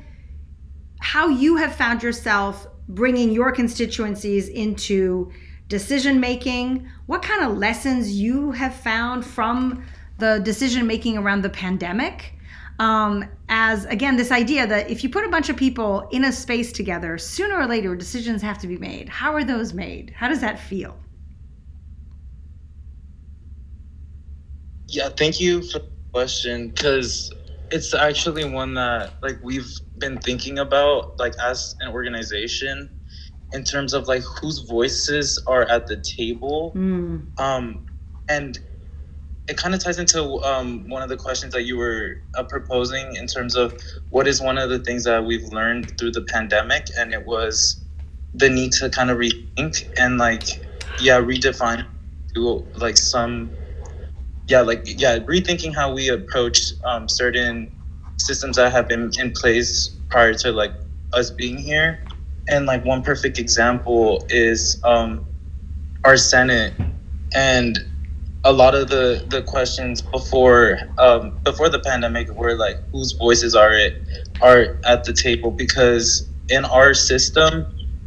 how 0.98 1.28
you 1.28 1.54
have 1.54 1.76
found 1.76 2.02
yourself 2.02 2.66
bringing 2.88 3.30
your 3.30 3.52
constituencies 3.52 4.48
into 4.48 5.30
decision 5.68 6.18
making. 6.18 6.90
What 7.06 7.22
kind 7.22 7.44
of 7.44 7.58
lessons 7.58 8.10
you 8.10 8.50
have 8.50 8.74
found 8.74 9.24
from 9.24 9.84
the 10.18 10.40
decision 10.40 10.84
making 10.84 11.16
around 11.16 11.42
the 11.42 11.50
pandemic? 11.50 12.34
Um, 12.82 13.24
as 13.48 13.84
again 13.84 14.16
this 14.16 14.32
idea 14.32 14.66
that 14.66 14.90
if 14.90 15.04
you 15.04 15.08
put 15.08 15.24
a 15.24 15.28
bunch 15.28 15.48
of 15.48 15.56
people 15.56 16.08
in 16.10 16.24
a 16.24 16.32
space 16.32 16.72
together 16.72 17.16
sooner 17.16 17.56
or 17.56 17.66
later 17.66 17.94
decisions 17.94 18.42
have 18.42 18.58
to 18.58 18.66
be 18.66 18.76
made. 18.76 19.08
How 19.08 19.32
are 19.34 19.44
those 19.44 19.72
made? 19.72 20.12
How 20.16 20.28
does 20.28 20.40
that 20.40 20.58
feel? 20.58 20.96
Yeah 24.88 25.10
thank 25.10 25.40
you 25.40 25.62
for 25.62 25.78
the 25.78 25.90
question 26.12 26.70
because 26.70 27.32
it's 27.70 27.94
actually 27.94 28.44
one 28.44 28.74
that 28.74 29.12
like 29.22 29.38
we've 29.44 29.72
been 29.98 30.18
thinking 30.18 30.58
about 30.58 31.18
like 31.20 31.34
as 31.38 31.76
an 31.80 31.92
organization 31.92 32.90
in 33.52 33.62
terms 33.62 33.94
of 33.94 34.08
like 34.08 34.24
whose 34.40 34.58
voices 34.58 35.40
are 35.46 35.62
at 35.70 35.86
the 35.86 35.98
table. 36.18 36.72
Mm. 36.74 37.38
um 37.38 37.86
and 38.28 38.58
it 39.48 39.56
kind 39.56 39.74
of 39.74 39.82
ties 39.82 39.98
into 39.98 40.40
um, 40.44 40.88
one 40.88 41.02
of 41.02 41.08
the 41.08 41.16
questions 41.16 41.52
that 41.52 41.64
you 41.64 41.76
were 41.76 42.22
uh, 42.36 42.44
proposing 42.44 43.16
in 43.16 43.26
terms 43.26 43.56
of 43.56 43.74
what 44.10 44.28
is 44.28 44.40
one 44.40 44.56
of 44.56 44.70
the 44.70 44.78
things 44.78 45.04
that 45.04 45.24
we've 45.24 45.44
learned 45.52 45.98
through 45.98 46.12
the 46.12 46.22
pandemic, 46.22 46.86
and 46.96 47.12
it 47.12 47.26
was 47.26 47.82
the 48.34 48.48
need 48.48 48.72
to 48.72 48.88
kind 48.88 49.10
of 49.10 49.18
rethink 49.18 49.92
and 49.98 50.16
like 50.18 50.64
yeah 51.00 51.20
redefine 51.20 51.86
like 52.76 52.96
some 52.96 53.50
yeah 54.48 54.62
like 54.62 54.82
yeah 54.86 55.18
rethinking 55.18 55.74
how 55.74 55.92
we 55.92 56.08
approach 56.08 56.72
um, 56.84 57.08
certain 57.08 57.70
systems 58.16 58.56
that 58.56 58.72
have 58.72 58.88
been 58.88 59.10
in 59.18 59.32
place 59.32 59.88
prior 60.08 60.34
to 60.34 60.52
like 60.52 60.72
us 61.12 61.30
being 61.30 61.58
here. 61.58 62.04
And 62.48 62.66
like 62.66 62.84
one 62.84 63.02
perfect 63.02 63.38
example 63.38 64.24
is 64.28 64.80
um, 64.84 65.24
our 66.04 66.16
senate 66.16 66.74
and 67.34 67.78
a 68.44 68.52
lot 68.52 68.74
of 68.74 68.88
the 68.88 69.24
the 69.28 69.42
questions 69.42 70.02
before 70.02 70.78
um, 70.98 71.38
before 71.44 71.68
the 71.68 71.78
pandemic 71.78 72.28
were 72.30 72.54
like 72.54 72.76
whose 72.90 73.12
voices 73.12 73.54
are 73.54 73.72
it 73.72 74.02
are 74.40 74.78
at 74.84 75.04
the 75.04 75.12
table? 75.12 75.50
Because 75.50 76.28
in 76.48 76.64
our 76.64 76.94
system 76.94 77.66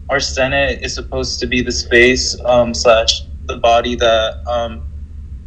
our 0.09 0.19
senate 0.19 0.83
is 0.83 0.93
supposed 0.93 1.39
to 1.39 1.47
be 1.47 1.61
the 1.61 1.71
space 1.71 2.39
um, 2.45 2.73
slash 2.73 3.21
the 3.45 3.57
body 3.57 3.95
that 3.95 4.43
um, 4.47 4.85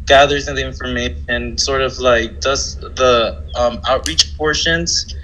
gathers 0.05 0.45
the 0.47 0.65
information 0.65 1.57
sort 1.57 1.81
of 1.81 1.97
like 1.99 2.41
does 2.41 2.75
the 2.77 3.43
um, 3.55 3.79
outreach 3.87 4.35
portions 4.37 5.15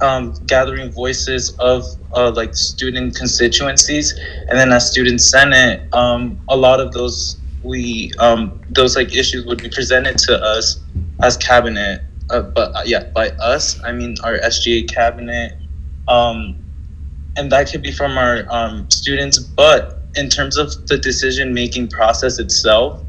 um, 0.00 0.34
gathering 0.46 0.90
voices 0.90 1.54
of 1.58 1.84
uh, 2.14 2.30
like 2.30 2.56
student 2.56 3.14
constituencies. 3.14 4.18
And 4.48 4.58
then 4.58 4.72
as 4.72 4.90
student 4.90 5.20
senate 5.20 5.92
um, 5.92 6.40
a 6.48 6.56
lot 6.56 6.80
of 6.80 6.92
those 6.92 7.39
we 7.62 8.12
um, 8.18 8.60
those 8.70 8.96
like 8.96 9.14
issues 9.14 9.44
would 9.46 9.62
be 9.62 9.68
presented 9.68 10.18
to 10.18 10.42
us 10.42 10.82
as 11.22 11.36
cabinet 11.36 12.02
uh, 12.30 12.40
but 12.40 12.74
uh, 12.74 12.82
yeah 12.84 13.04
by 13.14 13.28
us 13.42 13.80
i 13.84 13.92
mean 13.92 14.14
our 14.24 14.38
sga 14.38 14.88
cabinet 14.92 15.58
um, 16.08 16.56
and 17.36 17.52
that 17.52 17.70
could 17.70 17.82
be 17.82 17.92
from 17.92 18.16
our 18.18 18.44
um, 18.50 18.88
students 18.90 19.38
but 19.38 20.02
in 20.16 20.28
terms 20.28 20.56
of 20.56 20.86
the 20.88 20.98
decision 20.98 21.52
making 21.54 21.88
process 21.88 22.38
itself 22.38 23.02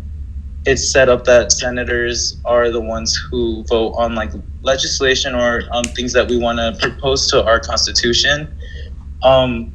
it's 0.65 0.91
set 0.91 1.09
up 1.09 1.25
that 1.25 1.51
senators 1.51 2.39
are 2.45 2.69
the 2.69 2.79
ones 2.79 3.19
who 3.31 3.63
vote 3.67 3.93
on 3.93 4.13
like 4.13 4.31
legislation 4.61 5.33
or 5.33 5.63
on 5.71 5.83
things 5.83 6.13
that 6.13 6.27
we 6.27 6.37
want 6.37 6.59
to 6.59 6.77
propose 6.87 7.27
to 7.31 7.43
our 7.43 7.59
constitution 7.59 8.53
um, 9.23 9.73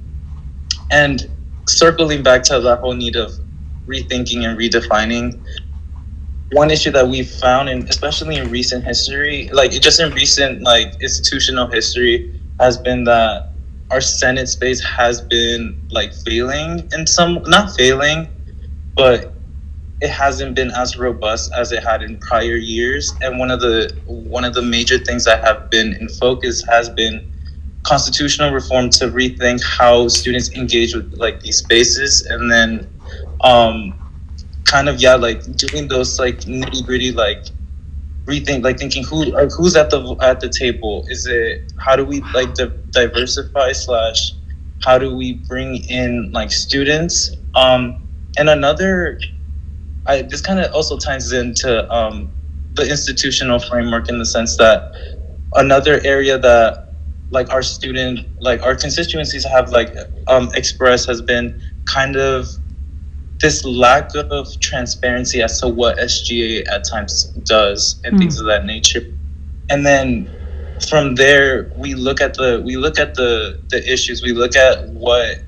and 0.90 1.28
circling 1.68 2.22
back 2.22 2.42
to 2.44 2.60
that 2.60 2.78
whole 2.78 2.94
need 2.94 3.16
of 3.16 3.32
rethinking 3.86 4.44
and 4.44 4.58
redefining. 4.58 5.40
One 6.52 6.70
issue 6.70 6.90
that 6.92 7.08
we've 7.08 7.30
found 7.30 7.68
and 7.68 7.88
especially 7.88 8.36
in 8.36 8.50
recent 8.50 8.84
history 8.84 9.48
like 9.52 9.72
just 9.72 9.98
in 9.98 10.12
recent 10.12 10.62
like 10.62 10.94
institutional 11.02 11.66
history 11.66 12.40
has 12.60 12.78
been 12.78 13.04
that 13.04 13.50
our 13.90 14.00
senate 14.00 14.48
space 14.48 14.80
has 14.82 15.20
been 15.20 15.80
like 15.90 16.12
failing 16.14 16.88
in 16.92 17.06
some 17.06 17.42
not 17.46 17.74
failing 17.76 18.28
but 18.94 19.36
it 20.00 20.10
hasn't 20.10 20.54
been 20.54 20.70
as 20.72 20.96
robust 20.98 21.52
as 21.54 21.72
it 21.72 21.82
had 21.82 22.02
in 22.02 22.18
prior 22.18 22.56
years. 22.56 23.14
And 23.22 23.38
one 23.38 23.50
of 23.50 23.60
the 23.60 23.94
one 24.06 24.44
of 24.44 24.54
the 24.54 24.62
major 24.62 24.98
things 24.98 25.24
that 25.24 25.42
have 25.44 25.70
been 25.70 25.94
in 25.94 26.08
focus 26.08 26.62
has 26.68 26.88
been 26.88 27.32
constitutional 27.82 28.52
reform 28.52 28.90
to 28.90 29.08
rethink 29.08 29.62
how 29.62 30.08
students 30.08 30.50
engage 30.52 30.94
with 30.94 31.14
like 31.16 31.40
these 31.40 31.58
spaces. 31.58 32.26
And 32.26 32.50
then 32.50 32.88
um 33.42 33.94
kind 34.64 34.88
of 34.88 35.00
yeah 35.00 35.14
like 35.14 35.42
doing 35.56 35.88
those 35.88 36.18
like 36.18 36.40
nitty 36.40 36.84
gritty 36.86 37.12
like 37.12 37.46
rethink 38.28 38.64
like 38.64 38.78
thinking 38.78 39.04
who 39.04 39.24
like 39.26 39.50
who's 39.56 39.76
at 39.76 39.90
the 39.90 40.16
at 40.22 40.40
the 40.40 40.48
table? 40.50 41.04
Is 41.08 41.26
it 41.26 41.72
how 41.78 41.96
do 41.96 42.04
we 42.04 42.22
like 42.34 42.54
di- 42.54 42.72
diversify 42.90 43.72
slash 43.72 44.32
how 44.82 44.98
do 44.98 45.16
we 45.16 45.44
bring 45.48 45.76
in 45.88 46.30
like 46.32 46.52
students? 46.52 47.34
Um 47.54 47.98
and 48.38 48.48
another 48.50 49.18
i 50.06 50.22
this 50.22 50.40
kind 50.40 50.60
of 50.60 50.72
also 50.74 50.98
ties 50.98 51.32
into 51.32 51.90
um 51.92 52.32
the 52.74 52.88
institutional 52.88 53.58
framework 53.58 54.08
in 54.08 54.18
the 54.18 54.26
sense 54.26 54.56
that 54.56 54.92
another 55.54 56.00
area 56.04 56.38
that 56.38 56.78
like 57.30 57.50
our 57.52 57.62
student 57.62 58.20
like 58.40 58.62
our 58.62 58.76
constituencies 58.76 59.44
have 59.44 59.70
like 59.70 59.94
um 60.28 60.50
expressed 60.54 61.08
has 61.08 61.22
been 61.22 61.60
kind 61.86 62.16
of 62.16 62.48
this 63.40 63.64
lack 63.64 64.14
of 64.14 64.48
transparency 64.60 65.42
as 65.42 65.60
to 65.60 65.68
what 65.68 65.98
SGA 65.98 66.66
at 66.68 66.84
times 66.84 67.24
does 67.44 68.00
and 68.04 68.16
mm. 68.16 68.18
things 68.18 68.40
of 68.40 68.46
that 68.46 68.64
nature. 68.64 69.02
And 69.68 69.84
then 69.84 70.30
from 70.88 71.14
there 71.14 71.72
we 71.76 71.94
look 71.94 72.20
at 72.20 72.34
the 72.34 72.62
we 72.64 72.76
look 72.76 72.98
at 72.98 73.14
the 73.14 73.60
the 73.68 73.92
issues, 73.92 74.22
we 74.22 74.32
look 74.32 74.56
at 74.56 74.88
what 74.90 75.38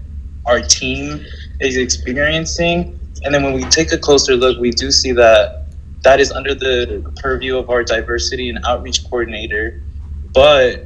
our 0.47 0.61
team 0.61 1.25
is 1.61 1.77
experiencing 1.77 2.99
and 3.25 3.35
then 3.35 3.43
when 3.43 3.53
we 3.53 3.63
take 3.65 3.93
a 3.93 3.99
closer 3.99 4.37
look 4.37 4.59
we 4.59 4.71
do 4.71 4.91
see 4.91 5.13
that 5.13 5.67
that 6.03 6.21
is 6.21 6.31
under 6.33 6.55
the 6.55 7.13
purview 7.17 7.57
of 7.57 7.69
our 7.71 7.83
diversity 7.83 8.49
and 8.49 8.59
outreach 8.65 9.05
coordinator 9.05 9.83
but 10.33 10.85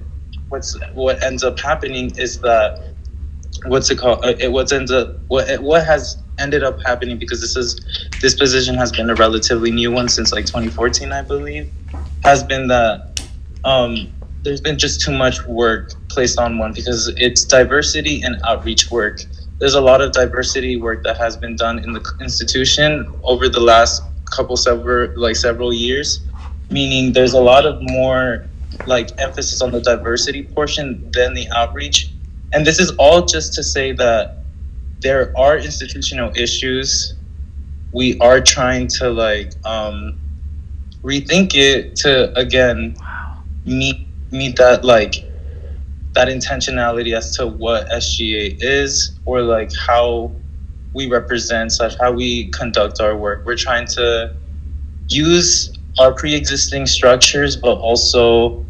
what's 0.48 0.78
what 0.94 1.22
ends 1.22 1.44
up 1.44 1.58
happening 1.58 2.14
is 2.16 2.40
that 2.40 2.94
what's 3.66 3.90
it 3.90 3.98
called 3.98 4.24
uh, 4.24 4.34
it 4.38 4.50
what 4.50 4.72
ends 4.72 4.90
up 4.90 5.18
what 5.28 5.60
what 5.62 5.84
has 5.84 6.21
ended 6.38 6.62
up 6.62 6.80
happening 6.84 7.18
because 7.18 7.40
this 7.40 7.56
is 7.56 7.80
this 8.20 8.34
position 8.34 8.74
has 8.74 8.92
been 8.92 9.10
a 9.10 9.14
relatively 9.14 9.70
new 9.70 9.90
one 9.90 10.08
since 10.08 10.32
like 10.32 10.46
2014 10.46 11.12
i 11.12 11.22
believe 11.22 11.70
has 12.24 12.42
been 12.42 12.68
that 12.68 13.20
um, 13.64 14.12
there's 14.42 14.60
been 14.60 14.78
just 14.78 15.00
too 15.00 15.12
much 15.12 15.44
work 15.46 15.92
placed 16.08 16.38
on 16.38 16.58
one 16.58 16.72
because 16.72 17.12
it's 17.16 17.44
diversity 17.44 18.22
and 18.22 18.36
outreach 18.44 18.90
work. 18.90 19.20
There's 19.58 19.74
a 19.74 19.80
lot 19.80 20.00
of 20.00 20.10
diversity 20.10 20.76
work 20.76 21.04
that 21.04 21.16
has 21.16 21.36
been 21.36 21.54
done 21.54 21.78
in 21.78 21.92
the 21.92 22.14
institution 22.20 23.12
over 23.22 23.48
the 23.48 23.60
last 23.60 24.02
couple 24.24 24.56
several 24.56 25.12
like 25.16 25.36
several 25.36 25.72
years 25.72 26.20
meaning 26.72 27.12
there's 27.12 27.34
a 27.34 27.40
lot 27.40 27.66
of 27.66 27.78
more 27.82 28.46
like 28.86 29.10
emphasis 29.20 29.60
on 29.60 29.70
the 29.70 29.80
diversity 29.80 30.42
portion 30.42 31.08
than 31.12 31.34
the 31.34 31.46
outreach. 31.50 32.10
And 32.52 32.66
this 32.66 32.80
is 32.80 32.90
all 32.92 33.26
just 33.26 33.52
to 33.54 33.62
say 33.62 33.92
that 33.92 34.41
there 35.02 35.32
are 35.36 35.58
institutional 35.58 36.32
issues. 36.36 37.14
We 37.92 38.18
are 38.20 38.40
trying 38.40 38.88
to 38.98 39.10
like 39.10 39.52
um, 39.64 40.18
rethink 41.02 41.54
it 41.54 41.96
to 41.96 42.32
again 42.38 42.96
meet 43.66 44.06
meet 44.30 44.56
that 44.56 44.84
like 44.84 45.16
that 46.14 46.28
intentionality 46.28 47.16
as 47.16 47.36
to 47.36 47.46
what 47.46 47.88
SGA 47.88 48.56
is 48.60 49.18
or 49.24 49.42
like 49.42 49.70
how 49.74 50.32
we 50.94 51.08
represent 51.08 51.72
such 51.72 51.98
how 51.98 52.12
we 52.12 52.48
conduct 52.48 53.00
our 53.00 53.16
work. 53.16 53.44
We're 53.44 53.56
trying 53.56 53.86
to 53.98 54.34
use 55.08 55.76
our 55.98 56.14
pre-existing 56.14 56.86
structures 56.86 57.56
but 57.56 57.76
also 57.76 58.64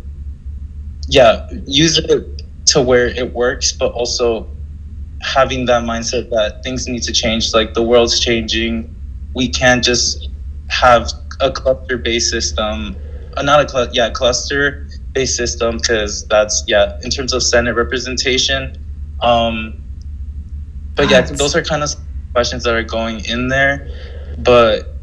yeah 1.08 1.48
use 1.66 1.98
it 1.98 2.42
to 2.66 2.80
where 2.80 3.06
it 3.06 3.32
works 3.32 3.72
but 3.72 3.92
also 3.92 4.48
having 5.22 5.66
that 5.66 5.84
mindset 5.84 6.28
that 6.30 6.62
things 6.62 6.86
need 6.88 7.02
to 7.02 7.12
change 7.12 7.54
like 7.54 7.74
the 7.74 7.82
world's 7.82 8.18
changing 8.20 8.94
we 9.34 9.48
can't 9.48 9.84
just 9.84 10.28
have 10.68 11.10
a 11.40 11.50
cluster 11.50 11.96
based 11.96 12.30
system 12.30 12.96
uh, 13.36 13.42
not 13.42 13.64
a 13.64 13.68
cl- 13.68 13.88
yeah 13.92 14.10
cluster 14.10 14.88
based 15.12 15.36
system 15.36 15.76
because 15.76 16.26
that's 16.28 16.64
yeah 16.66 16.98
in 17.02 17.10
terms 17.10 17.32
of 17.32 17.42
senate 17.42 17.74
representation 17.74 18.76
um 19.20 19.82
but 20.94 21.08
yeah 21.10 21.20
those 21.20 21.54
are 21.54 21.62
kind 21.62 21.82
of 21.82 21.90
questions 22.32 22.64
that 22.64 22.74
are 22.74 22.82
going 22.82 23.24
in 23.26 23.48
there 23.48 23.88
but 24.38 24.94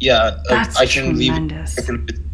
yeah 0.00 0.40
I, 0.50 0.68
I 0.78 0.86
can 0.86 1.14
tremendous. 1.14 1.76
leave 1.76 1.84
I 1.84 1.86
can 1.86 2.29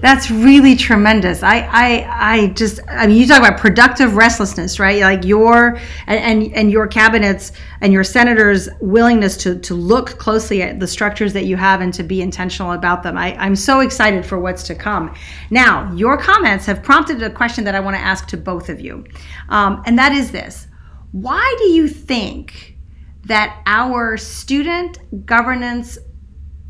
that's 0.00 0.30
really 0.30 0.76
tremendous. 0.76 1.42
I, 1.42 1.60
I, 1.60 2.34
I 2.34 2.46
just, 2.48 2.80
I 2.88 3.06
mean, 3.06 3.16
you 3.16 3.26
talk 3.26 3.38
about 3.38 3.58
productive 3.58 4.16
restlessness, 4.16 4.78
right? 4.78 5.00
Like 5.00 5.24
your 5.24 5.78
and, 6.06 6.42
and, 6.42 6.54
and 6.54 6.70
your 6.70 6.86
cabinets 6.86 7.52
and 7.80 7.92
your 7.92 8.04
senators' 8.04 8.68
willingness 8.80 9.36
to 9.38 9.58
to 9.60 9.74
look 9.74 10.18
closely 10.18 10.62
at 10.62 10.80
the 10.80 10.86
structures 10.86 11.32
that 11.32 11.46
you 11.46 11.56
have 11.56 11.80
and 11.80 11.92
to 11.94 12.02
be 12.02 12.20
intentional 12.20 12.72
about 12.72 13.02
them. 13.02 13.16
I, 13.16 13.34
I'm 13.36 13.56
so 13.56 13.80
excited 13.80 14.24
for 14.24 14.38
what's 14.38 14.62
to 14.64 14.74
come. 14.74 15.14
Now, 15.50 15.92
your 15.94 16.18
comments 16.18 16.66
have 16.66 16.82
prompted 16.82 17.22
a 17.22 17.30
question 17.30 17.64
that 17.64 17.74
I 17.74 17.80
want 17.80 17.96
to 17.96 18.02
ask 18.02 18.26
to 18.28 18.36
both 18.36 18.68
of 18.68 18.80
you, 18.80 19.04
um, 19.48 19.82
and 19.86 19.98
that 19.98 20.12
is 20.12 20.30
this: 20.30 20.66
Why 21.12 21.54
do 21.58 21.68
you 21.70 21.88
think 21.88 22.76
that 23.24 23.60
our 23.66 24.16
student 24.16 25.26
governance 25.26 25.98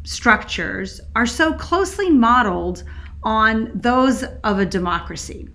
structures 0.04 1.00
are 1.14 1.26
so 1.26 1.52
closely 1.54 2.10
modeled? 2.10 2.84
On 3.26 3.72
those 3.74 4.22
of 4.44 4.60
a 4.60 4.64
democracy. 4.64 5.48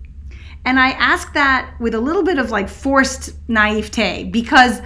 And 0.64 0.78
I 0.78 0.90
ask 0.90 1.32
that 1.32 1.74
with 1.80 1.94
a 1.94 2.00
little 2.00 2.22
bit 2.22 2.38
of 2.38 2.50
like 2.50 2.68
forced 2.68 3.34
naivete 3.48 4.24
because 4.24 4.80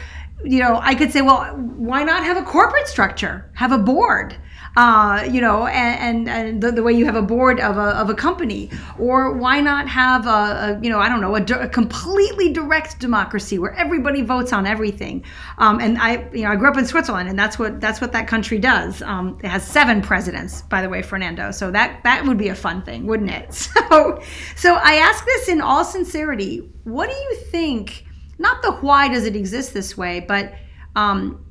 you 0.44 0.60
know, 0.60 0.78
I 0.80 0.94
could 0.94 1.10
say, 1.10 1.22
well, 1.22 1.44
why 1.56 2.04
not 2.04 2.22
have 2.22 2.36
a 2.36 2.42
corporate 2.42 2.86
structure? 2.86 3.50
Have 3.54 3.72
a 3.72 3.78
board 3.78 4.36
uh, 4.76 5.26
you 5.30 5.40
know, 5.40 5.66
and, 5.66 6.28
and, 6.28 6.28
and 6.28 6.62
the, 6.62 6.70
the, 6.70 6.82
way 6.82 6.92
you 6.92 7.06
have 7.06 7.16
a 7.16 7.22
board 7.22 7.58
of 7.60 7.78
a, 7.78 7.96
of 7.96 8.10
a 8.10 8.14
company, 8.14 8.70
or 8.98 9.32
why 9.32 9.58
not 9.58 9.88
have 9.88 10.26
a, 10.26 10.30
a 10.76 10.80
you 10.82 10.90
know, 10.90 10.98
I 10.98 11.08
don't 11.08 11.22
know, 11.22 11.34
a, 11.34 11.64
a, 11.64 11.68
completely 11.68 12.52
direct 12.52 12.98
democracy 12.98 13.58
where 13.58 13.72
everybody 13.72 14.20
votes 14.20 14.52
on 14.52 14.66
everything. 14.66 15.24
Um, 15.56 15.80
and 15.80 15.96
I, 15.96 16.28
you 16.30 16.42
know, 16.42 16.50
I 16.50 16.56
grew 16.56 16.68
up 16.68 16.76
in 16.76 16.84
Switzerland, 16.84 17.30
and 17.30 17.38
that's 17.38 17.58
what 17.58 17.80
that's 17.80 18.02
what 18.02 18.12
that 18.12 18.28
country 18.28 18.58
does. 18.58 19.00
Um, 19.00 19.38
it 19.42 19.48
has 19.48 19.66
seven 19.66 20.02
presidents, 20.02 20.60
by 20.62 20.82
the 20.82 20.90
way, 20.90 21.00
Fernando. 21.00 21.52
So 21.52 21.70
that 21.70 22.02
that 22.04 22.26
would 22.26 22.36
be 22.36 22.48
a 22.48 22.54
fun 22.54 22.82
thing, 22.82 23.06
wouldn't 23.06 23.30
it? 23.30 23.68
So, 23.86 24.20
so 24.56 24.74
I 24.74 24.96
ask 24.96 25.24
this 25.24 25.48
in 25.48 25.60
all 25.60 25.84
sincerity. 25.84 26.68
What 26.84 27.08
do 27.08 27.14
you 27.14 27.36
think? 27.50 28.04
Not 28.38 28.60
the 28.62 28.72
why 28.72 29.08
does 29.08 29.24
it 29.24 29.36
exist 29.36 29.72
this 29.72 29.96
way, 29.96 30.20
but 30.20 30.54
um, 30.96 31.45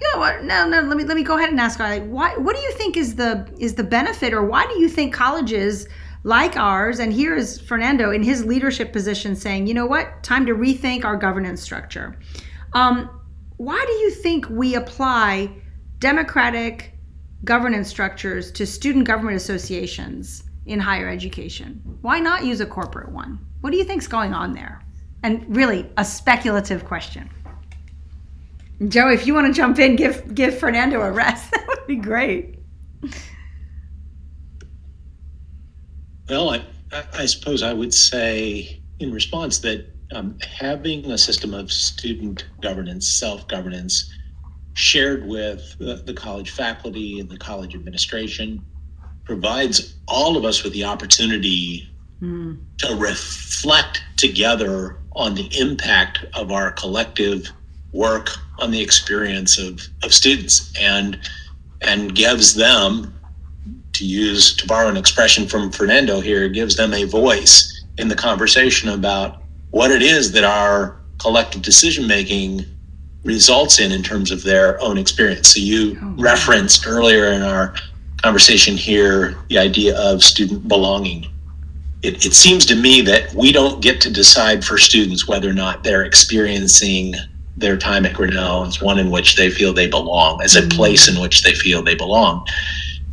know 0.00 0.20
what? 0.20 0.44
No, 0.44 0.68
no. 0.68 0.82
Let 0.82 0.96
me 0.96 1.04
let 1.04 1.16
me 1.16 1.22
go 1.22 1.38
ahead 1.38 1.50
and 1.50 1.60
ask. 1.60 1.78
Like, 1.78 2.06
why? 2.06 2.36
What 2.36 2.56
do 2.56 2.62
you 2.62 2.72
think 2.72 2.96
is 2.96 3.16
the 3.16 3.48
is 3.58 3.74
the 3.74 3.84
benefit, 3.84 4.32
or 4.32 4.44
why 4.44 4.66
do 4.66 4.78
you 4.78 4.88
think 4.88 5.14
colleges 5.14 5.86
like 6.22 6.56
ours? 6.56 6.98
And 6.98 7.12
here 7.12 7.34
is 7.34 7.60
Fernando 7.60 8.10
in 8.10 8.22
his 8.22 8.44
leadership 8.44 8.92
position 8.92 9.36
saying, 9.36 9.66
you 9.66 9.74
know 9.74 9.86
what? 9.86 10.22
Time 10.22 10.44
to 10.46 10.54
rethink 10.54 11.04
our 11.04 11.16
governance 11.16 11.62
structure. 11.62 12.18
Um, 12.72 13.08
why 13.56 13.82
do 13.86 13.92
you 13.94 14.10
think 14.10 14.48
we 14.50 14.74
apply 14.74 15.50
democratic 15.98 16.92
governance 17.44 17.88
structures 17.88 18.50
to 18.52 18.66
student 18.66 19.06
government 19.06 19.36
associations 19.36 20.42
in 20.66 20.78
higher 20.80 21.08
education? 21.08 21.80
Why 22.02 22.18
not 22.18 22.44
use 22.44 22.60
a 22.60 22.66
corporate 22.66 23.12
one? 23.12 23.38
What 23.60 23.70
do 23.70 23.78
you 23.78 23.84
think's 23.84 24.06
going 24.06 24.34
on 24.34 24.52
there? 24.52 24.82
And 25.22 25.56
really, 25.56 25.90
a 25.96 26.04
speculative 26.04 26.84
question. 26.84 27.30
Joe, 28.88 29.08
if 29.08 29.26
you 29.26 29.34
want 29.34 29.46
to 29.46 29.52
jump 29.52 29.78
in, 29.78 29.96
give 29.96 30.34
give 30.34 30.58
Fernando 30.58 31.00
a 31.00 31.10
rest. 31.10 31.50
That 31.56 31.66
would 31.66 31.86
be 31.86 31.96
great. 31.96 32.58
Well, 36.28 36.50
I, 36.50 36.62
I 37.12 37.26
suppose 37.26 37.62
I 37.62 37.72
would 37.72 37.94
say 37.94 38.82
in 38.98 39.12
response 39.12 39.58
that 39.60 39.86
um, 40.12 40.38
having 40.40 41.10
a 41.10 41.18
system 41.18 41.54
of 41.54 41.72
student 41.72 42.46
governance, 42.60 43.08
self 43.08 43.46
governance, 43.48 44.12
shared 44.74 45.26
with 45.26 45.76
the, 45.78 46.02
the 46.04 46.14
college 46.14 46.50
faculty 46.50 47.18
and 47.18 47.28
the 47.28 47.38
college 47.38 47.74
administration 47.74 48.64
provides 49.24 49.96
all 50.06 50.36
of 50.36 50.44
us 50.44 50.62
with 50.62 50.72
the 50.72 50.84
opportunity 50.84 51.88
mm. 52.20 52.58
to 52.78 52.94
reflect 52.96 54.02
together 54.16 54.98
on 55.12 55.34
the 55.34 55.48
impact 55.58 56.24
of 56.34 56.52
our 56.52 56.72
collective 56.72 57.50
work 57.96 58.30
on 58.58 58.70
the 58.70 58.80
experience 58.80 59.58
of, 59.58 59.80
of 60.02 60.12
students 60.12 60.72
and 60.78 61.18
and 61.82 62.14
gives 62.14 62.54
them 62.54 63.12
to 63.92 64.04
use 64.04 64.54
to 64.56 64.66
borrow 64.66 64.88
an 64.88 64.96
expression 64.96 65.46
from 65.46 65.70
Fernando 65.70 66.20
here 66.20 66.48
gives 66.48 66.76
them 66.76 66.92
a 66.94 67.04
voice 67.04 67.84
in 67.98 68.08
the 68.08 68.14
conversation 68.14 68.90
about 68.90 69.42
what 69.70 69.90
it 69.90 70.02
is 70.02 70.32
that 70.32 70.44
our 70.44 71.00
collective 71.18 71.62
decision 71.62 72.06
making 72.06 72.64
results 73.24 73.80
in 73.80 73.92
in 73.92 74.02
terms 74.02 74.30
of 74.30 74.42
their 74.42 74.80
own 74.80 74.98
experience. 74.98 75.52
So 75.54 75.60
you 75.60 75.98
oh, 76.00 76.14
referenced 76.18 76.86
earlier 76.86 77.32
in 77.32 77.42
our 77.42 77.74
conversation 78.22 78.76
here 78.76 79.36
the 79.48 79.58
idea 79.58 79.98
of 79.98 80.22
student 80.22 80.68
belonging. 80.68 81.26
It, 82.02 82.24
it 82.24 82.34
seems 82.34 82.64
to 82.66 82.76
me 82.76 83.00
that 83.02 83.34
we 83.34 83.52
don't 83.52 83.82
get 83.82 84.00
to 84.02 84.10
decide 84.10 84.64
for 84.64 84.78
students 84.78 85.26
whether 85.26 85.48
or 85.48 85.54
not 85.54 85.82
they're 85.82 86.04
experiencing 86.04 87.14
their 87.56 87.76
time 87.76 88.04
at 88.04 88.14
Grinnell 88.14 88.64
as 88.64 88.82
one 88.82 88.98
in 88.98 89.10
which 89.10 89.36
they 89.36 89.50
feel 89.50 89.72
they 89.72 89.86
belong, 89.86 90.42
as 90.42 90.56
a 90.56 90.60
mm-hmm. 90.60 90.70
place 90.70 91.08
in 91.08 91.20
which 91.20 91.42
they 91.42 91.54
feel 91.54 91.82
they 91.82 91.94
belong. 91.94 92.46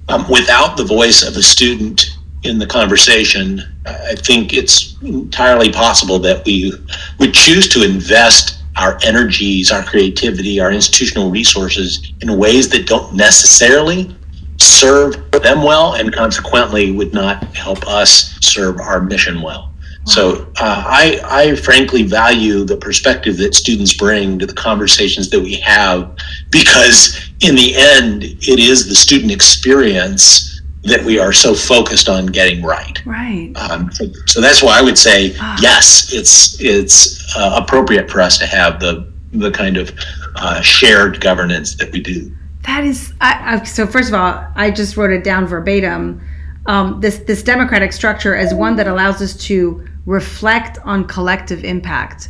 Um, 0.09 0.27
without 0.29 0.75
the 0.75 0.83
voice 0.83 1.25
of 1.25 1.37
a 1.37 1.41
student 1.41 2.17
in 2.43 2.59
the 2.59 2.67
conversation, 2.67 3.61
I 3.85 4.15
think 4.15 4.53
it's 4.53 5.01
entirely 5.01 5.71
possible 5.71 6.19
that 6.19 6.45
we 6.45 6.73
would 7.19 7.33
choose 7.33 7.69
to 7.69 7.83
invest 7.83 8.61
our 8.75 8.99
energies, 9.03 9.71
our 9.71 9.83
creativity, 9.83 10.59
our 10.59 10.71
institutional 10.71 11.29
resources 11.29 12.11
in 12.21 12.37
ways 12.37 12.69
that 12.69 12.87
don't 12.87 13.15
necessarily 13.15 14.13
serve 14.57 15.31
them 15.31 15.63
well 15.63 15.93
and 15.93 16.13
consequently 16.13 16.91
would 16.91 17.13
not 17.13 17.43
help 17.55 17.87
us 17.87 18.37
serve 18.41 18.79
our 18.79 19.01
mission 19.01 19.41
well. 19.41 19.72
So 20.05 20.51
uh, 20.59 20.83
I, 20.85 21.21
I 21.23 21.55
frankly 21.55 22.03
value 22.03 22.65
the 22.65 22.75
perspective 22.75 23.37
that 23.37 23.55
students 23.55 23.93
bring 23.93 24.37
to 24.39 24.45
the 24.45 24.53
conversations 24.53 25.29
that 25.29 25.39
we 25.39 25.55
have 25.55 26.17
because 26.49 27.31
in 27.41 27.55
the 27.55 27.73
end, 27.75 28.23
it 28.23 28.59
is 28.59 28.87
the 28.87 28.95
student 28.95 29.31
experience 29.31 30.61
that 30.83 31.03
we 31.03 31.17
are 31.17 31.31
so 31.31 31.55
focused 31.55 32.09
on 32.09 32.25
getting 32.25 32.61
right. 32.61 33.05
Right. 33.05 33.53
Um, 33.55 33.91
so, 33.91 34.05
so, 34.25 34.41
that's 34.41 34.61
why 34.61 34.77
I 34.77 34.81
would 34.81 34.97
say 34.97 35.33
ah. 35.39 35.57
yes, 35.61 36.11
it's 36.13 36.59
it's 36.59 37.35
uh, 37.37 37.57
appropriate 37.61 38.11
for 38.11 38.19
us 38.19 38.37
to 38.39 38.45
have 38.45 38.81
the 38.81 39.09
the 39.31 39.49
kind 39.49 39.77
of 39.77 39.91
uh, 40.35 40.61
shared 40.61 41.21
governance 41.21 41.75
that 41.75 41.91
we 41.91 42.01
do. 42.01 42.31
That 42.63 42.83
is, 42.83 43.13
I, 43.19 43.55
I, 43.55 43.63
so 43.63 43.87
first 43.87 44.09
of 44.09 44.15
all, 44.15 44.45
I 44.55 44.71
just 44.71 44.95
wrote 44.97 45.11
it 45.11 45.23
down 45.23 45.47
verbatim. 45.47 46.21
Um, 46.65 46.99
this 47.01 47.19
this 47.19 47.43
democratic 47.43 47.93
structure 47.93 48.35
as 48.35 48.53
one 48.53 48.75
that 48.77 48.87
allows 48.87 49.21
us 49.21 49.35
to 49.45 49.85
reflect 50.05 50.77
on 50.83 51.05
collective 51.05 51.63
impact. 51.63 52.29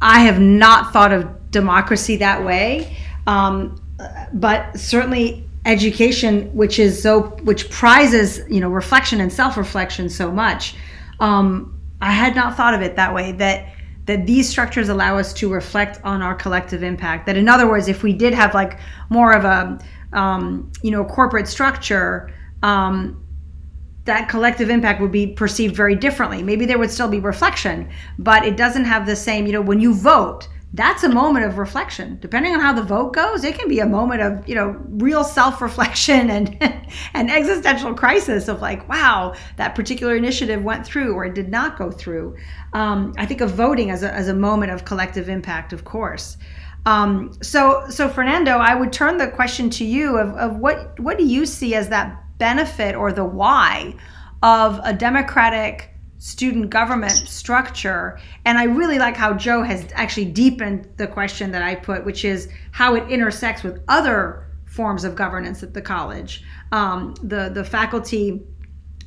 I 0.00 0.20
have 0.20 0.40
not 0.40 0.92
thought 0.92 1.12
of 1.12 1.50
democracy 1.50 2.16
that 2.16 2.44
way, 2.44 2.96
um, 3.26 3.80
but 4.32 4.78
certainly 4.78 5.48
education, 5.64 6.54
which 6.54 6.78
is 6.78 7.02
so 7.02 7.22
which 7.42 7.68
prizes 7.70 8.40
you 8.48 8.60
know 8.60 8.68
reflection 8.68 9.20
and 9.20 9.32
self 9.32 9.56
reflection 9.56 10.08
so 10.08 10.30
much. 10.30 10.74
Um, 11.20 11.78
I 12.00 12.12
had 12.12 12.36
not 12.36 12.56
thought 12.56 12.74
of 12.74 12.80
it 12.80 12.96
that 12.96 13.12
way. 13.12 13.32
That 13.32 13.74
that 14.06 14.26
these 14.26 14.48
structures 14.48 14.88
allow 14.88 15.18
us 15.18 15.32
to 15.34 15.52
reflect 15.52 16.00
on 16.04 16.22
our 16.22 16.34
collective 16.34 16.82
impact. 16.82 17.26
That 17.26 17.36
in 17.36 17.48
other 17.48 17.68
words, 17.68 17.88
if 17.88 18.02
we 18.02 18.12
did 18.12 18.34
have 18.34 18.54
like 18.54 18.78
more 19.10 19.32
of 19.32 19.44
a 19.44 19.78
um, 20.16 20.70
you 20.82 20.90
know 20.90 21.04
corporate 21.04 21.48
structure. 21.48 22.32
Um, 22.62 23.24
that 24.08 24.26
collective 24.26 24.70
impact 24.70 25.02
would 25.02 25.12
be 25.12 25.26
perceived 25.26 25.76
very 25.76 25.94
differently. 25.94 26.42
Maybe 26.42 26.64
there 26.64 26.78
would 26.78 26.90
still 26.90 27.08
be 27.08 27.20
reflection, 27.20 27.90
but 28.18 28.42
it 28.42 28.56
doesn't 28.56 28.86
have 28.86 29.04
the 29.04 29.14
same, 29.14 29.46
you 29.46 29.52
know, 29.52 29.60
when 29.60 29.80
you 29.80 29.92
vote, 29.94 30.48
that's 30.72 31.04
a 31.04 31.10
moment 31.10 31.44
of 31.44 31.58
reflection. 31.58 32.16
Depending 32.18 32.54
on 32.54 32.60
how 32.60 32.72
the 32.72 32.82
vote 32.82 33.12
goes, 33.12 33.44
it 33.44 33.58
can 33.58 33.68
be 33.68 33.80
a 33.80 33.86
moment 33.86 34.22
of, 34.22 34.48
you 34.48 34.54
know, 34.54 34.80
real 34.88 35.24
self-reflection 35.24 36.30
and 36.36 36.56
an 37.12 37.28
existential 37.28 37.94
crisis 37.94 38.48
of 38.48 38.62
like, 38.62 38.88
wow, 38.88 39.34
that 39.56 39.74
particular 39.74 40.16
initiative 40.16 40.64
went 40.64 40.86
through 40.86 41.12
or 41.12 41.26
it 41.26 41.34
did 41.34 41.50
not 41.50 41.76
go 41.76 41.90
through. 41.90 42.34
Um, 42.72 43.12
I 43.18 43.26
think 43.26 43.42
of 43.42 43.50
voting 43.50 43.90
as 43.90 44.02
a, 44.02 44.10
as 44.10 44.28
a 44.28 44.34
moment 44.34 44.72
of 44.72 44.86
collective 44.86 45.28
impact, 45.28 45.74
of 45.74 45.84
course. 45.84 46.38
Um, 46.86 47.34
so, 47.42 47.84
so 47.90 48.08
Fernando, 48.08 48.52
I 48.52 48.74
would 48.74 48.90
turn 48.90 49.18
the 49.18 49.28
question 49.28 49.68
to 49.68 49.84
you 49.84 50.16
of, 50.16 50.34
of 50.36 50.56
what 50.56 50.98
what 50.98 51.18
do 51.18 51.26
you 51.26 51.44
see 51.44 51.74
as 51.74 51.90
that 51.90 52.24
benefit 52.38 52.94
or 52.94 53.12
the 53.12 53.24
why 53.24 53.94
of 54.42 54.80
a 54.84 54.92
democratic 54.92 55.90
student 56.18 56.70
government 56.70 57.12
structure. 57.12 58.18
And 58.44 58.58
I 58.58 58.64
really 58.64 58.98
like 58.98 59.16
how 59.16 59.34
Joe 59.34 59.62
has 59.62 59.86
actually 59.94 60.26
deepened 60.26 60.88
the 60.96 61.06
question 61.06 61.52
that 61.52 61.62
I 61.62 61.76
put, 61.76 62.04
which 62.04 62.24
is 62.24 62.48
how 62.72 62.94
it 62.94 63.08
intersects 63.10 63.62
with 63.62 63.80
other 63.88 64.46
forms 64.66 65.04
of 65.04 65.14
governance 65.14 65.62
at 65.62 65.74
the 65.74 65.82
college. 65.82 66.44
Um, 66.72 67.14
the 67.22 67.48
the 67.48 67.64
faculty 67.64 68.42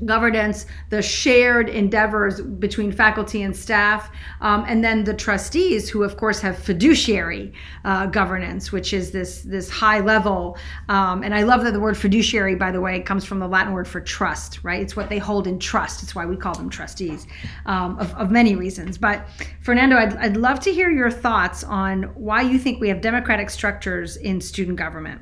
governance, 0.06 0.66
the 0.89 1.02
shared 1.02 1.70
endeavors 1.70 2.41
between 2.41 2.91
faculty 2.91 3.43
and 3.43 3.56
staff, 3.56 4.12
um, 4.41 4.66
and 4.68 4.84
then 4.84 5.04
the 5.04 5.14
trustees, 5.14 5.89
who 5.89 6.04
of 6.04 6.18
course 6.18 6.39
have 6.39 6.58
fiduciary 6.58 7.54
uh, 7.86 8.06
governance, 8.08 8.72
which 8.72 8.93
is 8.93 9.12
this 9.12 9.41
this 9.41 9.70
high 9.70 9.99
level. 9.99 10.58
Um, 10.89 11.24
and 11.24 11.34
I 11.34 11.43
love 11.43 11.64
that 11.64 11.74
the 11.74 11.80
word 11.80 11.97
fiduciary, 11.97 12.56
by 12.56 12.72
the 12.72 12.82
way, 12.82 13.02
comes 13.02 13.26
from 13.26 13.39
the 13.39 13.47
Latin 13.47 13.74
word 13.74 13.88
for 13.88 14.02
trust. 14.02 14.64
Right? 14.64 14.82
It's 14.82 14.95
what 14.95 15.10
they 15.10 15.20
hold 15.20 15.47
in 15.47 15.60
trust. 15.60 16.04
It's 16.04 16.16
why 16.16 16.26
we 16.26 16.36
call 16.36 16.56
them 16.56 16.70
trustees, 16.70 17.28
um, 17.66 17.97
of, 17.99 18.14
of 18.16 18.32
many 18.32 18.56
reasons. 18.56 18.97
But 18.97 19.28
Fernando, 19.62 19.97
I'd, 19.97 20.16
I'd 20.18 20.38
love 20.38 20.60
to 20.62 20.74
hear 20.74 20.89
your 20.89 21.12
thoughts 21.12 21.64
on 21.64 22.04
why 22.16 22.41
you 22.41 22.58
think 22.58 22.80
we 22.80 22.89
have 22.89 23.02
democratic 23.02 23.49
structures 23.49 24.18
in 24.18 24.41
student 24.41 24.78
government. 24.78 25.22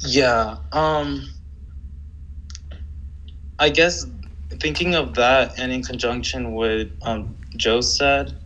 Yeah. 0.00 0.56
Um, 0.72 1.28
I 3.62 3.68
guess 3.68 4.06
thinking 4.58 4.96
of 4.96 5.14
that 5.14 5.56
and 5.56 5.70
in 5.70 5.84
conjunction 5.84 6.56
with 6.56 6.90
um, 7.02 7.36
Joe 7.56 7.80
said, 7.80 8.36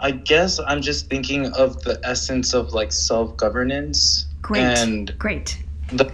I 0.00 0.10
guess 0.10 0.58
I'm 0.66 0.82
just 0.82 1.08
thinking 1.08 1.46
of 1.52 1.80
the 1.82 2.00
essence 2.02 2.52
of 2.52 2.72
like 2.72 2.90
self 2.90 3.36
governance. 3.36 4.26
Great. 4.42 4.62
And 4.62 5.16
great. 5.20 5.62
The, 5.92 6.10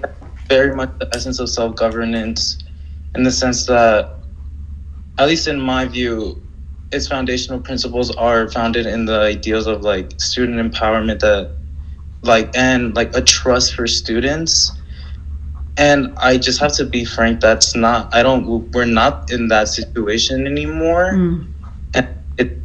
very 0.51 0.77
much 0.77 0.91
the 0.99 1.09
essence 1.15 1.41
of 1.41 1.49
self 1.49 1.77
governance 1.77 2.59
in 3.15 3.23
the 3.23 3.33
sense 3.33 3.65
that, 3.65 4.19
at 5.17 5.27
least 5.27 5.49
in 5.49 5.59
my 5.59 5.87
view, 5.87 6.43
its 6.93 7.09
foundational 7.09 7.59
principles 7.59 8.15
are 8.17 8.51
founded 8.51 8.85
in 8.85 9.07
the 9.07 9.19
ideals 9.19 9.67
of 9.67 9.81
like 9.81 10.13
student 10.21 10.61
empowerment 10.61 11.21
that 11.21 11.57
like 12.21 12.55
and 12.55 12.95
like 12.95 13.17
a 13.17 13.23
trust 13.23 13.75
for 13.75 13.87
students 13.87 14.76
and 15.77 16.13
i 16.19 16.37
just 16.37 16.61
have 16.61 16.73
to 16.73 16.85
be 16.85 17.05
frank 17.05 17.41
that's 17.41 17.75
not 17.75 18.13
i 18.15 18.23
don't 18.23 18.47
we're 18.73 18.85
not 18.85 19.31
in 19.31 19.49
that 19.49 19.69
situation 19.69 20.47
anymore. 20.47 21.13
Mm. 21.13 21.47
and 21.95 22.09
it 22.39 22.59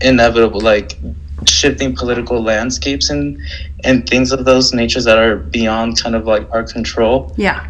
inevitable 0.00 0.60
like 0.60 0.98
shifting 1.46 1.94
political 1.94 2.42
landscapes 2.42 3.10
and 3.10 3.38
and 3.84 4.08
things 4.08 4.32
of 4.32 4.44
those 4.44 4.72
natures 4.72 5.04
that 5.04 5.18
are 5.18 5.36
beyond 5.36 6.00
kind 6.02 6.16
of 6.16 6.26
like 6.26 6.50
our 6.52 6.64
control. 6.64 7.32
Yeah. 7.36 7.68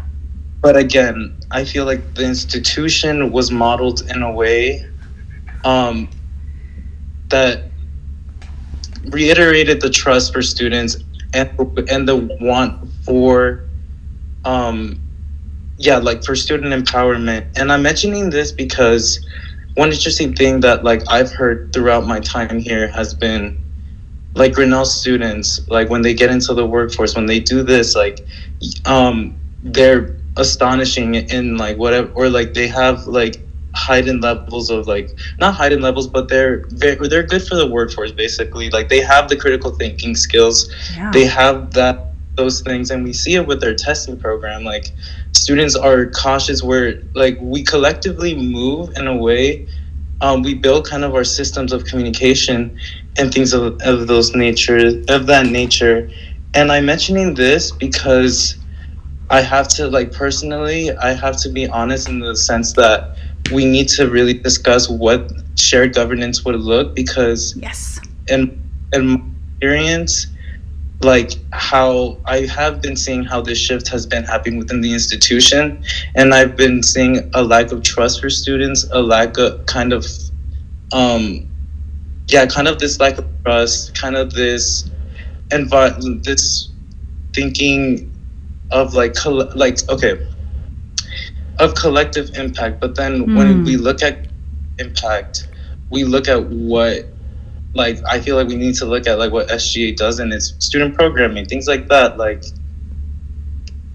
But 0.61 0.75
again 0.75 1.35
i 1.51 1.63
feel 1.63 1.85
like 1.85 2.15
the 2.15 2.25
institution 2.25 3.31
was 3.31 3.51
modeled 3.51 4.01
in 4.09 4.21
a 4.23 4.31
way 4.31 4.85
um, 5.63 6.09
that 7.29 7.63
reiterated 9.09 9.81
the 9.81 9.89
trust 9.89 10.33
for 10.33 10.41
students 10.41 10.97
and 11.33 11.49
and 11.89 12.07
the 12.07 12.15
want 12.41 12.89
for 13.03 13.68
um 14.45 14.99
yeah 15.77 15.97
like 15.97 16.23
for 16.23 16.35
student 16.35 16.73
empowerment. 16.73 17.47
And 17.55 17.71
i'm 17.71 17.81
mentioning 17.81 18.29
this 18.29 18.51
because 18.51 19.25
one 19.75 19.91
interesting 19.91 20.33
thing 20.33 20.59
that 20.61 20.83
like 20.83 21.01
i've 21.09 21.31
heard 21.31 21.71
throughout 21.73 22.05
my 22.05 22.19
time 22.19 22.59
here 22.59 22.87
has 22.87 23.13
been 23.13 23.61
like 24.35 24.53
Grinnell 24.53 24.85
students 24.85 25.67
like 25.69 25.89
when 25.89 26.01
they 26.01 26.13
get 26.13 26.29
into 26.29 26.53
the 26.53 26.65
workforce 26.65 27.15
when 27.15 27.25
they 27.25 27.39
do 27.39 27.63
this 27.63 27.95
like 27.95 28.25
um 28.85 29.35
they're 29.63 30.15
astonishing 30.37 31.15
in 31.15 31.57
like 31.57 31.77
whatever 31.77 32.09
or 32.13 32.29
like 32.29 32.53
they 32.53 32.67
have 32.67 33.07
like 33.07 33.41
heightened 33.75 34.21
levels 34.21 34.69
of 34.69 34.87
like 34.87 35.17
not 35.39 35.53
heightened 35.53 35.81
levels 35.81 36.07
but 36.07 36.27
they're 36.27 36.65
very, 36.69 37.07
they're 37.07 37.23
good 37.23 37.41
for 37.41 37.55
the 37.55 37.67
workforce 37.67 38.11
basically. 38.11 38.69
Like 38.69 38.89
they 38.89 39.01
have 39.01 39.29
the 39.29 39.35
critical 39.35 39.71
thinking 39.71 40.15
skills. 40.15 40.71
Yeah. 40.95 41.11
they 41.11 41.25
have 41.25 41.73
that 41.73 42.08
those 42.39 42.61
things 42.61 42.89
and 42.89 43.03
we 43.03 43.13
see 43.13 43.35
it 43.35 43.45
with 43.45 43.59
their 43.59 43.75
testing 43.75 44.17
program 44.17 44.63
like 44.63 44.85
students 45.33 45.75
are 45.75 46.09
cautious 46.11 46.63
where 46.63 47.03
like 47.13 47.37
we 47.41 47.63
collectively 47.63 48.33
move 48.33 48.89
in 48.95 49.05
a 49.07 49.15
way 49.15 49.67
um, 50.21 50.41
we 50.41 50.53
build 50.53 50.87
kind 50.87 51.03
of 51.03 51.13
our 51.15 51.23
systems 51.23 51.71
of 51.71 51.85
communication 51.85 52.77
and 53.17 53.33
things 53.33 53.53
of, 53.53 53.79
of 53.81 54.07
those 54.07 54.35
nature 54.35 55.01
of 55.09 55.27
that 55.27 55.45
nature. 55.45 56.09
And 56.53 56.71
i'm 56.71 56.85
mentioning 56.85 57.35
this 57.35 57.71
because 57.71 58.57
i 59.29 59.41
have 59.41 59.67
to 59.67 59.87
like 59.87 60.11
personally 60.11 60.91
i 60.97 61.11
have 61.13 61.37
to 61.43 61.49
be 61.49 61.67
honest 61.67 62.09
in 62.09 62.19
the 62.19 62.35
sense 62.35 62.73
that 62.73 63.15
we 63.51 63.65
need 63.65 63.87
to 63.87 64.09
really 64.09 64.33
discuss 64.33 64.89
what 64.89 65.31
shared 65.55 65.93
governance 65.93 66.43
would 66.45 66.59
look 66.71 66.95
because 66.95 67.55
yes. 67.57 67.99
in 68.27 68.41
in 68.93 69.05
experience 69.61 70.27
like 71.01 71.31
how 71.51 72.17
I 72.25 72.41
have 72.45 72.81
been 72.81 72.95
seeing 72.95 73.23
how 73.23 73.41
this 73.41 73.57
shift 73.57 73.87
has 73.89 74.05
been 74.05 74.23
happening 74.23 74.59
within 74.59 74.81
the 74.81 74.93
institution 74.93 75.83
and 76.15 76.33
I've 76.33 76.57
been 76.57 76.83
seeing 76.83 77.29
a 77.33 77.41
lack 77.41 77.71
of 77.71 77.83
trust 77.83 78.21
for 78.21 78.29
students, 78.29 78.87
a 78.91 79.01
lack 79.01 79.37
of 79.37 79.65
kind 79.65 79.93
of 79.93 80.05
um 80.91 81.49
yeah, 82.27 82.45
kind 82.45 82.67
of 82.67 82.79
this 82.79 82.99
lack 82.99 83.17
of 83.17 83.25
trust, 83.43 83.95
kind 83.99 84.15
of 84.15 84.33
this 84.33 84.89
envi- 85.49 86.23
this 86.23 86.69
thinking 87.33 88.13
of 88.71 88.93
like 88.93 89.15
like 89.25 89.89
okay, 89.89 90.27
of 91.59 91.75
collective 91.75 92.29
impact. 92.35 92.79
But 92.79 92.95
then 92.95 93.25
mm. 93.25 93.37
when 93.37 93.63
we 93.63 93.77
look 93.77 94.03
at 94.03 94.27
impact, 94.77 95.47
we 95.89 96.03
look 96.03 96.27
at 96.27 96.43
what 96.45 97.05
like 97.79 97.97
I 98.05 98.19
feel 98.19 98.35
like 98.35 98.49
we 98.49 98.57
need 98.57 98.75
to 98.75 98.85
look 98.85 99.07
at 99.07 99.17
like 99.17 99.31
what 99.31 99.47
SGA 99.47 99.95
does 99.95 100.19
in 100.19 100.33
its 100.33 100.53
student 100.59 100.95
programming, 100.95 101.45
things 101.45 101.65
like 101.65 101.87
that. 101.87 102.17
Like 102.17 102.43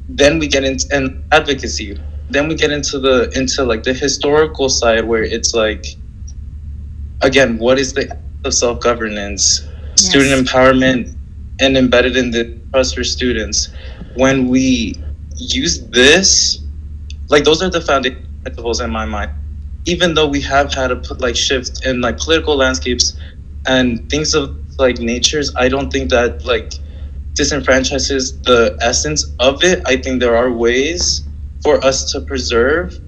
then 0.09 0.39
we 0.39 0.49
get 0.49 0.64
into 0.64 0.87
and 0.91 1.22
advocacy. 1.30 2.01
Then 2.30 2.49
we 2.49 2.55
get 2.55 2.72
into 2.72 2.99
the 2.99 3.30
into 3.39 3.62
like 3.62 3.82
the 3.82 3.93
historical 3.93 4.70
side 4.70 5.05
where 5.05 5.22
it's 5.22 5.53
like 5.55 5.85
again, 7.20 7.59
what 7.59 7.78
is 7.78 7.93
the 7.93 8.05
of 8.45 8.55
self 8.55 8.80
governance, 8.80 9.45
yes. 9.62 10.09
student 10.09 10.32
empowerment, 10.41 11.14
and 11.61 11.76
embedded 11.76 12.16
in 12.16 12.30
the 12.30 12.59
trust 12.72 12.97
for 12.97 13.05
students. 13.05 13.68
When 14.16 14.49
we 14.49 14.97
use 15.37 15.87
this 15.89 16.59
like 17.28 17.45
those 17.45 17.62
are 17.62 17.68
the 17.68 17.80
foundation 17.80 18.26
principles 18.43 18.80
in 18.80 18.91
my 18.91 19.05
mind 19.05 19.30
even 19.87 20.14
though 20.14 20.26
we 20.26 20.41
have 20.41 20.72
had 20.72 20.91
a 20.91 21.14
like 21.14 21.37
shift 21.37 21.85
in 21.85 22.01
like 22.01 22.16
political 22.18 22.57
landscapes 22.57 23.16
and 23.66 24.08
things 24.10 24.34
of 24.34 24.56
like 24.78 24.98
natures 24.98 25.52
i 25.56 25.68
don't 25.68 25.90
think 25.92 26.10
that 26.10 26.44
like 26.44 26.72
disenfranchises 27.34 28.42
the 28.44 28.76
essence 28.80 29.34
of 29.40 29.62
it. 29.64 29.82
I 29.86 29.96
think 29.96 30.20
there 30.20 30.36
are 30.36 30.50
ways 30.52 31.26
for 31.62 31.84
us 31.84 32.12
to 32.12 32.20
preserve 32.20 32.98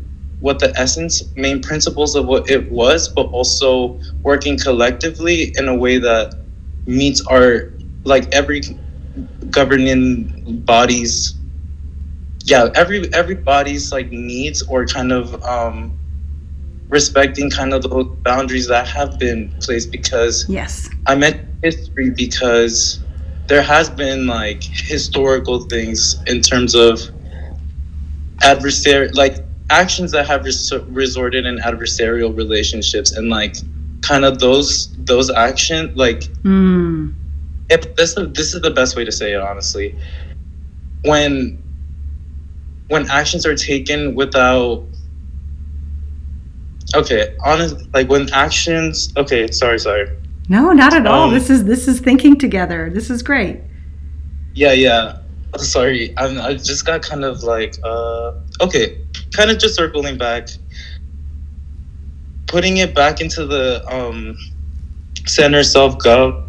what 0.40 0.58
the 0.58 0.72
essence 0.78 1.22
main 1.36 1.62
principles 1.62 2.14
of 2.14 2.26
what 2.26 2.50
it 2.50 2.70
was 2.70 3.08
but 3.08 3.26
also 3.28 4.00
working 4.22 4.58
collectively 4.58 5.52
in 5.56 5.68
a 5.68 5.74
way 5.74 5.98
that 5.98 6.34
meets 6.86 7.24
our 7.26 7.72
like 8.04 8.28
every 8.34 8.62
governing 9.50 10.62
bodies 10.64 11.34
yeah 12.44 12.68
every 12.74 13.12
everybody's 13.14 13.92
like 13.92 14.10
needs 14.10 14.62
or 14.62 14.86
kind 14.86 15.12
of 15.12 15.42
um 15.44 15.98
respecting 16.88 17.50
kind 17.50 17.72
of 17.72 17.82
those 17.82 18.06
boundaries 18.24 18.68
that 18.68 18.86
have 18.86 19.18
been 19.18 19.52
placed 19.60 19.90
because 19.90 20.46
yes 20.48 20.88
i 21.06 21.14
meant 21.14 21.40
history 21.62 22.10
because 22.10 23.02
there 23.48 23.62
has 23.62 23.90
been 23.90 24.26
like 24.26 24.62
historical 24.62 25.60
things 25.60 26.20
in 26.26 26.40
terms 26.40 26.74
of 26.74 27.00
adversary 28.42 29.08
like 29.14 29.44
actions 29.70 30.12
that 30.12 30.26
have 30.26 30.44
res- 30.44 30.72
resorted 30.88 31.44
in 31.44 31.58
adversarial 31.58 32.36
relationships 32.36 33.12
and 33.12 33.28
like 33.28 33.56
kind 34.02 34.24
of 34.24 34.38
those 34.38 34.94
those 34.98 35.30
actions 35.30 35.96
like 35.96 36.22
mm. 36.44 37.12
if 37.68 37.96
this 37.96 38.14
this 38.14 38.54
is 38.54 38.60
the 38.62 38.70
best 38.70 38.96
way 38.96 39.04
to 39.04 39.10
say 39.10 39.32
it 39.32 39.40
honestly 39.40 39.98
when 41.02 41.60
when 42.88 43.10
actions 43.10 43.44
are 43.44 43.56
taken 43.56 44.14
without 44.14 44.86
okay 46.94 47.36
honest 47.44 47.76
like 47.92 48.08
when 48.08 48.32
actions 48.32 49.12
okay 49.16 49.50
sorry 49.50 49.78
sorry. 49.78 50.08
No 50.48 50.72
not 50.72 50.94
at 50.94 51.06
all. 51.06 51.24
Um, 51.28 51.34
this 51.34 51.50
is 51.50 51.64
this 51.64 51.88
is 51.88 52.00
thinking 52.00 52.38
together. 52.38 52.90
This 52.90 53.10
is 53.10 53.22
great. 53.22 53.60
Yeah 54.54 54.72
yeah. 54.72 55.18
Sorry. 55.56 56.12
I'm, 56.18 56.40
i 56.40 56.54
just 56.54 56.84
got 56.84 57.02
kind 57.02 57.24
of 57.24 57.42
like 57.42 57.76
uh 57.82 58.32
okay 58.60 58.98
kind 59.32 59.50
of 59.50 59.58
just 59.58 59.74
circling 59.74 60.18
back. 60.18 60.48
Putting 62.46 62.76
it 62.76 62.94
back 62.94 63.20
into 63.20 63.44
the 63.46 63.84
um 63.92 64.36
center 65.26 65.64
self 65.64 65.98
gov 65.98 66.46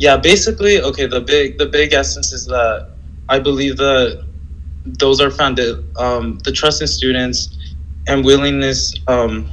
yeah 0.00 0.16
basically 0.16 0.80
okay 0.80 1.06
the 1.06 1.20
big 1.20 1.58
the 1.58 1.66
big 1.66 1.92
essence 1.92 2.32
is 2.32 2.46
that 2.46 2.88
I 3.28 3.38
believe 3.38 3.76
that 3.76 4.24
those 4.98 5.20
are 5.20 5.30
founded 5.30 5.84
um, 5.96 6.38
the 6.44 6.52
trust 6.52 6.80
in 6.80 6.88
students 6.88 7.56
and 8.06 8.24
willingness 8.24 8.94
um, 9.08 9.50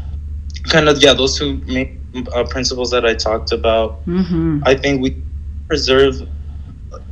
kind 0.64 0.90
of 0.90 1.02
yeah 1.02 1.14
those 1.14 1.38
two 1.38 1.58
main 1.66 2.28
uh, 2.34 2.44
principles 2.44 2.92
that 2.92 3.06
I 3.06 3.14
talked 3.14 3.52
about. 3.52 4.06
Mm-hmm. 4.06 4.62
I 4.66 4.76
think 4.76 5.02
we 5.02 5.22
preserve 5.68 6.28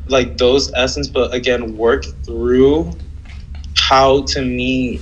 like 0.08 0.38
those 0.38 0.72
essence, 0.74 1.08
but 1.08 1.34
again 1.34 1.78
work 1.78 2.06
through 2.24 2.92
how 3.78 4.24
to 4.24 4.42
meet 4.42 5.02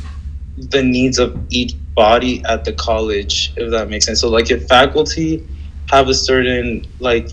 the 0.58 0.84
needs 0.84 1.20
of 1.20 1.40
each 1.50 1.76
body 1.96 2.44
at 2.46 2.66
the 2.66 2.74
college, 2.74 3.54
if 3.56 3.72
that 3.72 3.90
makes 3.90 4.06
sense. 4.06 4.22
So 4.22 4.30
like 4.30 4.52
if 4.52 4.68
faculty 4.68 5.48
have 5.92 6.08
a 6.10 6.14
certain 6.14 6.86
like 7.00 7.30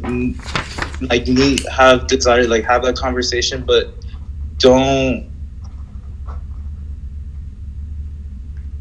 like 1.03 1.26
need 1.26 1.66
have 1.68 2.07
desire 2.07 2.47
like 2.47 2.64
have 2.64 2.82
that 2.84 2.97
conversation, 2.97 3.64
but 3.66 3.95
don't 4.59 5.30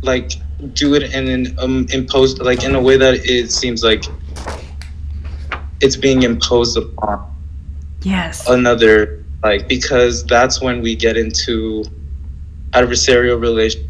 like 0.02 0.34
do 0.74 0.96
it 0.96 1.14
in 1.14 1.28
an 1.28 1.60
um, 1.60 1.88
imposed 1.92 2.40
like 2.40 2.64
in 2.64 2.76
a 2.76 2.82
way 2.82 2.98
that 2.98 3.14
it 3.26 3.52
seems 3.52 3.84
like 3.84 4.04
it's 5.82 5.96
being 5.96 6.24
imposed 6.24 6.78
upon 6.78 7.34
yes. 8.02 8.48
another 8.50 9.24
like 9.44 9.68
because 9.68 10.26
that's 10.26 10.62
when 10.62 10.82
we 10.82 10.96
get 10.96 11.16
into 11.16 11.84
adversarial 12.72 13.40
relations 13.40 13.86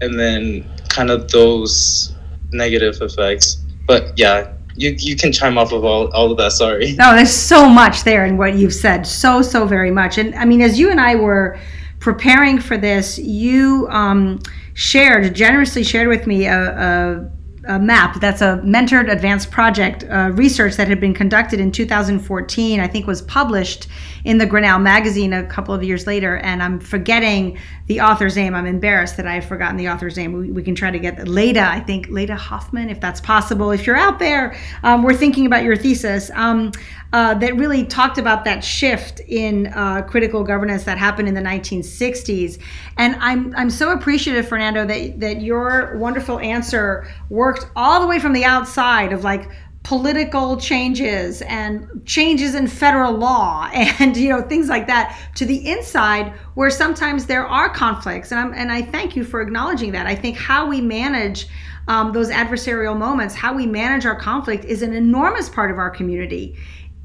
and 0.00 0.18
then 0.18 0.68
kind 0.88 1.10
of 1.10 1.30
those 1.30 2.14
negative 2.52 3.00
effects. 3.00 3.56
But 3.86 4.18
yeah 4.18 4.52
you 4.76 4.94
you 4.98 5.16
can 5.16 5.32
chime 5.32 5.58
off 5.58 5.72
of 5.72 5.84
all, 5.84 6.08
all 6.12 6.30
of 6.30 6.36
that 6.38 6.52
sorry. 6.52 6.92
No 6.92 7.14
there's 7.14 7.34
so 7.34 7.68
much 7.68 8.04
there 8.04 8.24
in 8.24 8.36
what 8.36 8.54
you've 8.54 8.74
said 8.74 9.06
so 9.06 9.42
so 9.42 9.66
very 9.66 9.90
much. 9.90 10.18
And 10.18 10.34
i 10.34 10.44
mean 10.44 10.62
as 10.62 10.78
you 10.78 10.90
and 10.90 11.00
i 11.00 11.14
were 11.14 11.58
preparing 11.98 12.60
for 12.60 12.76
this 12.76 13.18
you 13.18 13.88
um 13.90 14.38
shared 14.76 15.34
generously 15.34 15.82
shared 15.82 16.06
with 16.06 16.26
me 16.26 16.44
a, 16.44 16.70
a 16.70 17.30
a 17.68 17.78
map 17.78 18.20
that's 18.20 18.40
a 18.40 18.60
mentored 18.64 19.10
advanced 19.10 19.50
project 19.50 20.04
uh, 20.04 20.30
research 20.34 20.76
that 20.76 20.88
had 20.88 21.00
been 21.00 21.14
conducted 21.14 21.60
in 21.60 21.70
2014 21.70 22.80
i 22.80 22.86
think 22.86 23.06
was 23.06 23.22
published 23.22 23.88
in 24.26 24.38
the 24.38 24.46
grinnell 24.46 24.80
magazine 24.80 25.32
a 25.32 25.46
couple 25.46 25.72
of 25.72 25.82
years 25.82 26.06
later. 26.06 26.36
And 26.38 26.62
i'm 26.62 26.80
forgetting 26.80 27.58
the 27.86 28.00
author's 28.00 28.34
name. 28.34 28.54
I'm 28.54 28.66
embarrassed 28.66 29.16
that 29.16 29.26
i've 29.26 29.44
forgotten 29.44 29.76
the 29.76 29.88
author's 29.88 30.16
name. 30.16 30.32
We, 30.32 30.50
we 30.50 30.62
can 30.62 30.74
try 30.74 30.90
to 30.90 30.98
get 30.98 31.26
leda 31.26 31.62
i 31.62 31.80
think. 31.80 32.08
Leda 32.08 32.36
hoffman 32.36 32.90
if 32.90 33.00
that's 33.00 33.20
possible. 33.20 33.70
If 33.70 33.86
you're 33.86 33.96
out 33.96 34.18
there 34.18 34.56
um, 34.82 35.02
we're 35.04 35.14
thinking 35.14 35.46
about 35.46 35.62
your 35.62 35.76
thesis 35.76 36.30
um, 36.34 36.72
uh, 37.12 37.32
that 37.34 37.56
really 37.56 37.84
talked 37.84 38.18
about 38.18 38.44
that 38.44 38.64
shift 38.64 39.20
in 39.20 39.68
uh, 39.68 40.02
critical 40.02 40.42
governance 40.42 40.84
that 40.84 40.98
happened 40.98 41.28
in 41.28 41.34
the 41.34 41.40
1960s. 41.40 42.60
And 42.98 43.14
I'm, 43.20 43.54
I'm 43.56 43.70
so 43.70 43.92
appreciative, 43.92 44.46
Fernando, 44.48 44.84
that, 44.84 45.20
that 45.20 45.40
your 45.40 45.96
wonderful 45.96 46.40
answer 46.40 47.08
worked 47.30 47.55
all 47.74 48.00
the 48.00 48.06
way 48.06 48.18
from 48.18 48.32
the 48.32 48.44
outside 48.44 49.12
of 49.12 49.24
like, 49.24 49.48
political 49.86 50.56
changes 50.56 51.42
and 51.42 51.88
changes 52.04 52.56
in 52.56 52.66
federal 52.66 53.12
law 53.12 53.70
and 53.72 54.16
you 54.16 54.28
know 54.28 54.42
things 54.42 54.68
like 54.68 54.88
that 54.88 55.16
to 55.36 55.44
the 55.46 55.70
inside 55.70 56.32
where 56.54 56.70
sometimes 56.70 57.26
there 57.26 57.46
are 57.46 57.70
conflicts. 57.70 58.32
And, 58.32 58.40
I'm, 58.40 58.52
and 58.52 58.72
i 58.72 58.82
thank 58.82 59.14
you 59.14 59.22
for 59.22 59.40
acknowledging 59.40 59.92
that. 59.92 60.08
I 60.08 60.16
think 60.16 60.36
how 60.36 60.66
we 60.66 60.80
manage 60.80 61.46
um, 61.86 62.12
those 62.12 62.30
adversarial 62.30 62.98
moments 62.98 63.32
how 63.36 63.54
we 63.54 63.64
manage 63.64 64.06
our 64.06 64.18
conflict 64.18 64.64
is 64.64 64.82
an 64.82 64.92
enormous 64.92 65.48
part 65.48 65.70
of 65.70 65.78
our 65.78 65.90
community. 65.90 66.56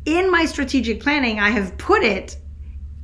In 0.06 0.32
my 0.32 0.45
strategic 0.45 1.02
planning, 1.02 1.39
I 1.39 1.52
have 1.52 1.78
put 1.78 2.02
it 2.02 2.36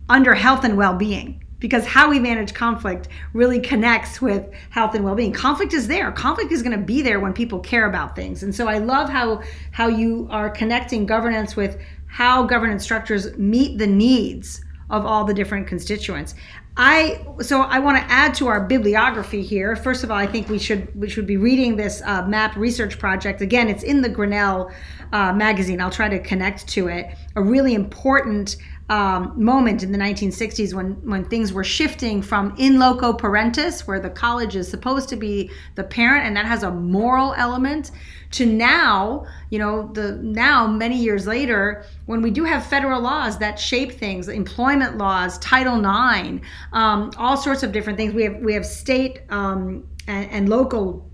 under 0.10 0.34
health 0.34 0.64
and 0.64 0.76
well 0.76 0.96
being 0.96 1.44
because 1.60 1.86
how 1.86 2.10
we 2.10 2.20
manage 2.20 2.54
conflict 2.54 3.08
really 3.34 3.60
connects 3.60 4.22
with 4.22 4.50
health 4.70 4.94
and 4.96 5.04
well-being 5.04 5.34
conflict 5.34 5.74
is 5.74 5.88
there 5.88 6.12
conflict 6.12 6.52
is 6.52 6.62
going 6.62 6.78
to 6.78 6.84
be 6.84 7.02
there 7.02 7.20
when 7.20 7.34
people 7.34 7.60
care 7.60 7.88
about 7.88 8.16
things 8.16 8.44
and 8.44 8.54
so 8.54 8.68
i 8.68 8.78
love 8.78 9.10
how 9.10 9.42
how 9.72 9.88
you 9.88 10.28
are 10.30 10.50
connecting 10.50 11.06
governance 11.06 11.56
with 11.56 11.80
how 12.08 12.44
governance 12.44 12.84
structures 12.84 13.36
meet 13.38 13.78
the 13.78 13.88
needs 13.88 14.62
of 14.90 15.06
all 15.06 15.26
the 15.26 15.34
different 15.34 15.68
constituents 15.68 16.36
I 16.80 17.26
so 17.42 17.62
I 17.62 17.80
want 17.80 17.98
to 17.98 18.04
add 18.12 18.36
to 18.36 18.48
our 18.48 18.64
bibliography 18.64 19.42
here. 19.42 19.76
First 19.76 20.04
of 20.04 20.12
all, 20.12 20.18
I 20.18 20.28
think 20.28 20.48
we 20.48 20.60
should 20.60 20.94
we 20.96 21.10
should 21.10 21.26
be 21.26 21.36
reading 21.36 21.76
this 21.76 22.04
uh, 22.06 22.28
map 22.28 22.56
research 22.56 23.00
project. 23.00 23.42
Again, 23.42 23.68
it's 23.68 23.84
in 23.84 24.02
the 24.02 24.10
Grinnell 24.10 24.72
uh, 25.12 25.34
magazine. 25.34 25.82
I'll 25.82 25.90
try 25.90 26.08
to 26.08 26.20
connect 26.20 26.68
to 26.70 26.88
it. 26.88 27.08
A 27.36 27.42
really 27.42 27.74
important 27.74 28.58
um, 28.90 29.34
moment 29.36 29.84
in 29.84 29.92
the 29.92 29.98
1960s 29.98 30.74
when 30.74 30.94
when 31.10 31.26
things 31.26 31.52
were 31.52 31.64
shifting 31.64 32.22
from 32.22 32.56
in 32.58 32.80
loco 32.80 33.12
parentis, 33.12 33.86
where 33.86 34.00
the 34.00 34.10
college 34.10 34.56
is 34.56 34.70
supposed 34.70 35.10
to 35.10 35.18
be 35.18 35.52
the 35.76 35.84
parent, 35.84 36.26
and 36.26 36.38
that 36.38 36.46
has 36.46 36.64
a 36.64 36.72
moral 36.72 37.34
element, 37.34 37.92
to 38.32 38.46
now, 38.46 39.26
you 39.50 39.60
know, 39.60 39.92
the 39.94 40.14
now 40.22 40.68
many 40.68 40.98
years 40.98 41.28
later, 41.28 41.86
when 42.06 42.22
we 42.22 42.32
do 42.32 42.46
have 42.46 42.66
federal 42.66 43.02
laws 43.02 43.38
that 43.40 43.60
shape 43.60 43.92
things, 43.92 44.30
employment 44.30 44.98
laws, 44.98 45.38
Title 45.40 45.80
IX, 45.80 46.46
um, 46.72 47.12
all 47.18 47.36
sorts 47.36 47.64
of 47.64 47.74
different 47.74 47.98
things. 47.98 48.14
We 48.14 48.24
have 48.24 48.38
we 48.38 48.54
have 48.54 48.66
state 48.66 49.22
um, 49.30 49.86
and, 50.08 50.32
and 50.32 50.50
local 50.50 51.10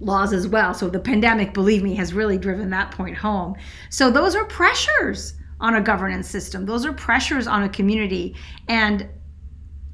laws 0.00 0.32
as 0.32 0.48
well. 0.48 0.74
So 0.74 0.88
the 0.88 0.98
pandemic, 0.98 1.54
believe 1.54 1.84
me, 1.84 1.94
has 1.94 2.12
really 2.12 2.38
driven 2.38 2.70
that 2.70 2.90
point 2.90 3.16
home. 3.16 3.54
So 3.90 4.10
those 4.10 4.34
are 4.34 4.44
pressures 4.46 5.34
on 5.64 5.76
a 5.76 5.80
governance 5.80 6.28
system. 6.28 6.66
Those 6.66 6.84
are 6.84 6.92
pressures 6.92 7.46
on 7.46 7.62
a 7.62 7.70
community. 7.70 8.36
And 8.68 9.08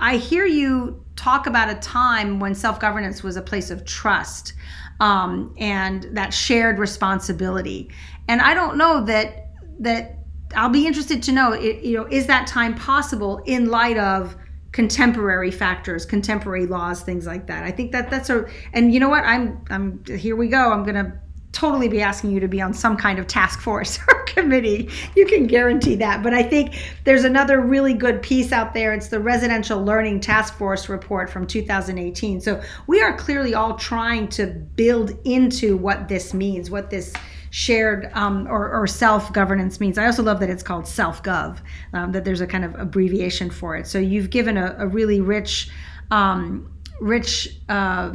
I 0.01 0.17
hear 0.17 0.45
you 0.45 1.05
talk 1.15 1.47
about 1.47 1.71
a 1.71 1.77
time 1.77 2.41
when 2.41 2.57
self 2.57 2.81
governance 2.81 3.23
was 3.23 3.37
a 3.37 3.43
place 3.43 3.71
of 3.71 3.85
trust 3.85 4.55
um, 4.99 5.55
and 5.59 6.09
that 6.11 6.35
shared 6.35 6.81
responsibility. 6.81 7.89
And 8.27 8.41
I 8.41 8.53
don't 8.53 8.77
know 8.79 9.05
that 9.05 9.47
that 9.79 10.19
I'll 10.57 10.71
be 10.71 10.89
interested 10.89 11.23
to 11.23 11.33
know, 11.33 11.55
you 11.55 11.97
know, 11.97 12.07
is 12.11 12.27
that 12.27 12.49
time 12.49 12.75
possible 12.75 13.41
in 13.47 13.69
light 13.71 13.97
of 13.97 14.35
contemporary 14.73 15.53
factors, 15.53 16.05
contemporary 16.05 16.67
laws, 16.67 17.03
things 17.03 17.27
like 17.27 17.47
that. 17.47 17.63
I 17.63 17.71
think 17.71 17.93
that 17.93 18.11
that's 18.11 18.29
a, 18.29 18.45
and 18.73 18.93
you 18.93 18.99
know 18.99 19.09
what? 19.09 19.23
I'm, 19.25 19.65
I'm 19.71 20.05
here. 20.05 20.35
We 20.35 20.49
go. 20.49 20.73
I'm 20.73 20.83
gonna 20.83 21.21
totally 21.53 21.89
be 21.89 22.01
asking 22.01 22.31
you 22.31 22.41
to 22.41 22.49
be 22.49 22.61
on 22.61 22.73
some 22.73 22.97
kind 22.97 23.19
of 23.19 23.27
task 23.27 23.61
force 23.61 23.99
or 24.09 24.21
committee. 24.25 24.89
You 25.17 25.27
can 25.27 25.47
guarantee 25.47 25.97
that. 25.97 26.23
But 26.23 26.35
I 26.35 26.43
think 26.43 26.81
there's 27.05 27.25
another 27.25 27.61
really 27.61 27.95
good 27.95 28.23
piece 28.23 28.53
out 28.53 28.75
there. 28.75 28.93
It's 28.93 29.09
the 29.09 29.21
Residential 29.21 29.83
Learning 29.83 30.21
Task 30.21 30.55
Force 30.55 30.89
report 30.89 31.29
from 31.29 31.47
2018. 31.47 32.41
So 32.41 32.63
we 32.87 33.01
are 33.01 33.17
clearly 33.17 33.55
all 33.55 33.75
trying 33.77 34.29
to 34.29 34.47
build 34.47 35.19
into 35.25 35.77
what 35.77 36.09
this 36.09 36.33
means, 36.33 36.71
what 36.71 36.91
this 36.91 37.13
shared 37.51 38.11
um, 38.15 38.47
or, 38.49 38.71
or 38.71 38.87
self 38.87 39.33
governance 39.33 39.81
means. 39.81 39.99
I 39.99 40.07
also 40.07 40.23
love 40.23 40.41
that 40.41 40.51
it's 40.51 40.63
called 40.63 40.87
self 40.87 41.23
gov, 41.23 41.59
um, 41.93 42.13
that 42.13 42.25
there's 42.25 42.41
a 42.41 42.47
kind 42.47 42.65
of 42.65 42.75
abbreviation 42.79 43.51
for 43.51 43.77
it. 43.77 43.87
So 43.87 43.99
you've 43.99 44.31
given 44.31 44.57
a, 44.57 44.77
a 44.79 44.87
really 44.87 45.21
rich, 45.21 45.69
um, 46.11 46.73
rich. 47.01 47.57
Uh, 47.69 48.13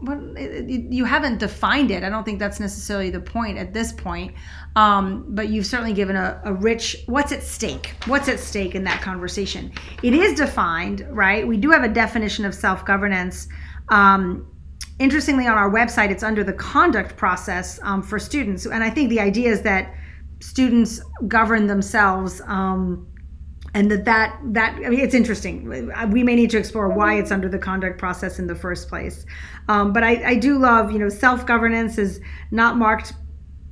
well, 0.00 0.20
you 0.38 1.04
haven't 1.04 1.38
defined 1.38 1.90
it. 1.90 2.04
I 2.04 2.08
don't 2.08 2.24
think 2.24 2.38
that's 2.38 2.60
necessarily 2.60 3.10
the 3.10 3.20
point 3.20 3.58
at 3.58 3.74
this 3.74 3.92
point. 3.92 4.34
Um, 4.76 5.24
but 5.28 5.48
you've 5.48 5.66
certainly 5.66 5.92
given 5.92 6.14
a, 6.14 6.40
a, 6.44 6.52
rich 6.52 6.96
what's 7.06 7.32
at 7.32 7.42
stake. 7.42 7.94
What's 8.06 8.28
at 8.28 8.38
stake 8.38 8.76
in 8.76 8.84
that 8.84 9.02
conversation? 9.02 9.72
It 10.04 10.14
is 10.14 10.34
defined, 10.38 11.04
right? 11.10 11.46
We 11.46 11.56
do 11.56 11.70
have 11.70 11.82
a 11.82 11.88
definition 11.88 12.44
of 12.44 12.54
self 12.54 12.84
governance. 12.84 13.48
Um, 13.88 14.46
interestingly, 15.00 15.48
on 15.48 15.58
our 15.58 15.70
website, 15.70 16.10
it's 16.10 16.22
under 16.22 16.44
the 16.44 16.52
conduct 16.52 17.16
process 17.16 17.80
um, 17.82 18.02
for 18.02 18.20
students. 18.20 18.66
And 18.66 18.84
I 18.84 18.90
think 18.90 19.10
the 19.10 19.20
idea 19.20 19.50
is 19.50 19.62
that 19.62 19.92
students 20.40 21.00
govern 21.26 21.66
themselves. 21.66 22.40
Um, 22.46 23.08
and 23.78 23.88
that, 23.92 24.04
that 24.06 24.40
that 24.42 24.74
I 24.84 24.88
mean 24.88 24.98
it's 24.98 25.14
interesting. 25.14 25.68
We 26.10 26.24
may 26.24 26.34
need 26.34 26.50
to 26.50 26.58
explore 26.58 26.88
why 26.88 27.14
it's 27.14 27.30
under 27.30 27.48
the 27.48 27.58
conduct 27.58 27.96
process 27.96 28.40
in 28.40 28.48
the 28.48 28.56
first 28.56 28.88
place. 28.88 29.24
Um, 29.68 29.92
but 29.92 30.02
I, 30.02 30.30
I 30.30 30.34
do 30.34 30.58
love, 30.58 30.90
you 30.90 30.98
know, 30.98 31.08
self 31.08 31.46
governance 31.46 31.96
is 31.96 32.20
not 32.50 32.76
marked 32.76 33.12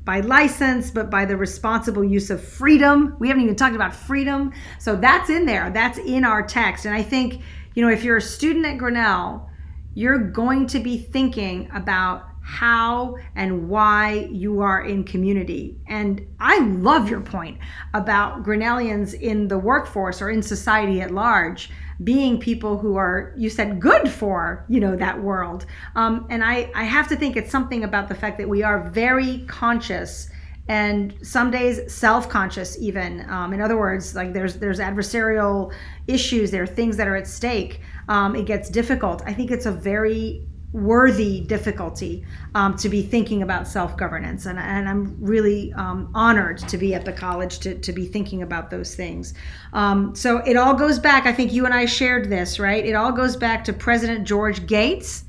by 0.04 0.20
license, 0.20 0.92
but 0.92 1.10
by 1.10 1.24
the 1.24 1.36
responsible 1.36 2.04
use 2.04 2.30
of 2.30 2.40
freedom. 2.40 3.16
We 3.18 3.26
haven't 3.26 3.42
even 3.42 3.56
talked 3.56 3.74
about 3.74 3.96
freedom. 3.96 4.52
So 4.78 4.94
that's 4.94 5.28
in 5.28 5.44
there. 5.44 5.70
That's 5.70 5.98
in 5.98 6.24
our 6.24 6.46
text. 6.46 6.86
And 6.86 6.94
I 6.94 7.02
think, 7.02 7.42
you 7.74 7.82
know, 7.84 7.90
if 7.90 8.04
you're 8.04 8.18
a 8.18 8.22
student 8.22 8.64
at 8.64 8.78
Grinnell, 8.78 9.50
you're 9.94 10.18
going 10.18 10.68
to 10.68 10.78
be 10.78 10.98
thinking 10.98 11.68
about 11.74 12.28
how 12.46 13.16
and 13.34 13.68
why 13.68 14.28
you 14.30 14.60
are 14.60 14.80
in 14.80 15.02
community. 15.02 15.76
And 15.88 16.24
I 16.38 16.60
love 16.60 17.10
your 17.10 17.20
point 17.20 17.58
about 17.92 18.44
Grinnellians 18.44 19.20
in 19.20 19.48
the 19.48 19.58
workforce 19.58 20.22
or 20.22 20.30
in 20.30 20.44
society 20.44 21.00
at 21.00 21.10
large 21.10 21.70
being 22.04 22.38
people 22.38 22.78
who 22.78 22.94
are 22.96 23.34
you 23.36 23.50
said 23.50 23.80
good 23.80 24.08
for 24.08 24.64
you 24.68 24.78
know 24.78 24.94
that 24.94 25.20
world. 25.20 25.66
Um, 25.96 26.24
and 26.30 26.44
I, 26.44 26.70
I 26.72 26.84
have 26.84 27.08
to 27.08 27.16
think 27.16 27.36
it's 27.36 27.50
something 27.50 27.82
about 27.82 28.08
the 28.08 28.14
fact 28.14 28.38
that 28.38 28.48
we 28.48 28.62
are 28.62 28.90
very 28.90 29.44
conscious 29.48 30.30
and 30.68 31.14
some 31.22 31.50
days 31.50 31.92
self-conscious 31.92 32.78
even. 32.80 33.28
Um, 33.28 33.54
in 33.54 33.60
other 33.60 33.76
words 33.76 34.14
like 34.14 34.32
there's 34.34 34.58
there's 34.58 34.78
adversarial 34.78 35.72
issues 36.06 36.52
there 36.52 36.62
are 36.62 36.66
things 36.66 36.96
that 36.96 37.08
are 37.08 37.16
at 37.16 37.26
stake. 37.26 37.80
Um, 38.08 38.36
it 38.36 38.46
gets 38.46 38.70
difficult. 38.70 39.22
I 39.26 39.32
think 39.32 39.50
it's 39.50 39.66
a 39.66 39.72
very 39.72 40.46
worthy 40.72 41.40
difficulty 41.40 42.24
um, 42.54 42.76
to 42.76 42.88
be 42.88 43.02
thinking 43.02 43.42
about 43.42 43.66
self-governance. 43.66 44.46
And, 44.46 44.58
and 44.58 44.88
i'm 44.88 45.16
really 45.20 45.72
um, 45.74 46.10
honored 46.14 46.58
to 46.58 46.76
be 46.76 46.94
at 46.94 47.04
the 47.04 47.12
college 47.12 47.60
to, 47.60 47.78
to 47.78 47.92
be 47.92 48.06
thinking 48.06 48.42
about 48.42 48.70
those 48.70 48.94
things. 48.94 49.34
Um, 49.72 50.14
so 50.14 50.38
it 50.38 50.56
all 50.56 50.74
goes 50.74 50.98
back 50.98 51.26
i 51.26 51.32
think 51.32 51.52
you 51.52 51.64
and 51.64 51.74
i 51.74 51.86
shared 51.86 52.28
this 52.28 52.58
right? 52.58 52.84
It 52.84 52.94
all 52.94 53.12
goes 53.12 53.36
back 53.36 53.64
to 53.64 53.72
president 53.72 54.26
george 54.26 54.66
gates 54.66 55.24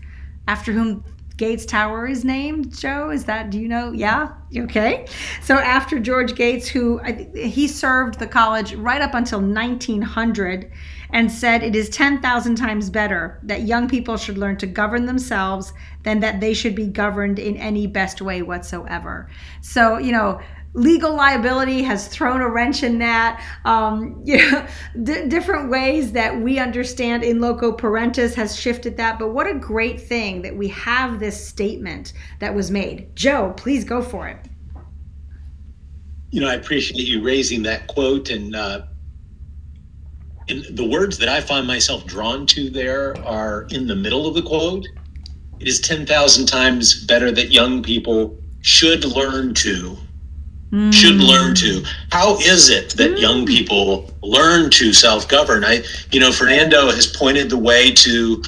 after 0.47 0.71
whom 0.71 1.03
Gates 1.37 1.65
Tower 1.65 2.07
is 2.07 2.25
named. 2.25 2.75
Joe, 2.75 3.11
is 3.11 3.25
that 3.25 3.49
do 3.49 3.59
you 3.59 3.67
know? 3.67 3.91
Yeah, 3.91 4.33
okay. 4.55 5.05
So 5.41 5.55
after 5.55 5.99
George 5.99 6.35
Gates, 6.35 6.67
who 6.67 6.99
he 7.35 7.67
served 7.67 8.19
the 8.19 8.27
college 8.27 8.73
right 8.73 9.01
up 9.01 9.13
until 9.13 9.39
1900, 9.39 10.71
and 11.11 11.31
said 11.31 11.63
it 11.63 11.75
is 11.75 11.89
10,000 11.89 12.55
times 12.55 12.89
better 12.89 13.39
that 13.43 13.61
young 13.61 13.87
people 13.87 14.17
should 14.17 14.37
learn 14.37 14.57
to 14.57 14.67
govern 14.67 15.05
themselves 15.05 15.71
than 16.03 16.19
that 16.19 16.41
they 16.41 16.53
should 16.53 16.75
be 16.75 16.87
governed 16.87 17.39
in 17.39 17.55
any 17.57 17.87
best 17.87 18.21
way 18.21 18.41
whatsoever. 18.41 19.29
So, 19.61 19.97
you 19.97 20.11
know, 20.11 20.41
legal 20.73 21.15
liability 21.15 21.81
has 21.81 22.07
thrown 22.07 22.41
a 22.41 22.49
wrench 22.49 22.83
in 22.83 22.99
that. 22.99 23.43
Um, 23.65 24.21
you 24.25 24.37
know, 24.37 24.65
d- 25.03 25.27
different 25.27 25.69
ways 25.69 26.11
that 26.13 26.39
we 26.39 26.59
understand 26.59 27.23
in 27.23 27.41
loco 27.41 27.71
parentis 27.71 28.33
has 28.35 28.59
shifted 28.59 28.97
that. 28.97 29.19
But 29.19 29.29
what 29.29 29.47
a 29.47 29.55
great 29.55 29.99
thing 29.99 30.41
that 30.43 30.55
we 30.55 30.67
have 30.69 31.19
this 31.19 31.47
statement 31.47 32.13
that 32.39 32.53
was 32.53 32.71
made. 32.71 33.15
Joe, 33.15 33.53
please 33.57 33.83
go 33.83 34.01
for 34.01 34.27
it. 34.27 34.37
You 36.29 36.41
know, 36.41 36.49
I 36.49 36.55
appreciate 36.55 37.07
you 37.07 37.23
raising 37.23 37.63
that 37.63 37.87
quote 37.87 38.29
and. 38.29 38.55
Uh, 38.55 38.81
and 40.49 40.63
the 40.77 40.87
words 40.87 41.17
that 41.17 41.27
I 41.27 41.41
find 41.41 41.67
myself 41.67 42.05
drawn 42.05 42.45
to 42.47 42.69
there 42.69 43.17
are 43.25 43.67
in 43.69 43.85
the 43.85 43.95
middle 43.95 44.27
of 44.27 44.33
the 44.33 44.41
quote. 44.41 44.85
it 45.59 45.67
is 45.67 45.81
10,000 45.81 46.45
times 46.45 47.05
better 47.05 47.33
that 47.33 47.51
young 47.51 47.83
people 47.83 48.37
should 48.61 49.03
learn 49.03 49.53
to 49.55 49.97
mm. 50.71 50.93
should 50.93 51.15
learn 51.15 51.55
to 51.55 51.83
how 52.11 52.37
is 52.39 52.69
it 52.69 52.95
that 52.97 53.11
mm. 53.11 53.19
young 53.19 53.45
people 53.45 54.09
learn 54.21 54.69
to 54.69 54.93
self-govern 54.93 55.63
i 55.63 55.83
you 56.11 56.19
know 56.19 56.31
fernando 56.31 56.89
has 56.89 57.07
pointed 57.07 57.49
the 57.49 57.57
way 57.57 57.91
to 57.91 58.41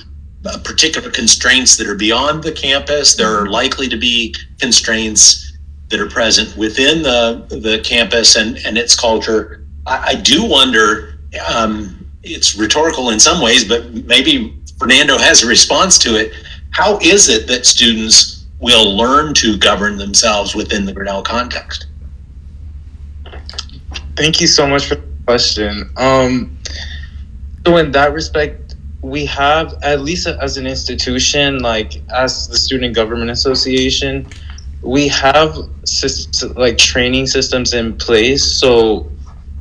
uh, 0.46 0.58
particular 0.64 1.12
constraints 1.12 1.78
that 1.78 1.88
are 1.88 1.96
beyond 1.96 2.44
the 2.44 2.52
campus 2.52 3.16
there 3.16 3.34
are 3.34 3.48
likely 3.48 3.88
to 3.88 3.98
be 3.98 4.34
constraints 4.60 5.58
that 5.90 6.00
are 6.00 6.10
present 6.10 6.56
within 6.56 7.02
the 7.02 7.46
the 7.50 7.82
campus 7.84 8.36
and 8.36 8.58
and 8.66 8.78
its 8.78 9.00
culture 9.00 9.66
i, 9.88 10.10
I 10.10 10.16
do 10.16 10.46
wonder 10.46 11.20
um, 11.54 11.96
it's 12.24 12.56
rhetorical 12.56 13.10
in 13.10 13.20
some 13.20 13.42
ways 13.42 13.64
but 13.64 13.92
maybe 14.06 14.56
fernando 14.78 15.18
has 15.18 15.44
a 15.44 15.48
response 15.48 15.98
to 16.00 16.16
it 16.16 16.34
how 16.72 16.98
is 17.00 17.30
it 17.30 17.48
that 17.48 17.66
students 17.66 18.40
will 18.60 18.96
learn 18.96 19.34
to 19.36 19.58
govern 19.58 19.98
themselves 19.98 20.56
within 20.56 20.86
the 20.86 20.94
Grinnell 20.94 21.24
context? 21.24 21.88
Thank 24.20 24.42
you 24.42 24.48
so 24.48 24.68
much 24.68 24.88
for 24.88 24.96
the 24.96 25.08
question. 25.26 25.90
Um, 25.96 26.58
so, 27.66 27.78
in 27.78 27.92
that 27.92 28.12
respect, 28.12 28.76
we 29.02 29.26
have, 29.28 29.76
at 29.82 30.02
least 30.02 30.28
as 30.28 30.58
an 30.58 30.68
institution, 30.68 31.60
like 31.60 32.02
as 32.14 32.50
the 32.50 32.58
Student 32.58 32.96
Government 32.96 33.32
Association, 33.32 34.28
we 34.82 35.08
have 35.08 35.56
like 36.58 36.78
training 36.78 37.28
systems 37.28 37.74
in 37.74 37.96
place. 37.96 38.44
So, 38.44 39.10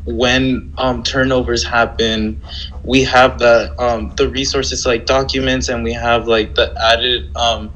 when 0.07 0.75
um, 0.77 1.05
turnovers 1.05 1.63
happen, 1.63 2.43
we 2.83 3.05
have 3.05 3.39
the 3.39 3.73
um, 3.81 4.13
the 4.17 4.29
resources 4.29 4.85
like 4.85 5.07
documents, 5.07 5.69
and 5.69 5.85
we 5.85 5.93
have 5.93 6.27
like 6.27 6.57
the 6.57 6.75
added 6.83 7.31
um, 7.37 7.71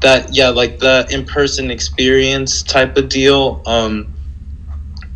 that 0.00 0.34
yeah, 0.34 0.48
like 0.48 0.80
the 0.80 1.06
in 1.08 1.24
person 1.24 1.70
experience 1.70 2.64
type 2.64 2.96
of 2.96 3.08
deal. 3.08 3.62
Um, 3.64 4.12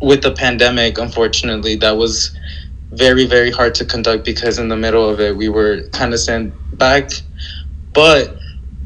with 0.01 0.21
the 0.23 0.31
pandemic, 0.31 0.97
unfortunately, 0.97 1.75
that 1.77 1.97
was 1.97 2.35
very 2.91 3.25
very 3.25 3.51
hard 3.51 3.73
to 3.73 3.85
conduct 3.85 4.25
because 4.25 4.59
in 4.59 4.67
the 4.67 4.75
middle 4.75 5.07
of 5.09 5.21
it 5.21 5.33
we 5.35 5.47
were 5.47 5.83
kind 5.93 6.13
of 6.13 6.19
sent 6.19 6.53
back. 6.77 7.09
But 7.93 8.37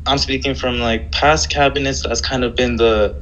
I'm 0.05 0.18
speaking 0.18 0.53
from 0.53 0.80
like 0.80 1.11
past 1.11 1.49
cabinets. 1.49 2.03
That's 2.03 2.22
kind 2.22 2.43
of 2.43 2.55
been 2.55 2.76
the 2.76 3.22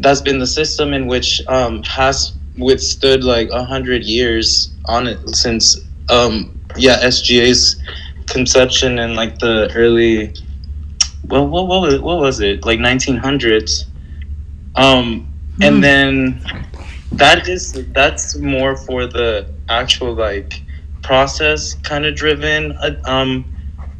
that's 0.00 0.20
been 0.20 0.38
the 0.38 0.46
system 0.46 0.94
in 0.94 1.06
which 1.06 1.42
um, 1.46 1.82
has 1.84 2.32
withstood 2.56 3.24
like 3.24 3.50
a 3.50 3.64
hundred 3.64 4.04
years 4.04 4.72
on 4.86 5.06
it 5.06 5.18
since 5.30 5.80
um 6.08 6.58
yeah 6.76 6.98
SGA's 7.02 7.76
conception 8.26 8.98
in 8.98 9.14
like 9.14 9.38
the 9.38 9.70
early 9.74 10.32
well 11.26 11.46
what 11.46 11.66
what 11.66 11.80
was, 11.82 12.00
what 12.00 12.18
was 12.18 12.40
it 12.40 12.64
like 12.64 12.78
1900s 12.78 13.84
um 14.76 15.26
and 15.60 15.76
mm. 15.76 15.80
then 15.82 16.66
that 17.16 17.48
is 17.48 17.72
that's 17.92 18.36
more 18.36 18.76
for 18.76 19.06
the 19.06 19.48
actual 19.68 20.14
like 20.14 20.62
process 21.02 21.74
kind 21.82 22.04
of 22.06 22.14
driven 22.14 22.72
uh, 22.72 22.96
um 23.04 23.44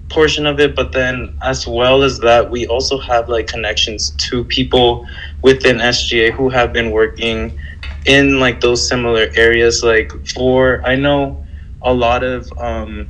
portion 0.08 0.46
of 0.46 0.60
it 0.60 0.74
but 0.76 0.92
then 0.92 1.36
as 1.42 1.66
well 1.66 2.02
as 2.02 2.18
that 2.20 2.50
we 2.50 2.66
also 2.66 2.98
have 2.98 3.28
like 3.28 3.46
connections 3.46 4.10
to 4.12 4.44
people 4.44 5.06
within 5.42 5.78
SGA 5.78 6.30
who 6.32 6.48
have 6.48 6.72
been 6.72 6.90
working 6.90 7.58
in 8.06 8.38
like 8.38 8.60
those 8.60 8.86
similar 8.88 9.28
areas. 9.34 9.82
Like 9.82 10.12
for 10.28 10.82
i 10.84 10.94
know 10.94 11.44
a 11.82 11.92
lot 11.92 12.22
of 12.22 12.50
um, 12.58 13.08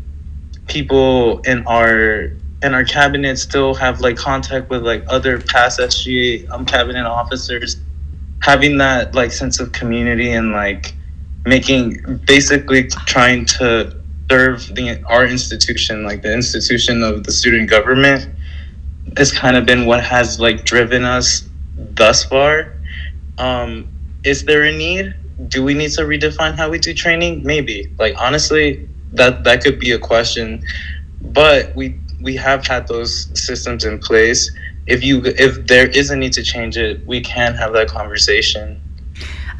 people 0.67 1.41
in 1.41 1.67
our 1.67 2.33
in 2.63 2.75
our 2.75 2.85
cabinet 2.85 3.39
still 3.39 3.75
have 3.75 4.01
like 4.01 4.17
contact 4.17 4.71
with 4.71 4.83
like 4.83 5.05
other 5.09 5.39
past 5.39 5.79
sga 5.79 6.49
um, 6.51 6.65
cabinet 6.65 7.07
officers 7.07 7.77
having 8.45 8.79
that 8.79 9.15
like 9.15 9.33
sense 9.33 9.61
of 9.61 9.73
community 9.73 10.33
and 10.33 10.53
like 10.53 10.95
making 11.47 12.21
basically 12.27 12.89
trying 13.07 13.45
to 13.45 13.97
serve 14.31 14.75
the 14.75 15.03
our 15.07 15.27
institution 15.27 16.05
like 16.05 16.23
the 16.23 16.33
institution 16.33 17.03
of 17.03 17.25
the 17.25 17.33
student 17.33 17.69
government 17.69 18.29
has 19.17 19.31
kind 19.33 19.57
of 19.57 19.67
been 19.67 19.87
what 19.87 20.03
has 20.03 20.41
like 20.41 20.65
driven 20.65 21.05
us 21.05 21.49
thus 21.77 22.25
far 22.25 22.75
um, 23.39 23.89
is 24.25 24.45
there 24.45 24.65
a 24.65 24.73
need? 24.73 25.15
Do 25.49 25.65
we 25.65 25.75
need 25.75 25.91
to 25.93 26.03
redefine 26.03 26.57
how 26.57 26.71
we 26.71 26.79
do 26.79 26.95
training? 26.95 27.43
Maybe. 27.45 27.93
Like 27.99 28.15
honestly, 28.19 28.89
that 29.13 29.45
that 29.45 29.63
could 29.63 29.79
be 29.79 29.93
a 29.93 29.99
question. 29.99 30.63
But 31.21 31.75
we 31.75 31.99
we 32.21 32.37
have 32.37 32.67
had 32.67 32.87
those 32.89 33.29
systems 33.35 33.85
in 33.85 33.99
place. 33.99 34.51
If 34.87 35.03
you 35.03 35.23
if 35.25 35.67
there 35.67 35.89
is 35.89 36.11
a 36.11 36.17
need 36.17 36.33
to 36.35 36.43
change 36.43 36.77
it, 36.77 37.07
we 37.07 37.21
can 37.21 37.55
have 37.55 37.73
that 37.73 37.89
conversation. 37.89 38.81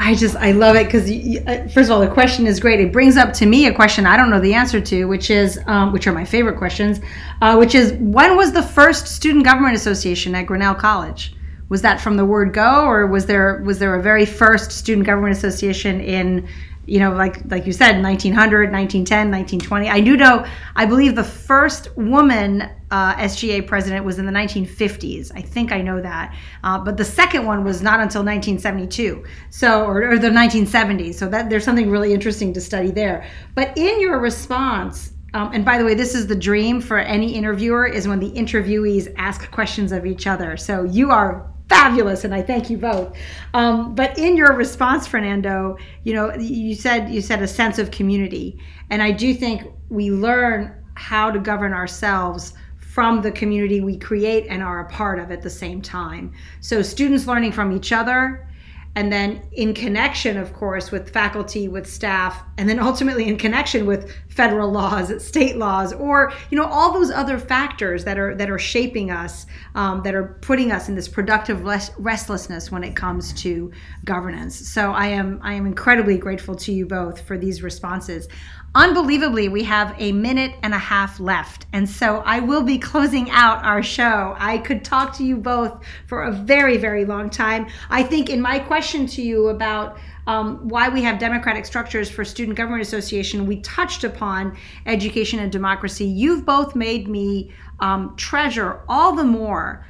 I 0.01 0.15
just 0.15 0.37
I 0.37 0.53
love 0.53 0.77
it 0.77 0.87
because 0.87 1.09
uh, 1.09 1.69
first 1.73 1.89
of 1.89 1.93
all 1.93 2.01
the 2.01 2.09
question 2.09 2.47
is 2.47 2.61
great. 2.61 2.81
It 2.81 2.93
brings 2.93 3.17
up 3.17 3.33
to 3.35 3.47
me 3.47 3.67
a 3.67 3.75
question 3.75 4.07
I 4.07 4.17
don't 4.17 4.31
know 4.31 4.41
the 4.41 4.55
answer 4.55 4.81
to, 4.81 5.05
which 5.07 5.31
is 5.31 5.59
um, 5.67 5.93
which 5.93 6.07
are 6.07 6.13
my 6.13 6.25
favorite 6.25 6.59
questions, 6.59 7.01
uh, 7.41 7.57
which 7.57 7.75
is 7.75 7.93
when 7.95 8.37
was 8.37 8.53
the 8.53 8.63
first 8.63 9.07
student 9.07 9.45
government 9.45 9.77
association 9.77 10.35
at 10.35 10.47
Grinnell 10.47 10.75
College? 10.75 11.35
was 11.69 11.83
that 11.83 12.01
from 12.01 12.17
the 12.17 12.25
word 12.25 12.53
go 12.53 12.85
or 12.85 13.07
was 13.07 13.27
there 13.27 13.63
was 13.65 13.79
there 13.79 13.95
a 13.95 14.03
very 14.03 14.27
first 14.27 14.71
student 14.71 15.07
government 15.07 15.37
association 15.37 16.01
in 16.01 16.47
you 16.87 16.99
know 16.99 17.13
like 17.13 17.45
like 17.51 17.67
you 17.67 17.73
said 17.73 18.03
1900 18.03 18.71
1910 18.73 19.31
1920 19.31 19.89
i 19.89 20.01
do 20.01 20.17
know 20.17 20.45
i 20.77 20.85
believe 20.85 21.15
the 21.15 21.25
first 21.25 21.95
woman 21.97 22.63
uh, 22.91 23.15
sga 23.17 23.67
president 23.67 24.05
was 24.05 24.19
in 24.19 24.27
the 24.27 24.33
1950s 24.33 25.33
i 25.35 25.41
think 25.41 25.73
i 25.73 25.81
know 25.81 26.01
that. 26.01 26.35
Uh, 26.63 26.79
but 26.79 26.97
the 26.97 27.05
second 27.05 27.45
one 27.47 27.65
was 27.65 27.83
not 27.83 28.01
until 28.01 28.23
1972 28.23 29.25
so 29.51 29.85
or, 29.85 30.13
or 30.13 30.19
the 30.19 30.29
1970s 30.29 31.15
so 31.15 31.29
that 31.29 31.51
there's 31.51 31.65
something 31.65 31.91
really 31.91 32.13
interesting 32.13 32.53
to 32.53 32.61
study 32.61 32.91
there. 32.91 33.29
But 33.55 33.77
in 33.77 34.01
your 34.01 34.19
response 34.19 35.13
um, 35.35 35.51
and 35.53 35.65
by 35.65 35.79
the 35.79 35.85
way, 35.85 35.95
this 35.95 36.15
is 36.15 36.29
the 36.29 36.37
dream 36.37 36.81
for 36.81 36.99
any 36.99 37.35
interviewer 37.35 37.87
is 37.87 38.07
when 38.07 38.21
the 38.21 38.31
interviewees 38.31 39.13
ask 39.19 39.51
questions 39.51 39.91
of 39.91 40.07
each 40.07 40.29
other. 40.29 40.57
So 40.57 40.85
you 40.85 41.11
are 41.11 41.53
fabulous 41.69 42.25
and 42.25 42.35
i 42.35 42.43
thank 42.43 42.69
you 42.69 42.77
both. 42.77 43.17
Um, 43.55 43.95
but 43.95 44.19
in 44.19 44.37
your 44.37 44.53
response 44.53 45.07
fernando 45.07 45.77
you 46.03 46.13
know 46.13 46.35
you 46.35 46.75
said 46.75 47.11
you 47.11 47.21
said 47.21 47.43
a 47.43 47.49
sense 47.49 47.79
of 47.79 47.91
community 47.91 48.59
and 48.91 49.03
i 49.03 49.11
do 49.11 49.35
think 49.35 49.63
we 49.89 50.11
learn 50.11 50.75
how 50.95 51.31
to 51.31 51.39
govern 51.39 51.73
ourselves 51.73 52.55
from 52.95 53.23
the 53.23 53.33
community 53.33 53.81
we 53.81 53.99
create 53.99 54.47
and 54.49 54.63
are 54.63 54.87
a 54.87 54.89
part 54.89 55.19
of 55.19 55.33
at 55.33 55.43
the 55.43 55.51
same 55.51 55.83
time. 55.83 56.33
So 56.61 56.81
students 56.81 57.27
learning 57.27 57.51
from 57.51 57.73
each 57.73 57.91
other 57.91 58.49
and 58.95 59.13
then 59.13 59.43
in 59.51 59.75
connection 59.75 60.37
of 60.37 60.53
course 60.53 60.93
with 60.93 61.11
faculty 61.11 61.67
with 61.67 61.91
staff 61.91 62.45
and 62.57 62.69
then 62.69 62.79
ultimately 62.79 63.29
in 63.29 63.37
connection 63.37 63.87
with 63.87 64.13
federal 64.29 64.71
laws 64.71 65.25
state 65.25 65.57
laws 65.57 65.93
or 65.93 66.33
you 66.51 66.59
know 66.59 66.67
all 66.67 66.93
those 66.93 67.11
other 67.11 67.39
factors 67.39 68.05
that 68.05 68.19
are 68.19 68.35
that 68.35 68.51
are 68.51 68.59
shaping 68.59 69.11
us 69.11 69.47
um, 69.75 70.03
that 70.03 70.15
are 70.15 70.39
putting 70.43 70.73
us 70.73 70.89
in 70.89 70.95
this 70.95 71.09
productive 71.09 71.65
restlessness 71.99 72.71
when 72.71 72.85
it 72.85 72.95
comes 72.95 73.33
to 73.33 73.71
governance 74.05 74.69
so 74.69 74.93
i 74.93 75.07
am 75.07 75.41
i 75.43 75.53
am 75.53 75.67
incredibly 75.67 76.19
grateful 76.19 76.55
to 76.55 76.73
you 76.73 76.87
both 76.87 77.21
for 77.21 77.39
these 77.39 77.63
responses 77.63 78.29
Unbelievably, 78.77 79.51
we 79.51 79.63
have 79.63 79.95
a 80.01 80.11
minute 80.11 80.53
and 80.65 80.75
a 80.75 80.79
half 80.79 81.21
left. 81.21 81.67
And 81.73 81.89
so 81.89 82.25
I 82.27 82.41
will 82.41 82.65
be 82.65 82.77
closing 82.79 83.31
out 83.31 83.65
our 83.65 83.85
show. 83.85 84.35
I 84.37 84.59
could 84.59 84.85
talk 84.85 85.17
to 85.19 85.25
you 85.25 85.37
both 85.37 85.81
for 86.09 86.25
a 86.25 86.33
very, 86.33 86.77
very 86.77 87.05
long 87.05 87.31
time. 87.31 87.69
I 87.89 88.03
think 88.03 88.29
in 88.29 88.41
my 88.41 88.59
question 88.59 89.07
to 89.07 89.23
you 89.23 89.47
about 89.47 89.97
um, 90.27 90.69
why 90.69 90.89
we 90.89 91.03
have 91.03 91.19
democratic 91.19 91.67
structures 91.67 92.11
for 92.11 92.25
Student 92.25 92.57
Government 92.57 92.83
Association, 92.83 93.47
we 93.47 93.61
touched 93.61 94.05
upon 94.05 94.57
education 94.87 95.39
and 95.39 95.53
democracy. 95.53 96.05
You've 96.05 96.45
both 96.45 96.75
made 96.75 97.09
me 97.09 97.53
um, 97.81 98.15
treasure 98.17 98.83
all 98.89 99.15
the 99.15 99.25
more 99.25 99.87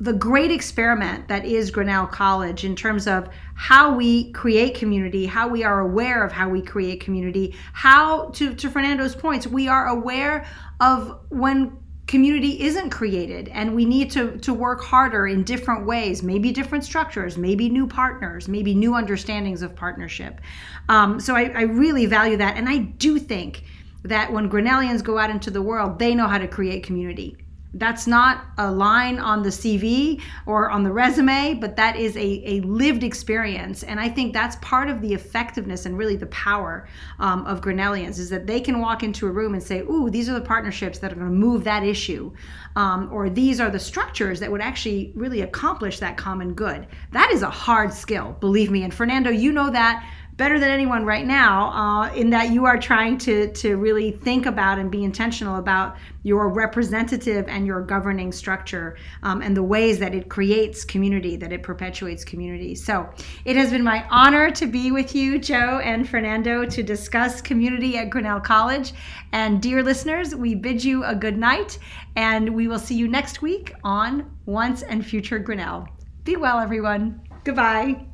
the 0.00 0.12
great 0.12 0.50
experiment 0.50 1.28
that 1.28 1.44
is 1.44 1.70
Grinnell 1.70 2.06
College 2.06 2.64
in 2.64 2.74
terms 2.74 3.06
of 3.06 3.28
how 3.54 3.94
we 3.94 4.32
create 4.32 4.74
community, 4.74 5.24
how 5.24 5.46
we 5.46 5.62
are 5.62 5.80
aware 5.80 6.24
of 6.24 6.32
how 6.32 6.48
we 6.48 6.60
create 6.60 7.00
community, 7.00 7.54
how, 7.72 8.26
to, 8.30 8.54
to 8.54 8.68
Fernando's 8.68 9.14
points, 9.14 9.46
we 9.46 9.68
are 9.68 9.86
aware 9.86 10.46
of 10.80 11.20
when 11.28 11.76
community 12.06 12.62
isn't 12.62 12.90
created 12.90 13.48
and 13.48 13.74
we 13.74 13.84
need 13.84 14.10
to, 14.10 14.36
to 14.38 14.52
work 14.52 14.82
harder 14.82 15.26
in 15.26 15.42
different 15.42 15.86
ways 15.86 16.22
maybe 16.22 16.52
different 16.52 16.84
structures 16.84 17.38
maybe 17.38 17.68
new 17.68 17.86
partners 17.86 18.48
maybe 18.48 18.74
new 18.74 18.94
understandings 18.94 19.62
of 19.62 19.74
partnership. 19.74 20.40
Um, 20.88 21.18
so 21.18 21.34
I, 21.34 21.44
I 21.44 21.62
really 21.62 22.06
value 22.06 22.36
that 22.36 22.56
and 22.56 22.68
i 22.68 22.78
do 22.78 23.18
think 23.18 23.64
that 24.02 24.30
when 24.32 24.50
grinnellians 24.50 25.02
go 25.02 25.18
out 25.18 25.30
into 25.30 25.50
the 25.50 25.62
world 25.62 25.98
they 25.98 26.14
know 26.14 26.28
how 26.28 26.38
to 26.38 26.48
create 26.48 26.82
community 26.82 27.36
That's 27.74 28.06
not 28.06 28.44
a 28.58 28.70
line 28.70 29.18
on 29.18 29.42
the 29.42 29.48
CV 29.48 30.22
or 30.46 30.70
on 30.70 30.82
the 30.82 30.92
resume, 30.92 31.54
but 31.54 31.76
that 31.76 31.96
is 31.96 32.16
a, 32.16 32.42
a 32.44 32.60
lived 32.60 33.02
experience. 33.02 33.82
And 33.82 33.98
I 33.98 34.08
think 34.08 34.32
that's 34.32 34.56
part 34.56 34.88
of 34.88 35.00
the 35.00 35.12
effectiveness 35.12 35.86
and 35.86 35.98
really 35.98 36.16
the 36.16 36.26
power 36.26 36.88
um, 37.18 37.46
of 37.46 37.60
Grinnellians 37.60 38.18
is 38.18 38.30
that 38.30 38.46
they 38.46 38.60
can 38.60 38.80
walk 38.80 39.02
into 39.02 39.26
a 39.26 39.30
room 39.30 39.54
and 39.54 39.62
say, 39.62 39.80
Ooh, 39.80 40.08
these 40.10 40.28
are 40.28 40.34
the 40.34 40.40
partnerships 40.40 40.98
that 40.98 41.12
are 41.12 41.16
going 41.16 41.28
to 41.28 41.32
move 41.32 41.64
that 41.64 41.82
issue. 41.82 42.32
Um, 42.76 43.08
or 43.12 43.28
these 43.28 43.60
are 43.60 43.70
the 43.70 43.78
structures 43.78 44.40
that 44.40 44.50
would 44.50 44.60
actually 44.60 45.12
really 45.14 45.42
accomplish 45.42 45.98
that 46.00 46.16
common 46.16 46.54
good. 46.54 46.86
That 47.12 47.30
is 47.30 47.42
a 47.42 47.50
hard 47.50 47.92
skill, 47.92 48.36
believe 48.40 48.70
me. 48.70 48.82
And 48.82 48.92
Fernando, 48.92 49.30
you 49.30 49.52
know 49.52 49.70
that 49.70 50.04
better 50.36 50.58
than 50.58 50.68
anyone 50.68 51.04
right 51.04 51.26
now 51.26 51.70
uh, 51.70 52.12
in 52.14 52.30
that 52.30 52.50
you 52.50 52.64
are 52.64 52.78
trying 52.78 53.16
to 53.16 53.52
to 53.52 53.76
really 53.76 54.10
think 54.10 54.46
about 54.46 54.78
and 54.78 54.90
be 54.90 55.04
intentional 55.04 55.56
about 55.56 55.96
your 56.22 56.48
representative 56.48 57.46
and 57.48 57.66
your 57.66 57.80
governing 57.82 58.32
structure 58.32 58.96
um, 59.22 59.42
and 59.42 59.56
the 59.56 59.62
ways 59.62 59.98
that 59.98 60.14
it 60.14 60.28
creates 60.28 60.84
community 60.84 61.36
that 61.36 61.52
it 61.52 61.62
perpetuates 61.62 62.24
community. 62.24 62.74
So 62.74 63.08
it 63.44 63.56
has 63.56 63.70
been 63.70 63.84
my 63.84 64.04
honor 64.10 64.50
to 64.52 64.66
be 64.66 64.90
with 64.90 65.14
you 65.14 65.38
joe 65.38 65.80
and 65.84 66.08
fernando 66.08 66.64
to 66.64 66.82
discuss 66.82 67.40
community 67.40 67.96
at 67.96 68.10
grinnell 68.10 68.40
college. 68.40 68.92
And 69.32 69.62
dear 69.62 69.82
listeners 69.82 70.34
we 70.34 70.54
bid 70.54 70.82
you 70.82 71.04
a 71.04 71.14
good 71.14 71.38
night 71.38 71.78
and 72.16 72.54
we 72.54 72.66
will 72.66 72.78
see 72.78 72.96
you 72.96 73.06
next 73.06 73.42
week 73.42 73.72
on 73.84 74.36
once 74.46 74.82
and 74.82 75.04
future 75.04 75.38
grinnell. 75.38 75.88
Be 76.24 76.36
well 76.36 76.58
everyone. 76.58 77.20
Goodbye. 77.44 78.06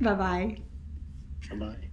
Bye 0.00 0.14
bye 0.14 0.65
Bye 1.50 1.56
bye. 1.58 1.85